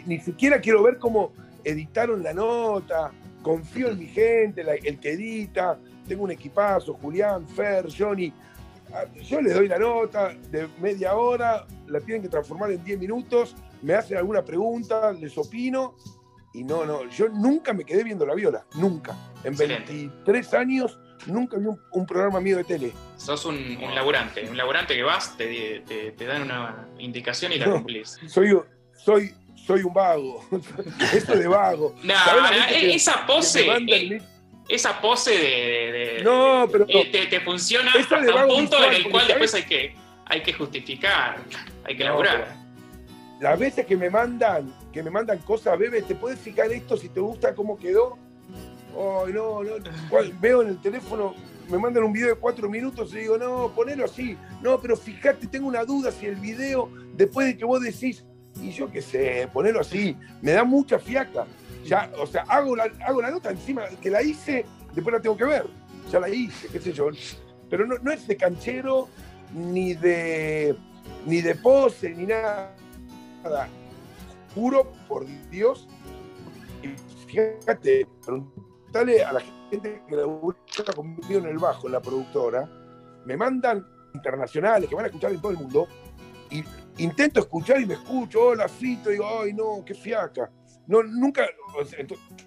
ni, 0.05 0.19
siquiera 0.19 0.61
quiero 0.61 0.83
ver 0.83 0.97
cómo 0.97 1.33
editaron 1.69 2.23
la 2.23 2.33
nota, 2.33 3.11
confío 3.41 3.89
en 3.89 3.99
mi 3.99 4.07
gente, 4.07 4.61
el 4.61 4.99
que 4.99 5.11
edita, 5.11 5.77
tengo 6.07 6.23
un 6.23 6.31
equipazo, 6.31 6.93
Julián, 6.95 7.47
Fer, 7.47 7.87
Johnny. 7.95 8.33
Ah, 8.93 9.03
yo 9.21 9.41
le 9.41 9.53
doy 9.53 9.67
la 9.67 9.77
nota 9.77 10.33
de 10.49 10.67
media 10.79 11.15
hora, 11.15 11.67
la 11.87 11.99
tienen 11.99 12.21
que 12.21 12.29
transformar 12.29 12.71
en 12.71 12.83
10 12.83 12.99
minutos, 12.99 13.55
me 13.81 13.93
hacen 13.93 14.17
alguna 14.17 14.43
pregunta, 14.43 15.11
les 15.11 15.37
opino 15.37 15.95
y 16.53 16.63
no, 16.63 16.85
no, 16.85 17.07
yo 17.09 17.27
nunca 17.27 17.73
me 17.73 17.83
quedé 17.83 18.03
viendo 18.03 18.25
la 18.25 18.33
viola, 18.33 18.65
nunca. 18.75 19.15
En 19.43 19.55
23 19.55 20.53
años 20.53 20.97
nunca 21.25 21.57
vi 21.57 21.67
un, 21.91 22.05
programa 22.05 22.39
mío 22.39 22.57
de 22.57 22.63
tele. 22.63 22.93
Sos 23.17 23.45
un, 23.45 23.77
laburante, 23.93 24.49
un 24.49 24.55
laburante 24.55 24.95
que 24.95 25.03
vas, 25.03 25.35
te, 25.37 26.15
dan 26.17 26.43
una 26.43 26.87
indicación 26.97 27.51
y 27.51 27.57
la 27.57 27.69
cumplís. 27.71 28.17
Soy, 28.27 28.57
soy, 28.93 29.33
soy 29.65 29.81
un 29.83 29.93
vago. 29.93 30.45
Esto 31.13 31.35
de 31.35 31.47
vago. 31.47 31.95
No, 32.03 32.13
esa 32.71 33.25
pose. 33.25 33.67
Eh, 33.67 34.21
esa 34.69 34.99
pose 35.01 35.31
de. 35.31 36.21
no, 36.23 36.67
pero. 36.71 36.85
te, 36.85 37.39
funciona 37.41 37.91
hasta 37.93 38.17
un 38.17 38.47
punto 38.47 38.83
en 38.83 38.93
el 38.93 39.09
cual 39.09 39.27
después 39.27 39.53
hay 39.53 39.63
que 39.63 40.07
hay 40.29 40.41
que 40.41 40.53
justificar, 40.53 41.37
hay 41.85 41.95
que 41.95 42.03
laburar. 42.03 42.55
Las 43.39 43.57
veces 43.57 43.85
que 43.85 43.95
me 43.95 44.09
mandan, 44.09 44.73
que 44.91 45.01
me 45.03 45.09
mandan 45.09 45.37
cosas, 45.39 45.77
bebé, 45.77 46.01
¿te 46.01 46.15
puedes 46.15 46.39
fijar 46.39 46.71
esto 46.71 46.97
si 46.97 47.09
te 47.09 47.19
gusta 47.19 47.55
cómo 47.55 47.77
quedó? 47.77 48.17
Oh, 48.95 49.25
no, 49.27 49.63
no. 49.63 49.75
Veo 50.41 50.63
en 50.63 50.69
el 50.69 50.81
teléfono, 50.81 51.35
me 51.69 51.77
mandan 51.77 52.03
un 52.03 52.11
video 52.11 52.29
de 52.29 52.35
cuatro 52.35 52.67
minutos 52.67 53.13
y 53.13 53.19
digo, 53.19 53.37
no, 53.37 53.71
ponelo 53.73 54.05
así. 54.05 54.35
No, 54.61 54.81
pero 54.81 54.97
fíjate, 54.97 55.47
tengo 55.47 55.67
una 55.67 55.85
duda 55.85 56.11
si 56.11 56.25
el 56.25 56.35
video, 56.35 56.91
después 57.13 57.47
de 57.47 57.57
que 57.57 57.63
vos 57.63 57.81
decís, 57.81 58.25
y 58.61 58.71
yo 58.71 58.91
qué 58.91 59.01
sé, 59.01 59.49
ponelo 59.51 59.81
así, 59.81 60.15
me 60.41 60.51
da 60.51 60.63
mucha 60.63 60.99
fiaca. 60.99 61.45
Ya, 61.85 62.11
o 62.19 62.27
sea, 62.27 62.43
hago 62.47 62.75
la, 62.75 62.89
hago 63.05 63.21
la 63.21 63.31
nota 63.31 63.51
encima, 63.51 63.83
que 64.01 64.09
la 64.09 64.21
hice, 64.21 64.65
después 64.93 65.13
la 65.13 65.21
tengo 65.21 65.37
que 65.37 65.45
ver. 65.45 65.65
Ya 66.11 66.19
la 66.19 66.29
hice, 66.29 66.67
qué 66.67 66.79
sé 66.79 66.91
yo. 66.91 67.07
Pero 67.69 67.85
no, 67.85 67.97
no 67.99 68.11
es 68.11 68.27
de 68.27 68.35
canchero, 68.35 69.07
ni 69.53 69.93
de, 69.93 70.75
ni 71.25 71.41
de 71.41 71.55
pose, 71.55 72.09
ni 72.09 72.25
nada. 72.25 72.73
Juro 74.53 74.91
por 75.07 75.25
Dios, 75.49 75.87
y 76.81 76.87
fíjate, 77.27 78.07
preguntale 78.25 79.23
a 79.23 79.33
la 79.33 79.41
gente 79.69 80.01
que 80.07 80.23
gusta 80.23 80.93
conmigo 80.93 81.39
en 81.39 81.45
el 81.45 81.57
bajo, 81.57 81.87
en 81.87 81.93
la 81.93 82.01
productora, 82.01 82.67
me 83.25 83.37
mandan 83.37 83.85
internacionales 84.13 84.89
que 84.89 84.95
van 84.95 85.05
a 85.05 85.07
escuchar 85.07 85.31
en 85.31 85.41
todo 85.41 85.51
el 85.51 85.57
mundo, 85.57 85.87
y 86.49 86.63
intento 86.97 87.39
escuchar 87.39 87.81
y 87.81 87.85
me 87.85 87.95
escucho, 87.95 88.47
hola 88.47 88.67
Fito, 88.67 89.09
y 89.09 89.13
digo, 89.13 89.41
ay 89.41 89.53
no, 89.53 89.83
qué 89.85 89.93
fiaca. 89.93 90.49
No, 90.87 91.03
nunca, 91.03 91.45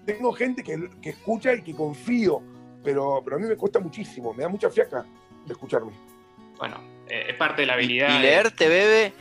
tengo 0.05 0.31
gente 0.33 0.63
que, 0.63 0.89
que, 0.99 1.11
escucha 1.11 1.53
y 1.53 1.61
que 1.61 1.75
confío, 1.75 2.41
pero, 2.83 3.21
pero 3.23 3.35
a 3.37 3.39
mí 3.39 3.47
me 3.47 3.55
cuesta 3.55 3.79
muchísimo, 3.79 4.33
me 4.33 4.43
da 4.43 4.49
mucha 4.49 4.69
fiaca 4.69 5.05
de 5.45 5.53
escucharme. 5.53 5.91
Bueno, 6.57 6.77
eh, 7.07 7.27
es 7.29 7.35
parte 7.35 7.61
de 7.61 7.67
la 7.67 7.73
habilidad. 7.73 8.17
Y, 8.17 8.21
leerte, 8.21 8.67
bebe, 8.67 9.13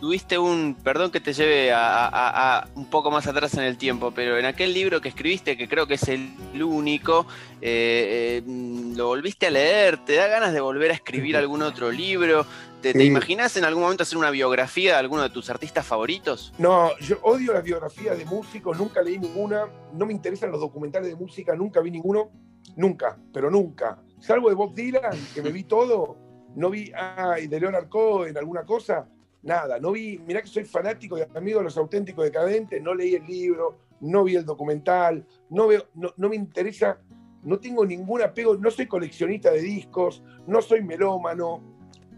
tuviste 0.00 0.38
un, 0.38 0.74
perdón 0.82 1.10
que 1.10 1.20
te 1.20 1.32
lleve 1.32 1.70
a, 1.72 2.66
un 2.74 2.86
poco 2.86 3.10
más 3.10 3.26
atrás 3.26 3.54
en 3.54 3.64
el 3.64 3.76
tiempo, 3.76 4.10
pero 4.10 4.38
en 4.38 4.46
aquel 4.46 4.72
libro 4.72 5.00
que 5.00 5.08
escribiste, 5.08 5.56
que 5.56 5.68
creo 5.68 5.86
que 5.86 5.94
es 5.94 6.08
el 6.08 6.32
único, 6.62 7.26
eh, 7.60 8.42
eh, 8.46 8.92
lo 8.96 9.06
volviste 9.06 9.46
a 9.46 9.50
leer, 9.50 9.98
¿te 9.98 10.14
da 10.14 10.28
ganas 10.28 10.52
de 10.52 10.60
volver 10.60 10.90
a 10.90 10.94
escribir 10.94 11.36
algún 11.36 11.62
otro 11.62 11.92
libro? 11.92 12.46
¿Te, 12.82 13.04
imaginas 13.04 13.56
en 13.56 13.64
algún 13.64 13.84
momento 13.84 14.02
hacer 14.02 14.18
una 14.18 14.30
biografía 14.30 14.92
de 14.92 14.98
alguno 14.98 15.22
de 15.22 15.30
tus 15.30 15.48
artistas 15.50 15.86
favoritos? 15.86 16.52
No, 16.58 16.90
yo 16.98 17.18
odio 17.22 17.52
las 17.52 17.62
biografías 17.62 18.18
de 18.18 18.24
músicos, 18.24 18.76
nunca 18.76 19.02
leí 19.02 19.18
ninguna, 19.18 19.68
no 19.92 20.04
me 20.04 20.12
interesan 20.12 20.50
los 20.50 20.60
documentales 20.60 21.08
de 21.08 21.14
música, 21.14 21.54
nunca 21.54 21.80
vi 21.80 21.92
ninguno, 21.92 22.30
nunca, 22.76 23.16
pero 23.32 23.50
nunca. 23.50 24.02
Salvo 24.18 24.48
de 24.48 24.56
Bob 24.56 24.74
Dylan, 24.74 25.16
que 25.32 25.42
me 25.42 25.52
vi 25.52 25.62
todo, 25.62 26.16
no 26.56 26.70
vi, 26.70 26.90
ay, 26.94 27.46
de 27.46 27.60
Leonard 27.60 27.88
Cohen, 27.88 28.36
alguna 28.36 28.64
cosa, 28.64 29.08
nada, 29.42 29.78
no 29.78 29.92
vi, 29.92 30.18
mirá 30.18 30.42
que 30.42 30.48
soy 30.48 30.64
fanático 30.64 31.16
y 31.16 31.22
amigo 31.36 31.58
de 31.58 31.64
los 31.64 31.76
auténticos 31.76 32.24
decadentes, 32.24 32.82
no 32.82 32.94
leí 32.94 33.14
el 33.14 33.26
libro, 33.26 33.78
no 34.00 34.24
vi 34.24 34.34
el 34.34 34.44
documental, 34.44 35.24
no 35.50 35.68
veo, 35.68 35.86
no, 35.94 36.12
no 36.16 36.28
me 36.28 36.34
interesa, 36.34 36.98
no 37.42 37.58
tengo 37.58 37.84
ningún 37.84 38.22
apego, 38.22 38.56
no 38.56 38.70
soy 38.70 38.86
coleccionista 38.86 39.50
de 39.50 39.60
discos, 39.60 40.22
no 40.46 40.62
soy 40.62 40.82
melómano, 40.82 41.71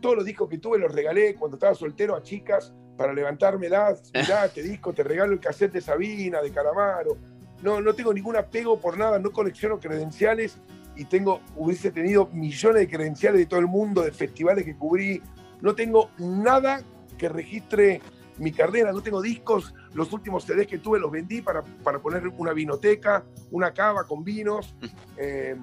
todos 0.04 0.16
los 0.16 0.26
discos 0.26 0.50
que 0.50 0.58
tuve 0.58 0.78
los 0.78 0.92
regalé 0.92 1.34
cuando 1.34 1.56
estaba 1.56 1.74
soltero 1.74 2.14
a 2.14 2.22
chicas 2.22 2.74
para 2.94 3.14
levantármelas. 3.14 4.10
Mirá, 4.14 4.44
este 4.44 4.62
disco, 4.62 4.92
te 4.92 5.02
regalo 5.02 5.32
el 5.32 5.40
cassette 5.40 5.72
de 5.72 5.80
Sabina, 5.80 6.42
de 6.42 6.50
Calamaro. 6.50 7.16
No, 7.62 7.80
no 7.80 7.94
tengo 7.94 8.12
ningún 8.12 8.36
apego 8.36 8.78
por 8.78 8.98
nada, 8.98 9.18
no 9.18 9.32
colecciono 9.32 9.80
credenciales 9.80 10.58
y 10.94 11.06
tengo, 11.06 11.40
hubiese 11.56 11.90
tenido 11.90 12.26
millones 12.34 12.82
de 12.82 12.88
credenciales 12.94 13.38
de 13.38 13.46
todo 13.46 13.60
el 13.60 13.66
mundo, 13.66 14.02
de 14.02 14.12
festivales 14.12 14.66
que 14.66 14.76
cubrí. 14.76 15.22
No 15.62 15.74
tengo 15.74 16.10
nada 16.18 16.82
que 17.16 17.30
registre 17.30 18.02
mi 18.36 18.52
carrera, 18.52 18.92
no 18.92 19.00
tengo 19.00 19.22
discos. 19.22 19.72
Los 19.94 20.12
últimos 20.12 20.44
CDs 20.44 20.66
que 20.66 20.80
tuve 20.80 21.00
los 21.00 21.10
vendí 21.10 21.40
para, 21.40 21.64
para 21.82 21.98
poner 21.98 22.28
una 22.28 22.52
vinoteca, 22.52 23.24
una 23.52 23.72
cava 23.72 24.04
con 24.04 24.22
vinos. 24.22 24.76
Eh, 25.16 25.56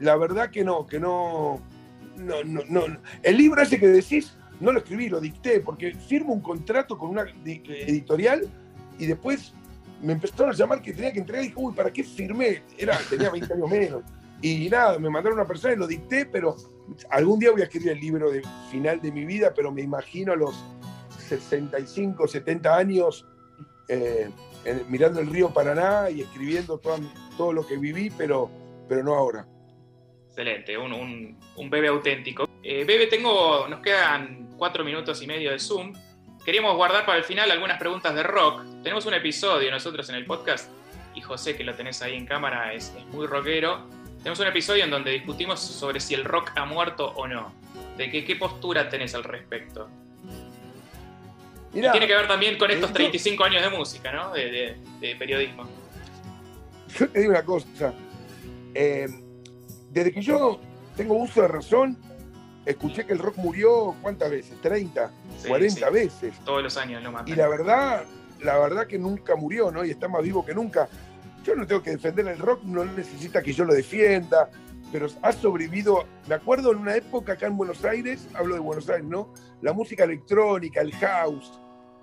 la 0.00 0.16
verdad 0.16 0.50
que 0.50 0.64
no, 0.64 0.86
que 0.86 0.98
no, 0.98 1.60
no, 2.16 2.44
no, 2.44 2.62
no. 2.68 2.98
El 3.22 3.36
libro 3.36 3.62
ese 3.62 3.78
que 3.78 3.88
decís, 3.88 4.36
no 4.60 4.72
lo 4.72 4.78
escribí, 4.78 5.08
lo 5.08 5.20
dicté, 5.20 5.60
porque 5.60 5.94
firmo 5.94 6.32
un 6.32 6.40
contrato 6.40 6.96
con 6.96 7.10
una 7.10 7.26
editorial 7.44 8.48
y 8.98 9.06
después 9.06 9.52
me 10.02 10.12
empezaron 10.12 10.50
a 10.50 10.54
llamar 10.54 10.82
que 10.82 10.92
tenía 10.92 11.12
que 11.12 11.20
entregar 11.20 11.44
y 11.44 11.48
dije, 11.48 11.60
uy, 11.60 11.74
¿para 11.74 11.92
qué 11.92 12.04
firmé? 12.04 12.62
Era, 12.76 12.98
tenía 13.08 13.30
20 13.30 13.52
años 13.52 13.70
menos. 13.70 14.02
Y 14.42 14.68
nada, 14.68 14.98
me 14.98 15.08
mandaron 15.08 15.38
una 15.38 15.46
persona 15.46 15.74
y 15.74 15.76
lo 15.78 15.86
dicté, 15.86 16.26
pero 16.26 16.56
algún 17.10 17.38
día 17.38 17.50
voy 17.50 17.62
a 17.62 17.64
escribir 17.64 17.90
el 17.90 18.00
libro 18.00 18.30
de 18.30 18.42
final 18.70 19.00
de 19.00 19.10
mi 19.10 19.24
vida, 19.24 19.52
pero 19.54 19.72
me 19.72 19.82
imagino 19.82 20.32
a 20.32 20.36
los 20.36 20.62
65, 21.28 22.28
70 22.28 22.76
años 22.76 23.26
eh, 23.88 24.30
mirando 24.88 25.20
el 25.20 25.28
río 25.28 25.50
Paraná 25.50 26.10
y 26.10 26.20
escribiendo 26.22 26.78
todo, 26.78 26.98
todo 27.36 27.52
lo 27.52 27.66
que 27.66 27.76
viví, 27.76 28.10
pero, 28.10 28.50
pero 28.88 29.02
no 29.02 29.14
ahora. 29.14 29.46
Excelente, 30.36 30.76
un, 30.76 31.34
un, 31.56 31.70
bebé 31.70 31.88
auténtico. 31.88 32.46
Eh, 32.62 32.84
bebe, 32.84 33.06
tengo, 33.06 33.66
nos 33.68 33.80
quedan 33.80 34.50
cuatro 34.58 34.84
minutos 34.84 35.22
y 35.22 35.26
medio 35.26 35.50
de 35.50 35.58
Zoom. 35.58 35.94
Queríamos 36.44 36.76
guardar 36.76 37.06
para 37.06 37.16
el 37.16 37.24
final 37.24 37.50
algunas 37.50 37.78
preguntas 37.78 38.14
de 38.14 38.22
rock. 38.22 38.62
Tenemos 38.82 39.06
un 39.06 39.14
episodio 39.14 39.70
nosotros 39.70 40.06
en 40.10 40.16
el 40.16 40.26
podcast, 40.26 40.70
y 41.14 41.22
José, 41.22 41.56
que 41.56 41.64
lo 41.64 41.74
tenés 41.74 42.02
ahí 42.02 42.16
en 42.16 42.26
cámara, 42.26 42.74
es, 42.74 42.92
muy 43.12 43.26
rockero. 43.26 43.86
Tenemos 44.18 44.38
un 44.38 44.48
episodio 44.48 44.84
en 44.84 44.90
donde 44.90 45.12
discutimos 45.12 45.58
sobre 45.58 46.00
si 46.00 46.12
el 46.12 46.26
rock 46.26 46.50
ha 46.54 46.66
muerto 46.66 47.12
o 47.16 47.26
no. 47.26 47.54
¿De 47.96 48.10
qué, 48.10 48.22
qué 48.22 48.36
postura 48.36 48.90
tenés 48.90 49.14
al 49.14 49.24
respecto? 49.24 49.88
tiene 51.72 52.06
que 52.06 52.14
ver 52.14 52.28
también 52.28 52.58
con 52.58 52.70
estos 52.70 52.92
35 52.92 53.42
años 53.42 53.62
de 53.62 53.70
música, 53.70 54.12
¿no? 54.12 54.34
De, 54.34 54.76
periodismo. 55.18 55.66
Yo 56.94 57.08
te 57.08 57.20
digo 57.20 57.30
una 57.30 57.42
cosa. 57.42 57.94
Eh, 58.74 59.06
desde 59.96 60.12
que 60.12 60.20
yo 60.20 60.60
tengo 60.94 61.14
uso 61.14 61.40
de 61.40 61.48
razón, 61.48 61.96
escuché 62.66 63.06
que 63.06 63.14
el 63.14 63.18
rock 63.18 63.38
murió 63.38 63.94
cuántas 64.02 64.30
veces, 64.30 64.60
30, 64.60 65.10
40 65.48 65.88
veces. 65.88 66.34
Todos 66.44 66.62
los 66.62 66.76
años 66.76 67.02
lo 67.02 67.14
Y 67.24 67.34
la 67.34 67.48
verdad, 67.48 68.04
la 68.42 68.58
verdad 68.58 68.86
que 68.86 68.98
nunca 68.98 69.36
murió, 69.36 69.70
¿no? 69.70 69.86
Y 69.86 69.90
está 69.90 70.06
más 70.06 70.22
vivo 70.22 70.44
que 70.44 70.54
nunca. 70.54 70.86
Yo 71.44 71.56
no 71.56 71.66
tengo 71.66 71.82
que 71.82 71.92
defender 71.92 72.28
el 72.28 72.38
rock, 72.38 72.62
no 72.64 72.84
necesita 72.84 73.40
que 73.40 73.54
yo 73.54 73.64
lo 73.64 73.72
defienda, 73.72 74.50
pero 74.92 75.06
ha 75.22 75.32
sobrevivido. 75.32 76.04
Me 76.28 76.34
acuerdo 76.34 76.72
en 76.72 76.78
una 76.78 76.94
época 76.94 77.32
acá 77.32 77.46
en 77.46 77.56
Buenos 77.56 77.82
Aires, 77.82 78.28
hablo 78.34 78.52
de 78.52 78.60
Buenos 78.60 78.90
Aires, 78.90 79.06
¿no? 79.06 79.32
La 79.62 79.72
música 79.72 80.04
electrónica, 80.04 80.82
el 80.82 80.92
house, 80.96 81.58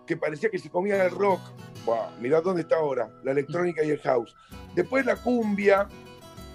que 0.08 0.18
parecía 0.18 0.50
que 0.50 0.58
se 0.58 0.72
comía 0.72 1.06
el 1.06 1.12
rock. 1.12 1.42
Buah, 1.86 2.10
mirá 2.20 2.42
dónde 2.42 2.64
está 2.64 2.78
ahora, 2.78 3.12
la 3.24 3.34
electrónica 3.34 3.84
y 3.84 3.92
el 3.92 4.00
house. 4.00 4.36
Después 4.74 5.06
la 5.06 5.16
cumbia, 5.16 5.88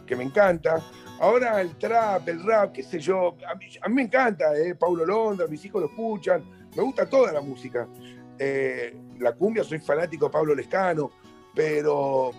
que 0.05 0.17
me 0.17 0.25
encanta. 0.25 0.83
Ahora 1.21 1.61
el 1.61 1.77
trap, 1.77 2.29
el 2.29 2.45
rap, 2.45 2.73
qué 2.73 2.83
sé 2.83 3.01
yo, 3.01 3.37
a 3.51 3.89
mí, 3.89 3.95
me 3.95 4.03
encanta, 4.03 4.57
eh, 4.57 4.75
Paulo 4.77 5.05
Londra, 5.05 5.49
mis 5.49 5.65
hijos 5.65 5.83
lo 5.83 5.89
escuchan, 5.89 6.45
me 6.77 6.83
gusta 6.83 7.09
toda 7.09 7.33
la 7.33 7.41
música. 7.41 7.89
Eh, 8.39 8.97
la 9.19 9.33
cumbia, 9.33 9.65
soy 9.65 9.81
fanático 9.81 10.27
de 10.27 10.31
Pablo 10.31 10.55
Lescano, 10.55 11.11
pero, 11.57 12.31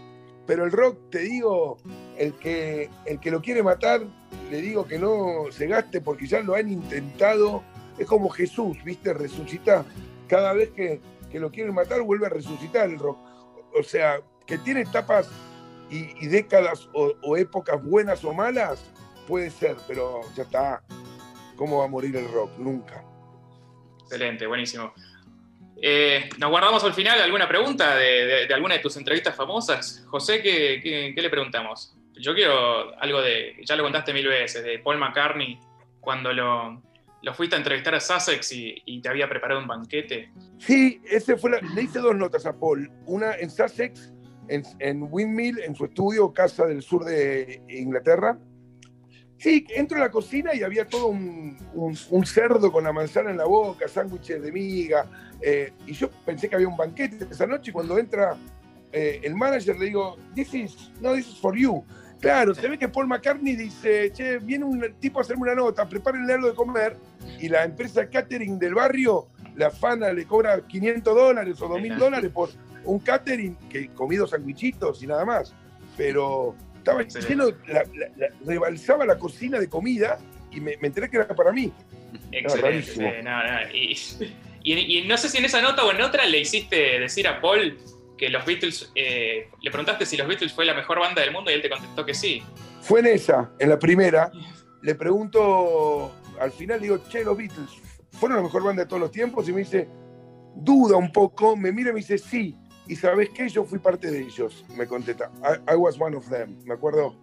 pero 0.48 0.64
el 0.64 0.72
rock, 0.72 1.10
te 1.10 1.20
digo, 1.20 1.78
el 2.18 2.34
que, 2.36 2.90
el 3.06 3.20
que 3.20 3.32
lo 3.32 3.42
quiere 3.42 3.62
matar, 3.62 4.02
le 4.50 4.62
digo 4.62 4.88
que 4.88 4.98
no 4.98 5.52
se 5.52 5.68
gaste 5.68 6.00
porque 6.00 6.26
ya 6.26 6.40
lo 6.40 6.56
han 6.56 6.70
intentado. 6.70 7.64
Es 7.98 8.08
como 8.08 8.30
Jesús, 8.30 8.82
¿viste? 8.86 9.14
Resucita. 9.14 9.86
Cada 10.28 10.54
vez 10.54 10.70
que, 10.70 11.02
que 11.30 11.40
lo 11.40 11.52
quieren 11.52 11.74
matar, 11.74 12.02
vuelve 12.02 12.28
a 12.28 12.30
resucitar 12.30 12.90
el 12.90 12.98
rock. 12.98 13.18
O 13.78 13.84
sea, 13.84 14.22
que 14.46 14.58
tiene 14.58 14.82
etapas 14.82 15.30
y, 15.90 16.28
décadas 16.28 16.88
o, 16.94 17.38
épocas 17.38 17.84
buenas 17.84 18.24
o 18.24 18.34
malas, 18.34 18.84
puede 19.28 19.50
ser, 19.50 19.76
pero 19.88 20.22
ya 20.36 20.44
está. 20.44 20.84
¿Cómo 21.56 21.80
va 21.80 21.86
a 21.86 21.88
morir 21.88 22.16
el 22.16 22.32
rock? 22.32 22.58
Nunca. 22.58 23.04
Excelente, 24.02 24.48
buenísimo. 24.48 24.94
Eh, 25.82 26.30
¿Nos 26.38 26.50
guardamos 26.50 26.84
al 26.84 26.94
final 26.94 27.22
alguna 27.22 27.48
pregunta 27.48 27.96
de, 27.96 28.48
alguna 28.54 28.76
de 28.76 28.82
tus 28.82 28.98
entrevistas 28.98 29.36
famosas? 29.36 30.06
José, 30.08 30.42
¿qué, 30.42 31.14
le 31.16 31.30
preguntamos? 31.30 31.96
Yo 32.14 32.34
quiero 32.34 33.00
algo 33.00 33.22
de, 33.22 33.58
ya 33.66 33.76
lo 33.76 33.84
contaste 33.84 34.14
mil 34.14 34.28
veces, 34.28 34.64
de 34.64 34.80
Paul 34.80 34.98
McCartney, 34.98 35.60
cuando 36.00 36.34
lo, 36.34 36.82
fuiste 37.34 37.56
a 37.56 37.60
entrevistar 37.60 37.96
a 37.96 38.00
Sussex 38.00 38.52
y, 38.52 39.02
te 39.02 39.10
había 39.10 39.30
preparado 39.30 39.62
un 39.62 39.68
banquete. 39.68 40.32
Sí, 40.60 41.02
ese 41.10 41.38
fue 41.38 41.52
le 41.62 41.82
hice 41.82 42.00
dos 42.00 42.16
notas 42.16 42.46
a 42.46 42.58
Paul. 42.58 42.92
Una 43.06 43.36
en 43.36 43.50
Sussex 43.50 44.12
en, 44.50 45.08
Windmill, 45.10 45.60
en 45.60 45.76
su 45.76 45.86
estudio, 45.86 46.34
casa 46.34 46.66
del 46.66 46.82
sur 46.82 47.06
de 47.06 47.62
Inglaterra. 47.70 48.38
Sí, 49.38 49.66
entro 49.70 49.98
a 49.98 50.02
la 50.02 50.12
cocina 50.12 50.54
y 50.54 50.64
había 50.64 50.86
todo 50.86 51.08
un, 51.08 51.56
cerdo 52.26 52.72
con 52.72 52.84
la 52.84 52.92
manzana 52.92 53.32
en 53.32 53.38
la 53.38 53.46
boca, 53.46 53.88
sándwiches 53.88 54.42
de 54.42 54.52
miga. 54.52 55.06
Eh, 55.42 55.72
y 55.88 55.94
yo 55.94 56.10
pensé 56.26 56.50
que 56.50 56.56
había 56.56 56.68
un 56.68 56.76
banquete 56.76 57.26
esa 57.32 57.48
noche. 57.48 57.70
Y 57.70 57.74
cuando 57.74 57.98
entra 57.98 58.36
eh, 58.92 59.22
el 59.24 59.36
manager, 59.36 59.78
le 59.78 59.86
digo, 59.86 60.18
this 60.36 60.54
is, 60.54 60.92
no, 61.00 61.14
this 61.14 61.28
is 61.28 61.38
for 61.38 61.56
you. 61.56 61.86
Claro, 62.20 62.54
se 62.54 62.68
ve 62.68 62.78
que 62.78 62.90
Paul 62.90 63.08
McCartney 63.08 63.56
dice, 63.56 64.12
che, 64.12 64.40
viene 64.40 64.66
un 64.66 64.84
tipo 65.00 65.20
a 65.20 65.22
hacerme 65.22 65.44
una 65.44 65.56
nota, 65.56 65.88
prepárenle 65.88 66.34
algo 66.34 66.50
de 66.50 66.54
comer, 66.54 66.98
y 67.40 67.48
la 67.48 67.64
empresa 67.64 68.10
catering 68.10 68.60
del 68.60 68.74
barrio, 68.74 69.30
la 69.56 69.72
fana 69.72 70.12
le 70.12 70.26
cobra 70.26 70.68
500 70.68 71.16
dólares 71.16 71.62
o 71.62 71.70
2.000 71.70 71.98
dólares 71.98 72.32
por 72.32 72.50
un 72.90 73.00
catering 73.00 73.56
que 73.70 73.90
comido 73.90 74.28
sandwichitos 74.28 75.02
y 75.04 75.08
nada 75.08 75.26
más. 75.26 75.54
Pero 75.96 76.56
estaba 76.78 77.04
lleno, 77.04 77.46
rebalsaba 78.46 79.06
la 79.06 79.18
cocina 79.18 79.60
de 79.60 79.70
comida 79.70 80.18
y 80.52 80.60
me, 80.60 80.74
enteré 80.82 81.10
que 81.10 81.18
era 81.18 81.28
para 81.28 81.52
mí. 81.52 81.72
Excelente. 82.32 83.24
y, 84.64 85.02
no 85.08 85.18
sé 85.18 85.30
si 85.30 85.38
en 85.38 85.46
esa 85.46 85.62
nota 85.62 85.86
o 85.86 85.92
en 85.92 86.02
otra 86.02 86.26
le 86.26 86.40
hiciste 86.40 87.00
decir 87.00 87.28
a 87.28 87.40
Paul 87.42 87.78
que 88.18 88.30
los 88.30 88.46
Beatles, 88.46 88.92
eh, 88.96 89.48
le 89.62 89.72
preguntaste 89.72 90.06
si 90.06 90.18
los 90.18 90.28
Beatles 90.28 90.52
fue 90.52 90.66
la 90.66 90.74
mejor 90.74 91.00
banda 91.00 91.22
del 91.22 91.32
mundo 91.32 91.52
y 91.52 91.54
él 91.54 91.62
te 91.62 91.70
contestó 91.70 92.06
que 92.06 92.14
sí. 92.14 92.44
Fue 92.82 93.00
en 93.02 93.08
esa, 93.08 93.52
en 93.60 93.70
la 93.70 93.80
primera. 93.80 94.32
Le 94.82 94.96
pregunto, 94.96 96.16
al 96.40 96.52
final 96.52 96.82
digo, 96.82 97.00
che, 97.10 97.24
los 97.24 97.38
Beatles, 97.38 97.70
¿fueron 98.12 98.38
la 98.38 98.44
mejor 98.44 98.64
banda 98.64 98.84
de 98.84 98.90
todos 98.90 99.02
los 99.02 99.12
tiempos? 99.12 99.48
Y 99.48 99.54
me 99.54 99.60
dice, 99.60 99.88
duda 100.56 100.98
un 100.98 101.12
poco, 101.12 101.56
me 101.56 101.72
mira 101.72 101.92
y 101.92 101.94
me 101.94 102.00
dice, 102.00 102.18
sí. 102.18 102.56
Y 102.90 102.96
sabes 102.96 103.30
qué, 103.30 103.48
yo 103.48 103.64
fui 103.66 103.78
parte 103.78 104.10
de 104.10 104.20
ellos, 104.22 104.66
me 104.76 104.88
contesta. 104.88 105.30
I, 105.72 105.76
was 105.76 105.96
one 106.02 106.18
of 106.18 106.28
them, 106.28 106.58
me 106.66 106.74
acuerdo. 106.74 107.16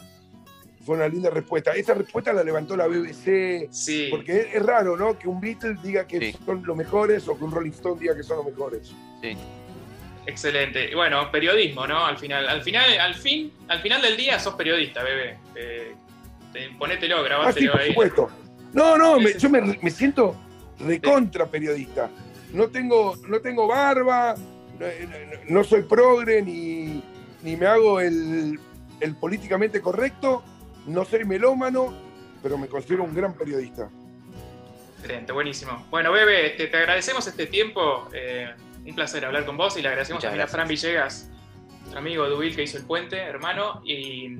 Fue 0.85 0.95
una 0.95 1.09
linda 1.09 1.29
respuesta. 1.29 1.73
Esa 1.73 1.95
respuesta 1.95 2.33
la 2.33 2.45
levantó 2.45 2.77
la 2.77 2.87
BBC. 2.87 3.67
Sí. 3.73 4.07
Porque 4.09 4.53
es, 4.55 4.63
raro, 4.65 4.97
¿no? 4.97 5.19
Que 5.19 5.27
un 5.27 5.41
Beatles 5.41 5.83
diga 5.83 6.07
que 6.07 6.33
son 6.47 6.65
los 6.65 6.77
mejores 6.77 7.27
o 7.27 7.37
que 7.37 7.43
un 7.43 7.51
Rolling 7.51 7.73
Stone 7.73 8.01
diga 8.01 8.15
que 8.15 8.23
son 8.23 8.37
los 8.37 8.47
mejores. 8.47 8.93
Sí. 9.21 9.37
Excelente. 10.25 10.95
Bueno, 10.95 11.29
periodismo, 11.33 11.85
¿no? 11.85 12.07
Al 12.07 12.17
final, 12.17 12.49
al 12.49 12.63
final, 12.63 13.01
al 13.01 13.17
fin, 13.17 13.53
al 13.67 13.81
final 13.81 14.01
del 14.01 14.17
día 14.17 14.39
sos 14.39 14.55
periodista, 14.55 15.03
bebé. 15.03 15.37
Eh, 15.57 15.97
ponételo, 16.79 17.25
grabátelo 17.25 17.73
ah, 17.75 17.79
sí, 17.83 17.93
por 17.93 18.09
Supuesto. 18.13 18.31
No, 18.73 18.97
no, 18.97 19.19
yo 19.19 19.51
me, 19.51 19.91
siento 19.91 20.37
recontra 20.79 21.47
periodista. 21.47 22.09
No 22.53 22.69
tengo, 22.69 23.17
no 23.27 23.41
tengo 23.41 23.67
barba, 23.67 24.37
no, 25.49 25.65
soy 25.65 25.83
progre 25.83 26.43
ni, 26.43 27.03
ni 27.43 27.57
me 27.57 27.67
hago 27.67 28.01
el, 28.01 28.59
políticamente 29.21 29.81
correcto, 29.81 30.43
no 30.87 31.05
soy 31.05 31.25
melómano, 31.25 31.95
pero 32.43 32.59
me 32.59 32.67
considero 32.69 33.05
un 33.05 33.15
gran 33.15 33.35
periodista. 33.35 33.89
Excelente, 34.99 35.33
buenísimo. 35.33 35.87
Bueno, 35.91 36.13
Bebe, 36.13 36.51
te, 36.51 36.67
te 36.67 36.77
agradecemos 36.77 37.27
este 37.27 37.47
tiempo. 37.47 38.09
Eh, 38.13 38.49
un 38.85 38.95
placer 38.95 39.25
hablar 39.25 39.45
con 39.45 39.57
vos 39.57 39.77
y 39.77 39.83
le 39.83 39.89
agradecemos 39.89 40.23
también 40.23 40.43
a 40.43 40.47
Fran 40.47 40.69
Villegas, 40.69 41.31
nuestro 41.81 41.99
amigo 41.99 42.29
Dubil 42.29 42.55
que 42.55 42.63
hizo 42.63 42.79
el 42.79 42.85
puente, 42.85 43.17
hermano, 43.17 43.83
y, 43.85 44.39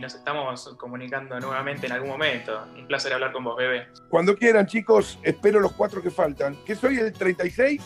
nos 0.00 0.16
estamos 0.16 0.74
comunicando 0.76 1.40
nuevamente 1.40 1.86
en 1.86 1.92
algún 1.92 2.10
momento. 2.10 2.66
Un 2.76 2.86
placer 2.86 3.14
hablar 3.14 3.32
con 3.32 3.42
vos, 3.42 3.56
bebé. 3.56 3.88
Cuando 4.10 4.36
quieran, 4.36 4.66
chicos, 4.66 5.18
espero 5.22 5.60
los 5.60 5.72
cuatro 5.72 6.02
que 6.02 6.10
faltan. 6.10 6.58
¿Qué 6.66 6.74
soy 6.74 6.98
el 6.98 7.10
36? 7.10 7.80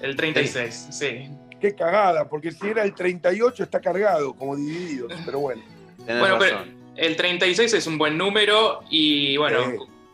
El 0.00 0.16
36, 0.16 0.88
sí. 0.90 1.30
Qué 1.60 1.74
cagada, 1.74 2.28
porque 2.28 2.52
si 2.52 2.66
era 2.66 2.82
el 2.82 2.94
38 2.94 3.62
está 3.62 3.80
cargado, 3.80 4.34
como 4.34 4.56
dividido, 4.56 5.08
pero 5.24 5.40
bueno. 5.40 5.62
bueno, 6.06 6.36
pero 6.38 6.64
el 6.96 7.16
36 7.16 7.72
es 7.74 7.86
un 7.86 7.98
buen 7.98 8.18
número 8.18 8.80
y 8.90 9.36
bueno, 9.38 9.58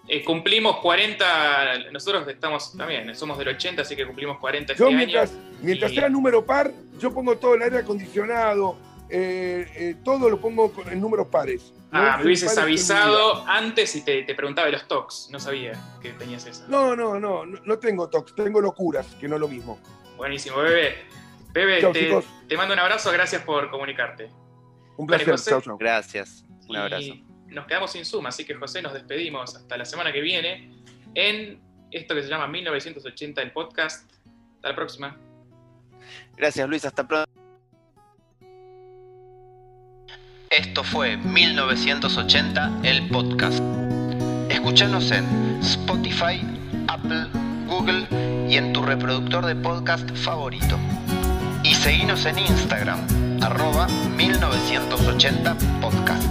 eh, 0.08 0.22
cumplimos 0.24 0.76
40, 0.78 1.90
nosotros 1.92 2.26
estamos 2.28 2.76
también, 2.76 3.14
somos 3.14 3.38
del 3.38 3.48
80, 3.48 3.82
así 3.82 3.96
que 3.96 4.06
cumplimos 4.06 4.38
40 4.38 4.72
este 4.72 4.90
mientras, 4.90 5.32
Mientras 5.60 5.92
sea 5.92 6.08
número 6.08 6.44
par, 6.44 6.72
yo 6.98 7.12
pongo 7.12 7.36
todo 7.36 7.54
el 7.54 7.62
aire 7.62 7.78
acondicionado, 7.78 8.76
eh, 9.12 9.72
eh, 9.76 9.96
todo 10.02 10.28
lo 10.30 10.40
pongo 10.40 10.72
en 10.90 11.00
números 11.00 11.28
pares. 11.28 11.72
Ah, 11.92 12.16
me 12.18 12.24
hubieses 12.24 12.56
avisado 12.56 13.46
antes 13.46 13.94
y 13.94 14.00
te, 14.02 14.24
preguntaba 14.34 14.66
de 14.66 14.72
los 14.72 14.88
tocs, 14.88 15.28
no 15.30 15.38
sabía 15.38 15.72
que 16.00 16.12
tenías 16.14 16.46
eso. 16.46 16.64
No, 16.68 16.96
no, 16.96 17.20
no, 17.20 17.44
no, 17.44 17.78
tengo 17.78 18.08
tocs, 18.08 18.34
tengo 18.34 18.60
locuras, 18.60 19.06
que 19.20 19.28
no 19.28 19.34
es 19.34 19.40
lo 19.40 19.48
mismo. 19.48 19.78
Buenísimo, 20.16 20.56
bebé. 20.58 21.04
Bebé, 21.52 22.24
te, 22.48 22.56
mando 22.56 22.72
un 22.72 22.80
abrazo, 22.80 23.12
gracias 23.12 23.42
por 23.42 23.70
comunicarte. 23.70 24.30
Un 24.96 25.06
placer, 25.06 25.36
Gracias, 25.78 26.44
un 26.66 26.76
abrazo 26.76 27.14
nos 27.52 27.66
quedamos 27.66 27.92
sin 27.92 28.04
suma, 28.04 28.30
así 28.30 28.44
que 28.44 28.54
José, 28.54 28.82
nos 28.82 28.92
despedimos 28.92 29.54
hasta 29.54 29.76
la 29.76 29.84
semana 29.84 30.12
que 30.12 30.20
viene 30.20 30.70
en 31.14 31.60
esto 31.90 32.14
que 32.14 32.22
se 32.22 32.28
llama 32.28 32.46
1980 32.48 33.42
el 33.42 33.52
podcast. 33.52 34.10
Hasta 34.56 34.68
la 34.68 34.74
próxima. 34.74 35.16
Gracias 36.36 36.68
Luis, 36.68 36.84
hasta 36.84 37.06
pronto. 37.06 37.31
Esto 40.52 40.84
fue 40.84 41.16
1980 41.16 42.80
el 42.82 43.08
podcast. 43.08 43.58
Escúchanos 44.50 45.10
en 45.10 45.24
Spotify, 45.62 46.42
Apple, 46.88 47.26
Google 47.66 48.06
y 48.50 48.58
en 48.58 48.74
tu 48.74 48.82
reproductor 48.82 49.46
de 49.46 49.56
podcast 49.56 50.10
favorito. 50.10 50.78
Y 51.64 51.74
seguinos 51.74 52.26
en 52.26 52.38
Instagram, 52.38 53.00
arroba 53.40 53.86
1980 54.14 55.56
podcast. 55.80 56.28